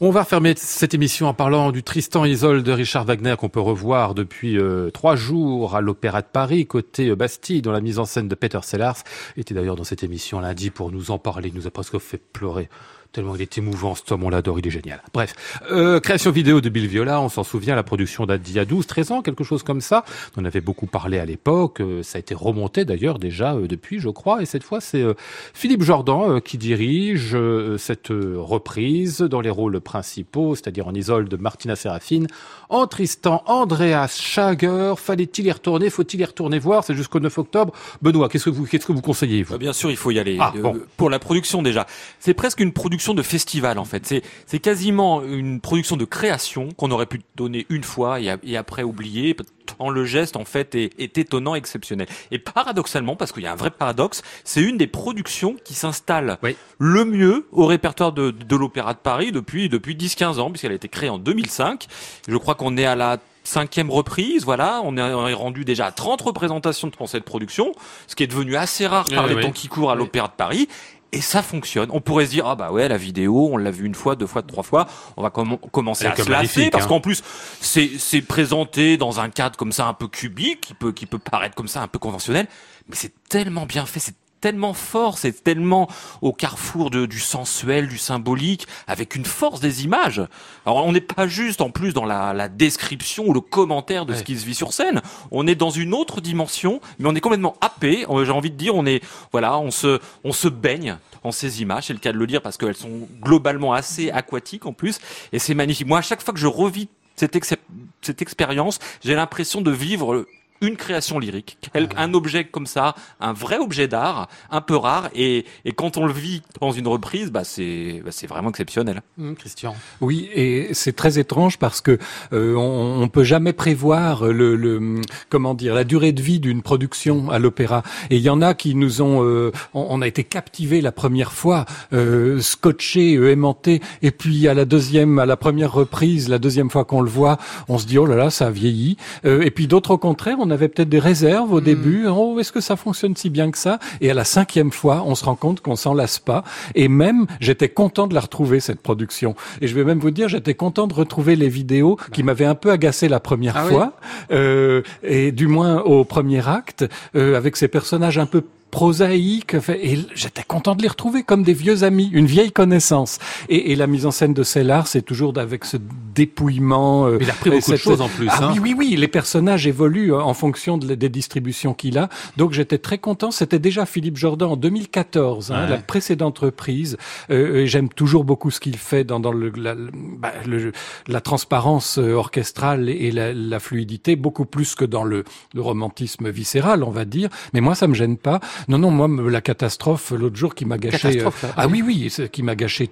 On 0.00 0.10
va 0.10 0.24
refermer 0.24 0.52
cette 0.54 0.92
émission 0.92 1.28
en 1.28 1.34
parlant 1.34 1.72
du 1.72 1.82
Tristan 1.82 2.26
et 2.26 2.30
Isolde 2.30 2.62
de 2.62 2.72
Richard 2.72 3.06
Wagner 3.06 3.36
qu'on 3.38 3.48
peut 3.48 3.60
revoir 3.60 4.14
depuis 4.14 4.58
euh, 4.58 4.90
trois 4.90 5.16
jours 5.16 5.76
à 5.76 5.80
l'Opéra 5.80 6.20
de 6.20 6.26
Paris, 6.26 6.66
côté 6.66 7.14
Bastille, 7.14 7.62
dans 7.62 7.72
la 7.72 7.80
mise 7.80 7.98
en 7.98 8.04
scène 8.04 8.28
de 8.28 8.34
Peter 8.34 8.58
Sellars. 8.62 8.98
Il 9.36 9.40
était 9.40 9.54
d'ailleurs 9.54 9.76
dans 9.76 9.84
cette 9.84 10.02
émission 10.02 10.40
lundi 10.40 10.68
pour 10.68 10.92
nous 10.92 11.10
en 11.10 11.18
parler. 11.18 11.48
Il 11.48 11.54
nous 11.54 11.66
a 11.66 11.70
presque 11.70 11.98
fait 11.98 12.18
pleurer. 12.18 12.68
Tellement 13.12 13.36
il 13.36 13.42
est 13.42 13.58
émouvant, 13.58 13.94
cet 13.94 14.10
homme, 14.12 14.24
on 14.24 14.30
l'adore, 14.30 14.58
il 14.58 14.66
est 14.66 14.70
génial. 14.70 15.02
Bref, 15.12 15.34
euh, 15.70 16.00
création 16.00 16.30
vidéo 16.30 16.60
de 16.60 16.68
Bill 16.68 16.86
Viola, 16.86 17.20
on 17.20 17.28
s'en 17.28 17.44
souvient, 17.44 17.74
la 17.74 17.82
production 17.82 18.24
date 18.24 18.40
d'il 18.42 18.54
y 18.56 18.58
a 18.58 18.64
12, 18.64 18.86
13 18.86 19.10
ans, 19.12 19.22
quelque 19.22 19.44
chose 19.44 19.62
comme 19.62 19.80
ça. 19.82 20.04
On 20.36 20.42
en 20.42 20.44
avait 20.46 20.62
beaucoup 20.62 20.86
parlé 20.86 21.18
à 21.18 21.26
l'époque, 21.26 21.80
euh, 21.80 22.02
ça 22.02 22.16
a 22.16 22.20
été 22.20 22.34
remonté 22.34 22.84
d'ailleurs 22.86 23.18
déjà 23.18 23.54
euh, 23.54 23.66
depuis, 23.66 23.98
je 23.98 24.08
crois, 24.08 24.40
et 24.40 24.46
cette 24.46 24.62
fois 24.62 24.80
c'est 24.80 25.02
euh, 25.02 25.12
Philippe 25.52 25.82
Jordan 25.82 26.36
euh, 26.36 26.40
qui 26.40 26.56
dirige 26.58 27.32
euh, 27.34 27.76
cette 27.76 28.10
euh, 28.10 28.36
reprise 28.38 29.18
dans 29.18 29.40
les 29.40 29.50
rôles 29.50 29.78
principaux, 29.80 30.54
c'est-à-dire 30.54 30.88
en 30.88 30.94
Isolde 30.94 31.28
de 31.28 31.36
Martina 31.36 31.76
Serafine, 31.76 32.26
en 32.68 32.86
Tristan, 32.86 33.42
Andreas 33.46 34.18
Schager. 34.20 34.94
Fallait-il 34.96 35.46
y 35.46 35.52
retourner? 35.52 35.90
Faut-il 35.90 36.20
y 36.20 36.24
retourner 36.24 36.58
voir? 36.58 36.84
C'est 36.84 36.94
jusqu'au 36.94 37.20
9 37.20 37.36
octobre. 37.38 37.74
Benoît, 38.00 38.28
qu'est-ce 38.28 38.46
que 38.46 38.50
vous, 38.50 38.64
qu'est-ce 38.64 38.86
que 38.86 38.92
vous 38.92 39.02
conseillez 39.02 39.42
vous? 39.42 39.58
Bien 39.58 39.72
sûr, 39.72 39.90
il 39.90 39.96
faut 39.96 40.10
y 40.10 40.18
aller. 40.18 40.38
Ah, 40.40 40.52
bon. 40.56 40.80
Pour 40.96 41.10
la 41.10 41.18
production 41.18 41.62
déjà, 41.62 41.86
c'est 42.18 42.34
presque 42.34 42.60
une 42.60 42.72
production 42.72 43.01
de 43.14 43.22
festival 43.22 43.78
en 43.78 43.84
fait. 43.84 44.06
C'est 44.06 44.22
c'est 44.46 44.60
quasiment 44.60 45.22
une 45.22 45.60
production 45.60 45.96
de 45.96 46.04
création 46.04 46.68
qu'on 46.76 46.90
aurait 46.92 47.06
pu 47.06 47.20
donner 47.36 47.66
une 47.68 47.82
fois 47.84 48.20
et, 48.20 48.30
a- 48.30 48.38
et 48.44 48.56
après 48.56 48.82
oublier. 48.84 49.36
Tant 49.78 49.90
le 49.90 50.04
geste 50.04 50.36
en 50.36 50.44
fait 50.44 50.74
est, 50.74 50.90
est 51.00 51.18
étonnant, 51.18 51.54
exceptionnel. 51.54 52.06
Et 52.30 52.38
paradoxalement, 52.38 53.14
parce 53.16 53.32
qu'il 53.32 53.42
y 53.42 53.46
a 53.46 53.52
un 53.52 53.56
vrai 53.56 53.70
paradoxe, 53.70 54.22
c'est 54.44 54.60
une 54.62 54.76
des 54.76 54.86
productions 54.88 55.56
qui 55.64 55.74
s'installe 55.74 56.38
Oui. 56.42 56.56
le 56.78 57.04
mieux 57.04 57.46
au 57.52 57.66
répertoire 57.66 58.12
de, 58.12 58.30
de 58.32 58.56
l'Opéra 58.56 58.92
de 58.94 58.98
Paris 58.98 59.32
depuis 59.32 59.68
depuis 59.68 59.94
10-15 59.94 60.38
ans, 60.40 60.50
puisqu'elle 60.50 60.72
a 60.72 60.76
été 60.76 60.88
créée 60.88 61.10
en 61.10 61.18
2005. 61.18 61.86
Je 62.28 62.36
crois 62.36 62.54
qu'on 62.54 62.76
est 62.76 62.84
à 62.86 62.94
la 62.96 63.18
cinquième 63.44 63.90
reprise, 63.90 64.44
voilà, 64.44 64.80
on 64.84 64.96
est, 64.96 65.32
rendu 65.34 65.64
déjà 65.64 65.86
à 65.86 65.90
30 65.92 66.20
représentations 66.22 66.90
pour 66.90 67.08
cette 67.08 67.24
production, 67.24 67.72
ce 68.06 68.14
qui 68.14 68.22
est 68.22 68.28
devenu 68.28 68.54
assez 68.56 68.86
rare 68.86 69.06
par 69.12 69.24
Oui, 69.24 69.30
les 69.30 69.36
oui. 69.36 69.42
temps 69.42 69.50
qui 69.52 69.66
courent 69.68 69.90
à 69.90 69.96
l'Opéra 69.96 70.28
de 70.28 70.32
Paris. 70.36 70.68
Et 71.14 71.20
ça 71.20 71.42
fonctionne. 71.42 71.90
On 71.92 72.00
pourrait 72.00 72.24
se 72.24 72.30
dire 72.30 72.46
ah 72.46 72.56
bah 72.56 72.72
ouais 72.72 72.88
la 72.88 72.96
vidéo 72.96 73.50
on 73.52 73.58
l'a 73.58 73.70
vu 73.70 73.84
une 73.84 73.94
fois, 73.94 74.16
deux 74.16 74.26
fois, 74.26 74.42
trois 74.42 74.62
fois. 74.62 74.86
On 75.18 75.22
va 75.22 75.28
comm- 75.28 75.58
commencer 75.70 76.06
Elle 76.06 76.12
à 76.12 76.16
se 76.16 76.30
lasser 76.30 76.70
parce 76.70 76.84
hein. 76.84 76.88
qu'en 76.88 77.00
plus 77.00 77.22
c'est 77.60 77.90
c'est 77.98 78.22
présenté 78.22 78.96
dans 78.96 79.20
un 79.20 79.28
cadre 79.28 79.56
comme 79.56 79.72
ça 79.72 79.86
un 79.86 79.94
peu 79.94 80.08
cubique 80.08 80.62
qui 80.62 80.74
peut 80.74 80.92
qui 80.92 81.04
peut 81.04 81.18
paraître 81.18 81.54
comme 81.54 81.68
ça 81.68 81.82
un 81.82 81.88
peu 81.88 81.98
conventionnel, 81.98 82.46
mais 82.88 82.96
c'est 82.96 83.12
tellement 83.28 83.66
bien 83.66 83.84
fait, 83.84 84.00
c'est 84.00 84.14
tellement 84.42 84.74
fort, 84.74 85.16
c'est 85.16 85.42
tellement 85.42 85.88
au 86.20 86.34
carrefour 86.34 86.90
de, 86.90 87.06
du 87.06 87.20
sensuel, 87.20 87.88
du 87.88 87.96
symbolique, 87.96 88.66
avec 88.86 89.16
une 89.16 89.24
force 89.24 89.60
des 89.60 89.84
images. 89.84 90.20
Alors 90.66 90.84
on 90.84 90.92
n'est 90.92 91.00
pas 91.00 91.26
juste 91.26 91.62
en 91.62 91.70
plus 91.70 91.94
dans 91.94 92.04
la, 92.04 92.34
la 92.34 92.50
description 92.50 93.24
ou 93.26 93.32
le 93.32 93.40
commentaire 93.40 94.04
de 94.04 94.12
ce 94.14 94.22
qui 94.22 94.38
se 94.38 94.44
vit 94.44 94.54
sur 94.54 94.74
scène, 94.74 95.00
on 95.30 95.46
est 95.46 95.54
dans 95.54 95.70
une 95.70 95.94
autre 95.94 96.20
dimension, 96.20 96.80
mais 96.98 97.08
on 97.08 97.14
est 97.14 97.20
complètement 97.20 97.54
happé. 97.62 98.04
Euh, 98.10 98.26
J'ai 98.26 98.32
envie 98.32 98.50
de 98.50 98.56
dire, 98.56 98.74
on 98.74 98.84
est 98.84 99.00
voilà, 99.30 99.56
on 99.58 99.70
se 99.70 100.00
on 100.24 100.32
se 100.32 100.48
baigne 100.48 100.98
en 101.24 101.30
ces 101.30 101.62
images, 101.62 101.86
c'est 101.86 101.92
le 101.92 102.00
cas 102.00 102.12
de 102.12 102.18
le 102.18 102.26
dire 102.26 102.42
parce 102.42 102.56
qu'elles 102.58 102.76
sont 102.76 103.08
globalement 103.22 103.72
assez 103.72 104.10
aquatiques 104.10 104.66
en 104.66 104.72
plus, 104.72 104.98
et 105.32 105.38
c'est 105.38 105.54
magnifique. 105.54 105.86
Moi, 105.86 105.98
à 105.98 106.02
chaque 106.02 106.20
fois 106.20 106.34
que 106.34 106.40
je 106.40 106.48
revis 106.48 106.88
cette, 107.14 107.36
ex- 107.36 107.54
cette 108.00 108.22
expérience, 108.22 108.80
j'ai 109.04 109.14
l'impression 109.14 109.60
de 109.60 109.70
vivre 109.70 110.26
une 110.62 110.76
création 110.76 111.18
lyrique, 111.18 111.58
quel- 111.72 111.90
un 111.98 112.14
objet 112.14 112.44
comme 112.44 112.66
ça, 112.66 112.94
un 113.20 113.34
vrai 113.34 113.58
objet 113.58 113.88
d'art, 113.88 114.28
un 114.50 114.62
peu 114.62 114.76
rare, 114.76 115.10
et, 115.14 115.44
et 115.66 115.72
quand 115.72 115.98
on 115.98 116.06
le 116.06 116.12
vit 116.14 116.40
dans 116.60 116.72
une 116.72 116.88
reprise, 116.88 117.30
bah 117.30 117.44
c'est 117.44 118.00
bah 118.02 118.10
vraiment 118.28 118.48
exceptionnel. 118.48 119.02
Hum, 119.20 119.34
Christian. 119.34 119.74
Oui, 120.00 120.30
et 120.34 120.72
c'est 120.72 120.94
très 120.94 121.18
étrange 121.18 121.58
parce 121.58 121.80
que 121.80 121.98
euh, 122.32 122.54
on, 122.54 123.02
on 123.02 123.08
peut 123.08 123.24
jamais 123.24 123.52
prévoir 123.52 124.24
le, 124.24 124.56
le 124.56 125.00
comment 125.28 125.54
dire 125.54 125.74
la 125.74 125.84
durée 125.84 126.12
de 126.12 126.22
vie 126.22 126.38
d'une 126.38 126.62
production 126.62 127.28
à 127.30 127.38
l'opéra. 127.40 127.82
Et 128.10 128.16
il 128.16 128.22
y 128.22 128.30
en 128.30 128.40
a 128.40 128.54
qui 128.54 128.74
nous 128.76 129.02
ont, 129.02 129.24
euh, 129.24 129.50
on, 129.74 129.86
on 129.90 130.00
a 130.00 130.06
été 130.06 130.22
captivés 130.24 130.80
la 130.80 130.92
première 130.92 131.32
fois, 131.32 131.64
euh, 131.92 132.40
scotchés, 132.40 133.16
euh, 133.16 133.32
aimantés, 133.32 133.80
et 134.02 134.12
puis 134.12 134.46
à 134.46 134.54
la 134.54 134.64
deuxième, 134.64 135.18
à 135.18 135.26
la 135.26 135.36
première 135.36 135.72
reprise, 135.72 136.28
la 136.28 136.38
deuxième 136.38 136.70
fois 136.70 136.84
qu'on 136.84 137.00
le 137.02 137.10
voit, 137.10 137.38
on 137.68 137.78
se 137.78 137.86
dit 137.86 137.98
oh 137.98 138.06
là 138.06 138.14
là, 138.14 138.30
ça 138.30 138.46
a 138.46 138.50
vieilli. 138.50 138.96
Euh, 139.24 139.42
et 139.42 139.50
puis 139.50 139.66
d'autres 139.66 139.90
au 139.92 139.98
contraire, 139.98 140.36
on 140.38 140.50
avait 140.52 140.68
peut-être 140.68 140.88
des 140.88 140.98
réserves 140.98 141.52
au 141.52 141.60
début. 141.60 142.06
Oh, 142.06 142.38
est-ce 142.38 142.52
que 142.52 142.60
ça 142.60 142.76
fonctionne 142.76 143.16
si 143.16 143.30
bien 143.30 143.50
que 143.50 143.58
ça? 143.58 143.78
Et 144.00 144.10
à 144.10 144.14
la 144.14 144.24
cinquième 144.24 144.70
fois, 144.70 145.02
on 145.06 145.14
se 145.14 145.24
rend 145.24 145.34
compte 145.34 145.60
qu'on 145.60 145.76
s'en 145.76 145.94
lasse 145.94 146.18
pas. 146.18 146.44
Et 146.74 146.88
même, 146.88 147.26
j'étais 147.40 147.68
content 147.68 148.06
de 148.06 148.14
la 148.14 148.20
retrouver 148.20 148.60
cette 148.60 148.80
production. 148.80 149.34
Et 149.60 149.66
je 149.66 149.74
vais 149.74 149.84
même 149.84 149.98
vous 149.98 150.10
dire, 150.10 150.28
j'étais 150.28 150.54
content 150.54 150.86
de 150.86 150.94
retrouver 150.94 151.36
les 151.36 151.48
vidéos 151.48 151.98
qui 152.12 152.22
m'avaient 152.22 152.44
un 152.44 152.54
peu 152.54 152.70
agacé 152.70 153.08
la 153.08 153.20
première 153.20 153.56
Ah 153.56 153.64
oui 153.66 153.72
fois, 153.72 153.92
euh, 154.30 154.82
et 155.02 155.32
du 155.32 155.46
moins 155.46 155.80
au 155.80 156.04
premier 156.04 156.46
acte, 156.46 156.84
euh, 157.16 157.36
avec 157.36 157.56
ces 157.56 157.68
personnages 157.68 158.18
un 158.18 158.26
peu 158.26 158.42
prosaïques. 158.72 159.60
Fait- 159.60 159.86
Et 159.86 159.98
j'étais 160.14 160.42
content 160.42 160.74
de 160.74 160.82
les 160.82 160.88
retrouver 160.88 161.22
comme 161.22 161.44
des 161.44 161.52
vieux 161.52 161.84
amis, 161.84 162.10
une 162.12 162.26
vieille 162.26 162.50
connaissance. 162.50 163.18
Et, 163.48 163.70
et 163.70 163.76
la 163.76 163.86
mise 163.86 164.06
en 164.06 164.10
scène 164.10 164.34
de 164.34 164.42
Cellar, 164.42 164.88
c'est 164.88 165.02
toujours 165.02 165.38
avec 165.38 165.64
ce 165.64 165.76
dépouillement. 166.16 167.06
euh, 167.06 167.18
Il 167.20 167.30
a 167.30 167.34
repris 167.34 167.50
et 167.50 167.52
beaucoup 167.52 167.70
de 167.70 167.76
cette- 167.76 167.84
choses 167.84 168.00
en 168.00 168.08
plus. 168.08 168.28
ah 168.30 168.38
hein. 168.46 168.50
oui, 168.54 168.58
oui, 168.60 168.74
oui, 168.76 168.96
les 168.96 169.08
personnages 169.08 169.66
évoluent 169.66 170.12
euh, 170.14 170.20
en 170.20 170.34
fonction 170.34 170.78
de- 170.78 170.94
des 170.94 171.08
distributions 171.08 171.74
qu'il 171.74 171.98
a. 171.98 172.08
Donc 172.36 172.52
j'étais 172.52 172.78
très 172.78 172.98
content. 172.98 173.30
C'était 173.30 173.58
déjà 173.58 173.86
Philippe 173.86 174.16
Jordan 174.16 174.50
en 174.50 174.56
2014, 174.56 175.52
hein, 175.52 175.66
la 175.68 175.76
précédente 175.76 176.38
reprise. 176.40 176.96
Euh, 177.30 177.60
et 177.62 177.66
J'aime 177.66 177.88
toujours 177.90 178.24
beaucoup 178.24 178.50
ce 178.50 178.58
qu'il 178.60 178.76
fait 178.76 179.04
dans, 179.04 179.20
dans 179.20 179.32
le, 179.32 179.52
la, 179.56 179.74
bah, 179.74 180.32
le- 180.46 180.72
la 181.08 181.20
transparence 181.20 181.98
euh, 181.98 182.14
orchestrale 182.14 182.88
et 182.88 183.10
la, 183.10 183.32
la 183.34 183.60
fluidité, 183.60 184.16
beaucoup 184.16 184.44
plus 184.46 184.74
que 184.74 184.84
dans 184.84 185.04
le, 185.04 185.24
le 185.54 185.60
romantisme 185.60 186.30
viscéral, 186.30 186.82
on 186.84 186.90
va 186.90 187.04
dire. 187.04 187.28
Mais 187.52 187.60
moi, 187.60 187.74
ça 187.74 187.86
me 187.86 187.94
gêne 187.94 188.16
pas. 188.16 188.40
Non, 188.68 188.78
non, 188.78 188.90
moi, 188.90 189.08
la 189.30 189.40
catastrophe 189.40 190.12
l'autre 190.12 190.36
jour 190.36 190.54
qui 190.54 190.64
m'a 190.64 190.78
gâché. 190.78 191.20
euh, 191.22 191.30
ah 191.56 191.66
oui, 191.68 191.82
oui, 191.84 192.12
qui 192.30 192.42
m'a 192.42 192.54
gâché 192.54 192.90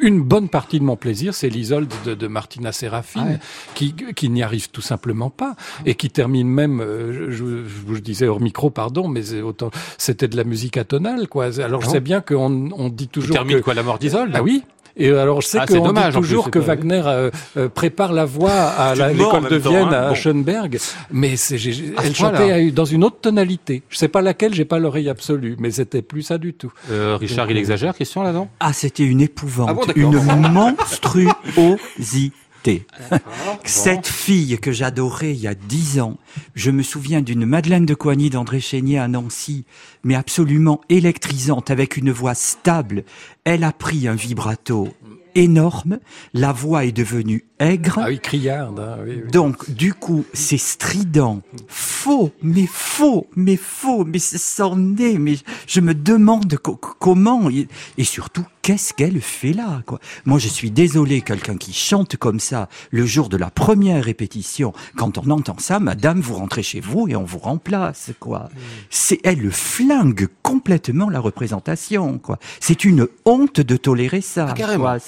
une 0.00 0.20
bonne 0.22 0.48
partie 0.48 0.78
de 0.78 0.84
mon 0.84 0.96
plaisir, 0.96 1.34
c'est 1.34 1.48
l'Isolde 1.48 1.92
de, 2.04 2.14
de 2.14 2.26
Martina 2.26 2.72
Serafine, 2.72 3.22
Ah 3.24 3.30
ouais. 3.32 3.38
qui, 3.74 3.94
qui 4.14 4.28
n'y 4.28 4.42
arrive 4.42 4.70
tout 4.70 4.82
simplement 4.82 5.30
pas 5.30 5.56
et 5.86 5.94
qui 5.94 6.10
termine 6.10 6.48
même, 6.48 6.80
euh, 6.80 7.30
je, 7.30 7.36
je 7.36 7.86
vous 7.86 8.00
disais 8.00 8.26
hors 8.26 8.40
micro, 8.40 8.70
pardon, 8.70 9.08
mais 9.08 9.40
autant, 9.40 9.70
c'était 9.98 10.28
de 10.28 10.36
la 10.36 10.44
musique 10.44 10.76
atonale, 10.76 11.28
quoi. 11.28 11.58
Alors 11.60 11.80
je 11.82 11.86
Ah 11.88 11.90
sais 11.92 12.00
bien 12.00 12.20
qu'on 12.20 12.70
on 12.72 12.88
dit 12.88 13.08
toujours 13.08 13.34
termine 13.36 13.58
que, 13.58 13.62
quoi 13.62 13.74
la 13.74 13.82
mort 13.82 13.98
d'Isolde? 13.98 14.32
Ah 14.34 14.42
oui. 14.42 14.62
Et 14.96 15.10
alors 15.10 15.40
je 15.40 15.46
sais 15.46 15.58
Ah, 15.58 15.64
c'est 15.66 15.78
qu'on 15.78 15.90
dit 15.92 16.00
plus, 16.00 16.12
toujours 16.12 16.50
que 16.50 16.58
Wagner 16.58 17.02
euh, 17.06 17.30
euh, 17.56 17.68
prépare 17.68 18.12
la 18.12 18.24
voix 18.26 18.50
à 18.78 18.94
l'école 18.94 19.48
de 19.48 19.58
temps, 19.58 19.70
Vienne 19.70 19.88
hein. 19.88 20.06
à 20.06 20.08
Bon. 20.10 20.14
Schönberg, 20.14 20.78
mais 21.10 21.36
c'est, 21.36 21.56
j'ai- 21.58 21.72
j'ai- 21.72 21.92
À 21.96 22.02
ce 22.02 22.06
elle 22.08 22.14
chantait 22.14 22.50
à- 22.52 22.70
dans 22.70 22.84
une 22.84 23.02
autre 23.04 23.16
tonalité. 23.20 23.82
Je 23.88 23.96
sais 23.96 24.08
pas 24.08 24.20
laquelle, 24.22 24.52
j'ai 24.54 24.64
pas 24.66 24.78
l'oreille 24.78 25.08
absolue, 25.08 25.56
mais 25.58 25.70
c'était 25.70 26.02
plus 26.02 26.22
ça 26.22 26.36
du 26.38 26.52
tout. 26.52 26.72
Euh, 26.90 27.16
Richard, 27.18 27.50
il 27.50 27.56
exagère, 27.56 27.94
Christian, 27.94 28.22
là-dedans? 28.22 28.48
Ah, 28.60 28.72
c'était 28.72 29.04
une 29.04 29.20
épouvante, 29.22 29.70
Ah 29.70 29.74
bon, 29.74 29.82
une 29.96 30.12
monstruosité. 30.52 32.32
Cette 33.64 34.06
fille 34.06 34.58
que 34.58 34.72
j'adorais 34.72 35.32
il 35.32 35.40
y 35.40 35.46
a 35.46 35.54
dix 35.54 36.00
ans, 36.00 36.18
je 36.54 36.70
me 36.70 36.82
souviens 36.82 37.20
d'une 37.20 37.44
Madeleine 37.44 37.86
de 37.86 37.94
Coigny 37.94 38.30
d'André 38.30 38.60
Chénier 38.60 38.98
à 38.98 39.08
Nancy, 39.08 39.64
mais 40.04 40.14
absolument 40.14 40.80
électrisante, 40.88 41.70
avec 41.70 41.96
une 41.96 42.10
voix 42.10 42.34
stable. 42.34 43.04
Elle 43.44 43.64
a 43.64 43.72
pris 43.72 44.08
un 44.08 44.14
vibrato 44.14 44.88
énorme, 45.34 45.98
la 46.34 46.52
voix 46.52 46.84
est 46.84 46.92
devenue 46.92 47.44
aigre. 47.58 47.98
Ah 48.02 48.06
oui, 48.08 48.18
criarde. 48.18 48.78
hein, 48.80 48.96
oui, 49.06 49.20
oui. 49.24 49.30
Donc, 49.30 49.70
du 49.70 49.94
coup, 49.94 50.24
c'est 50.32 50.58
strident, 50.58 51.40
faux, 51.68 52.32
mais 52.42 52.66
faux, 52.66 53.28
mais 53.36 53.56
faux, 53.56 54.04
mais 54.04 54.18
c'est 54.18 54.38
c'en 54.38 54.96
est, 54.96 55.18
mais 55.18 55.36
je 55.66 55.80
me 55.80 55.94
demande 55.94 56.56
co- 56.56 56.74
comment, 56.76 57.48
et, 57.50 57.68
et 57.98 58.04
surtout, 58.04 58.44
qu'est-ce 58.62 58.92
qu'elle 58.94 59.20
fait 59.20 59.52
là, 59.52 59.82
quoi? 59.86 60.00
Moi, 60.24 60.38
je 60.40 60.48
suis 60.48 60.70
désolé, 60.72 61.20
quelqu'un 61.20 61.56
qui 61.56 61.72
chante 61.72 62.16
comme 62.16 62.40
ça, 62.40 62.68
le 62.90 63.06
jour 63.06 63.28
de 63.28 63.36
la 63.36 63.50
première 63.50 64.02
répétition, 64.04 64.72
quand 64.96 65.18
on 65.18 65.30
entend 65.30 65.56
ça, 65.58 65.78
madame, 65.78 66.20
vous 66.20 66.34
rentrez 66.34 66.62
chez 66.64 66.80
vous 66.80 67.06
et 67.08 67.14
on 67.14 67.24
vous 67.24 67.38
remplace, 67.38 68.10
quoi. 68.18 68.48
C'est, 68.90 69.20
elle 69.24 69.50
flingue 69.52 70.26
complètement 70.42 71.08
la 71.10 71.20
représentation, 71.20 72.18
quoi. 72.18 72.38
C'est 72.60 72.84
une 72.84 73.06
honte 73.24 73.60
de 73.60 73.76
tolérer 73.76 74.20
ça, 74.20 74.48
Ah, 74.50 74.54
carrément. 74.54 74.84
quoi. 74.84 74.98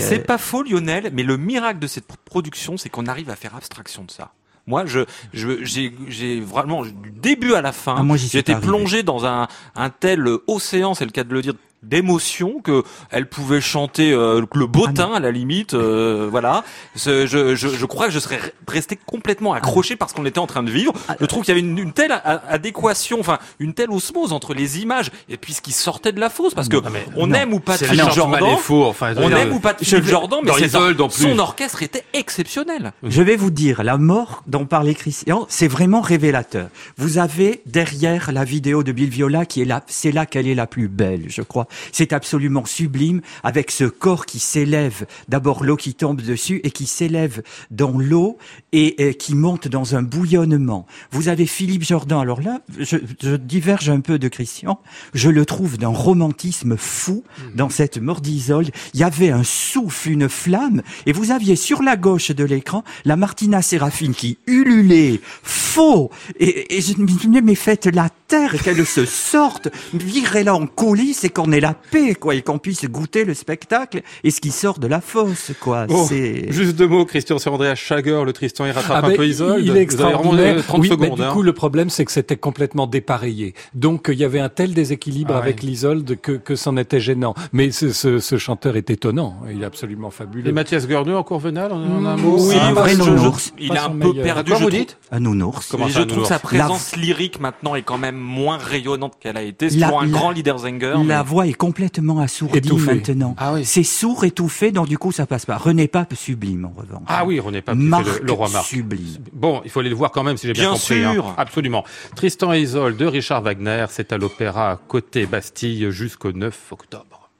C'est, 0.00 0.20
euh, 0.20 0.24
pas 0.24 0.38
faux, 0.38 0.62
Lionel, 0.62 1.10
mais 1.12 1.22
le 1.22 1.36
miracle 1.36 1.78
de 1.78 1.86
cette 1.86 2.06
production, 2.06 2.76
c'est 2.76 2.88
qu'on 2.88 3.06
arrive 3.06 3.30
à 3.30 3.36
faire 3.36 3.54
abstraction 3.56 4.04
de 4.04 4.10
ça. 4.10 4.32
Moi, 4.66 4.86
je, 4.86 5.00
je, 5.32 5.64
j'ai, 5.64 5.92
j'ai 6.08 6.40
vraiment 6.40 6.84
du 6.84 7.10
début 7.10 7.54
à 7.54 7.62
la 7.62 7.72
fin, 7.72 7.96
Ah, 7.98 8.02
moi, 8.02 8.16
j'étais 8.16 8.54
plongé 8.54 9.02
dans 9.02 9.26
un, 9.26 9.48
un 9.74 9.90
tel 9.90 10.24
océan, 10.46 10.94
c'est 10.94 11.04
le 11.04 11.10
cas 11.10 11.24
de 11.24 11.34
le 11.34 11.42
dire, 11.42 11.54
d'émotion 11.82 12.60
que 12.62 12.82
elle 13.10 13.28
pouvait 13.28 13.60
chanter 13.60 14.12
euh, 14.12 14.42
le 14.54 14.66
bottin 14.66 15.12
à 15.14 15.20
la 15.20 15.30
limite 15.30 15.74
euh, 15.74 16.28
voilà. 16.30 16.64
Je, 16.96 17.26
je, 17.26 17.54
je 17.56 17.86
crois 17.86 18.06
que 18.06 18.12
je 18.12 18.18
serais 18.18 18.40
resté 18.68 18.96
complètement 19.06 19.52
accroché 19.52 19.96
par 19.96 20.08
ce 20.10 20.14
qu'on 20.14 20.24
était 20.26 20.38
en 20.38 20.46
train 20.46 20.62
de 20.62 20.70
vivre. 20.70 20.92
Je 21.20 21.26
trouve 21.26 21.44
qu'il 21.44 21.54
y 21.54 21.58
avait 21.58 21.66
une, 21.66 21.78
une 21.78 21.92
telle 21.92 22.12
adéquation 22.48 23.18
enfin 23.20 23.38
une 23.58 23.74
telle 23.74 23.90
osmose 23.90 24.32
entre 24.32 24.54
les 24.54 24.80
images 24.80 25.10
et 25.28 25.36
puis 25.36 25.52
ce 25.52 25.60
qui 25.60 25.72
sortait 25.72 26.12
de 26.12 26.20
la 26.20 26.30
fosse. 26.30 26.54
Parce 26.54 26.68
que 26.68 26.76
on 27.16 27.26
non. 27.26 27.34
aime 27.34 27.52
ou 27.52 27.60
pas 27.60 27.76
changement 27.86 28.10
Jordan 28.12 28.42
enfin, 28.88 29.14
on 29.16 29.30
aime 29.30 29.52
ou 29.52 29.60
pas 29.60 29.74
vais- 29.80 30.02
Jordan 30.02 30.40
mais 30.44 30.50
or- 30.50 31.12
son 31.12 31.38
orchestre 31.38 31.82
était 31.82 32.04
exceptionnel. 32.12 32.92
Je 33.02 33.22
vais 33.22 33.36
vous 33.36 33.50
dire, 33.50 33.82
la 33.82 33.96
mort 33.98 34.42
dont 34.46 34.66
parlait 34.66 34.94
Christian, 34.94 35.46
c'est 35.48 35.68
vraiment 35.68 36.00
révélateur. 36.00 36.68
Vous 36.96 37.18
avez 37.18 37.62
derrière 37.66 38.32
la 38.32 38.44
vidéo 38.44 38.82
de 38.82 38.92
Bill 38.92 39.08
Viola 39.10 39.46
qui 39.46 39.62
est 39.62 39.64
là, 39.64 39.82
c'est 39.86 40.12
là 40.12 40.26
qu'elle 40.26 40.46
est 40.48 40.54
la 40.54 40.66
plus 40.66 40.88
belle, 40.88 41.24
je 41.28 41.42
crois. 41.42 41.66
C'est 41.92 42.12
absolument 42.12 42.64
sublime 42.64 43.20
avec 43.42 43.70
ce 43.70 43.84
corps 43.84 44.26
qui 44.26 44.38
s'élève, 44.38 45.06
d'abord 45.28 45.64
l'eau 45.64 45.76
qui 45.76 45.94
tombe 45.94 46.20
dessus 46.20 46.60
et 46.64 46.70
qui 46.70 46.86
s'élève 46.86 47.42
dans 47.70 47.98
l'eau 47.98 48.38
et, 48.72 49.08
et 49.08 49.14
qui 49.14 49.34
monte 49.34 49.68
dans 49.68 49.94
un 49.94 50.02
bouillonnement. 50.02 50.86
Vous 51.10 51.28
avez 51.28 51.46
Philippe 51.46 51.84
Jordan. 51.84 52.20
Alors 52.20 52.40
là, 52.40 52.60
je, 52.78 52.96
je 53.22 53.36
diverge 53.36 53.90
un 53.90 54.00
peu 54.00 54.18
de 54.18 54.28
Christian. 54.28 54.80
Je 55.14 55.30
le 55.30 55.44
trouve 55.44 55.78
d'un 55.78 55.88
romantisme 55.88 56.76
fou 56.76 57.24
dans 57.54 57.70
cette 57.70 57.98
mort 57.98 58.20
d'Isolde. 58.20 58.70
Il 58.94 59.00
y 59.00 59.04
avait 59.04 59.30
un 59.30 59.44
souffle, 59.44 60.10
une 60.10 60.28
flamme, 60.28 60.82
et 61.06 61.12
vous 61.12 61.30
aviez 61.30 61.56
sur 61.56 61.82
la 61.82 61.96
gauche 61.96 62.30
de 62.30 62.44
l'écran 62.44 62.84
la 63.04 63.16
Martina 63.16 63.62
Séraphine 63.62 64.14
qui 64.14 64.38
ululait, 64.46 65.20
faux, 65.42 66.10
et, 66.38 66.76
et 66.76 66.80
je 66.80 66.98
me 66.98 67.06
disais, 67.06 67.40
mais 67.40 67.54
faites 67.54 67.86
la 67.86 68.08
terre, 68.28 68.62
qu'elle 68.62 68.84
se 68.86 69.04
sorte, 69.04 69.68
virez-la 69.92 70.54
en 70.54 70.66
coulisses 70.66 71.24
et 71.24 71.30
qu'on 71.30 71.52
ait 71.52 71.60
la 71.62 71.74
paix, 71.74 72.14
quoi, 72.14 72.34
et 72.34 72.42
qu'on 72.42 72.58
puisse 72.58 72.84
goûter 72.84 73.24
le 73.24 73.34
spectacle 73.34 74.02
et 74.24 74.30
ce 74.30 74.40
qui 74.40 74.50
sort 74.50 74.78
de 74.78 74.86
la 74.86 75.00
fosse, 75.00 75.52
quoi. 75.60 75.86
C'est... 76.08 76.52
juste 76.52 76.76
deux 76.76 76.86
mots, 76.88 77.04
Christian, 77.06 77.38
sur 77.38 77.52
Andreas 77.54 77.74
Schager, 77.76 78.22
le 78.24 78.32
Tristan, 78.32 78.66
il 78.66 78.72
rattrape 78.72 79.00
Ah 79.02 79.06
un 79.06 79.10
ben, 79.10 79.16
peu 79.16 79.26
Isolde. 79.26 79.56
Il 79.60 79.64
est 79.64 79.68
vraiment, 79.70 79.80
extraordinaire. 79.80 80.56
euh, 80.58 80.62
30 80.62 80.80
oui, 80.80 80.88
mais 80.90 80.94
secondes. 81.06 81.16
du 81.18 81.22
hein. 81.24 81.32
coup, 81.32 81.42
le 81.42 81.52
problème, 81.52 81.88
c'est 81.90 82.04
que 82.04 82.12
c'était 82.12 82.36
complètement 82.36 82.86
dépareillé. 82.86 83.54
Donc, 83.74 84.08
il 84.12 84.18
y 84.18 84.24
avait 84.24 84.40
un 84.40 84.48
tel 84.48 84.74
déséquilibre 84.74 85.34
Ah 85.34 85.38
avec 85.38 85.62
l'Isolde 85.62 86.18
que, 86.20 86.32
que 86.32 86.56
c'en 86.56 86.76
était 86.76 87.00
gênant. 87.00 87.34
Mais 87.52 87.70
ce, 87.70 87.92
ce, 87.92 88.18
ce 88.18 88.36
chanteur 88.38 88.76
est 88.76 88.90
étonnant. 88.90 89.36
Il 89.52 89.62
est 89.62 89.66
absolument 89.66 90.10
fabuleux. 90.10 90.48
Et 90.48 90.52
Mathias 90.52 90.86
Gurneux 90.86 91.16
en 91.16 91.22
Courvenal, 91.22 91.72
en, 91.72 91.76
en 91.80 92.04
un 92.04 92.16
mot 92.16 92.36
Oui, 92.38 92.54
C'est 92.54 92.58
un 92.58 92.72
vrai 92.72 92.94
nounours. 92.96 93.52
il 93.58 93.72
est 93.72 93.78
un 93.78 93.88
peu 93.90 94.08
meilleur. 94.10 94.24
perdu 94.24 94.50
Quoi 94.50 94.58
je 94.58 94.64
vous 94.64 94.70
trouve. 94.70 94.80
dites 94.80 94.98
Un 95.10 95.20
nounours. 95.20 95.68
Comment 95.70 95.86
ça, 95.88 95.92
je 95.92 96.00
un 96.00 96.06
trouve 96.06 96.24
sa 96.26 96.38
présence 96.38 96.96
lyrique 96.96 97.40
maintenant 97.40 97.74
est 97.74 97.82
quand 97.82 97.98
même 97.98 98.16
moins 98.16 98.58
rayonnante 98.58 99.14
qu'elle 99.20 99.36
a 99.36 99.42
été. 99.42 99.70
C'est 99.70 99.76
La- 99.78 99.86
toujours 99.86 100.02
un 100.02 100.06
la- 100.06 100.12
grand 100.12 100.30
leader 100.30 100.58
Zenger. 100.58 100.94
La 101.06 101.22
voix 101.22 101.46
est 101.46 101.51
complètement 101.54 102.18
assourdie 102.20 102.58
Étouffée. 102.58 102.94
maintenant. 102.94 103.34
Ah 103.38 103.54
oui. 103.54 103.64
C'est 103.64 103.82
sourd, 103.82 104.24
étouffé, 104.24 104.70
donc 104.72 104.88
du 104.88 104.98
coup 104.98 105.12
ça 105.12 105.26
passe 105.26 105.46
pas. 105.46 105.56
René 105.56 105.88
Pape 105.88 106.14
sublime 106.14 106.64
en 106.64 106.80
revanche. 106.80 107.02
Ah 107.06 107.24
oui, 107.24 107.38
René 107.40 107.62
Pape, 107.62 107.76
Marc 107.76 108.20
le, 108.20 108.26
le 108.26 108.32
roi 108.32 108.48
Marc. 108.50 108.66
sublime. 108.66 109.24
Bon, 109.32 109.60
il 109.64 109.70
faut 109.70 109.80
aller 109.80 109.88
le 109.90 109.94
voir 109.96 110.10
quand 110.12 110.22
même, 110.22 110.36
si 110.36 110.46
j'ai 110.46 110.52
bien, 110.52 110.64
Bien 110.64 110.72
compris. 110.72 111.04
hein. 111.04 111.12
sûr. 111.12 111.34
Absolument. 111.36 111.84
Tristan 112.16 112.52
et 112.52 112.60
Isolde 112.60 112.96
de 112.96 113.06
Richard 113.06 113.42
Wagner, 113.42 113.86
c'est 113.90 114.12
à 114.12 114.18
l'Opéra 114.18 114.80
Côté 114.88 115.26
Bastille 115.26 115.90
jusqu'au 115.90 116.32
9 116.32 116.58
octobre. 116.72 117.30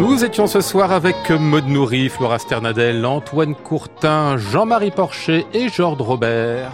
Nous 0.00 0.24
étions 0.24 0.46
ce 0.46 0.60
soir 0.60 0.92
avec 0.92 1.30
Maud 1.30 1.66
Nourri, 1.66 2.08
Flora 2.08 2.38
Sternadel, 2.38 3.04
Antoine 3.04 3.54
Courtin, 3.54 4.36
Jean-Marie 4.36 4.92
Porcher 4.92 5.44
et 5.52 5.68
Georges 5.68 6.00
Robert. 6.00 6.70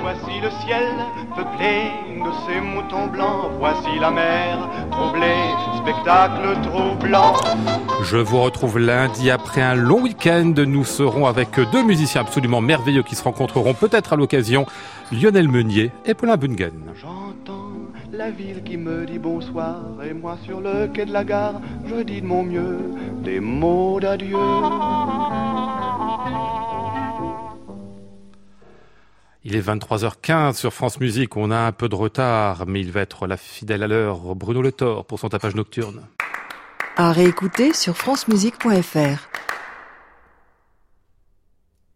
Voici 0.00 0.40
le 0.42 0.50
ciel 0.66 0.94
peuplé 1.36 1.90
de 2.18 2.30
ces 2.46 2.60
moutons 2.60 3.06
blancs. 3.06 3.50
Voici 3.58 3.98
la 4.00 4.10
mer 4.10 4.68
troublée, 4.90 5.44
spectacle 5.80 6.58
troublant. 6.62 7.34
Je 8.02 8.16
vous 8.16 8.42
retrouve 8.42 8.78
lundi 8.78 9.30
après 9.30 9.62
un 9.62 9.74
long 9.76 10.02
week-end. 10.02 10.54
Nous 10.56 10.84
serons 10.84 11.26
avec 11.26 11.48
deux 11.72 11.84
musiciens 11.84 12.22
absolument 12.22 12.60
merveilleux 12.60 13.02
qui 13.02 13.14
se 13.14 13.22
rencontreront 13.22 13.74
peut-être 13.74 14.12
à 14.12 14.16
l'occasion, 14.16 14.66
Lionel 15.12 15.48
Meunier 15.48 15.92
et 16.04 16.14
Paulin 16.14 16.36
Bungen. 16.36 16.92
J'entends 17.00 17.83
la 18.16 18.30
ville 18.30 18.62
qui 18.62 18.76
me 18.76 19.06
dit 19.06 19.18
bonsoir. 19.18 19.82
Et 20.04 20.12
moi 20.12 20.38
sur 20.44 20.60
le 20.60 20.86
quai 20.88 21.04
de 21.04 21.12
la 21.12 21.24
gare, 21.24 21.60
je 21.86 22.02
dis 22.02 22.20
de 22.20 22.26
mon 22.26 22.44
mieux 22.44 22.78
des 23.22 23.40
mots 23.40 23.98
d'adieu. 24.00 24.36
Il 29.46 29.56
est 29.56 29.60
23h15 29.60 30.54
sur 30.54 30.72
France 30.72 31.00
Musique. 31.00 31.36
On 31.36 31.50
a 31.50 31.58
un 31.58 31.72
peu 31.72 31.88
de 31.88 31.94
retard, 31.94 32.64
mais 32.66 32.80
il 32.80 32.90
va 32.90 33.02
être 33.02 33.26
la 33.26 33.36
fidèle 33.36 33.82
à 33.82 33.86
l'heure. 33.86 34.34
Bruno 34.34 34.62
Le 34.62 34.72
Thor 34.72 35.04
pour 35.04 35.18
son 35.18 35.28
tapage 35.28 35.54
nocturne. 35.54 36.00
À 36.96 37.12
réécouter 37.12 37.74
sur 37.74 37.96
francemusique.fr. 37.96 39.28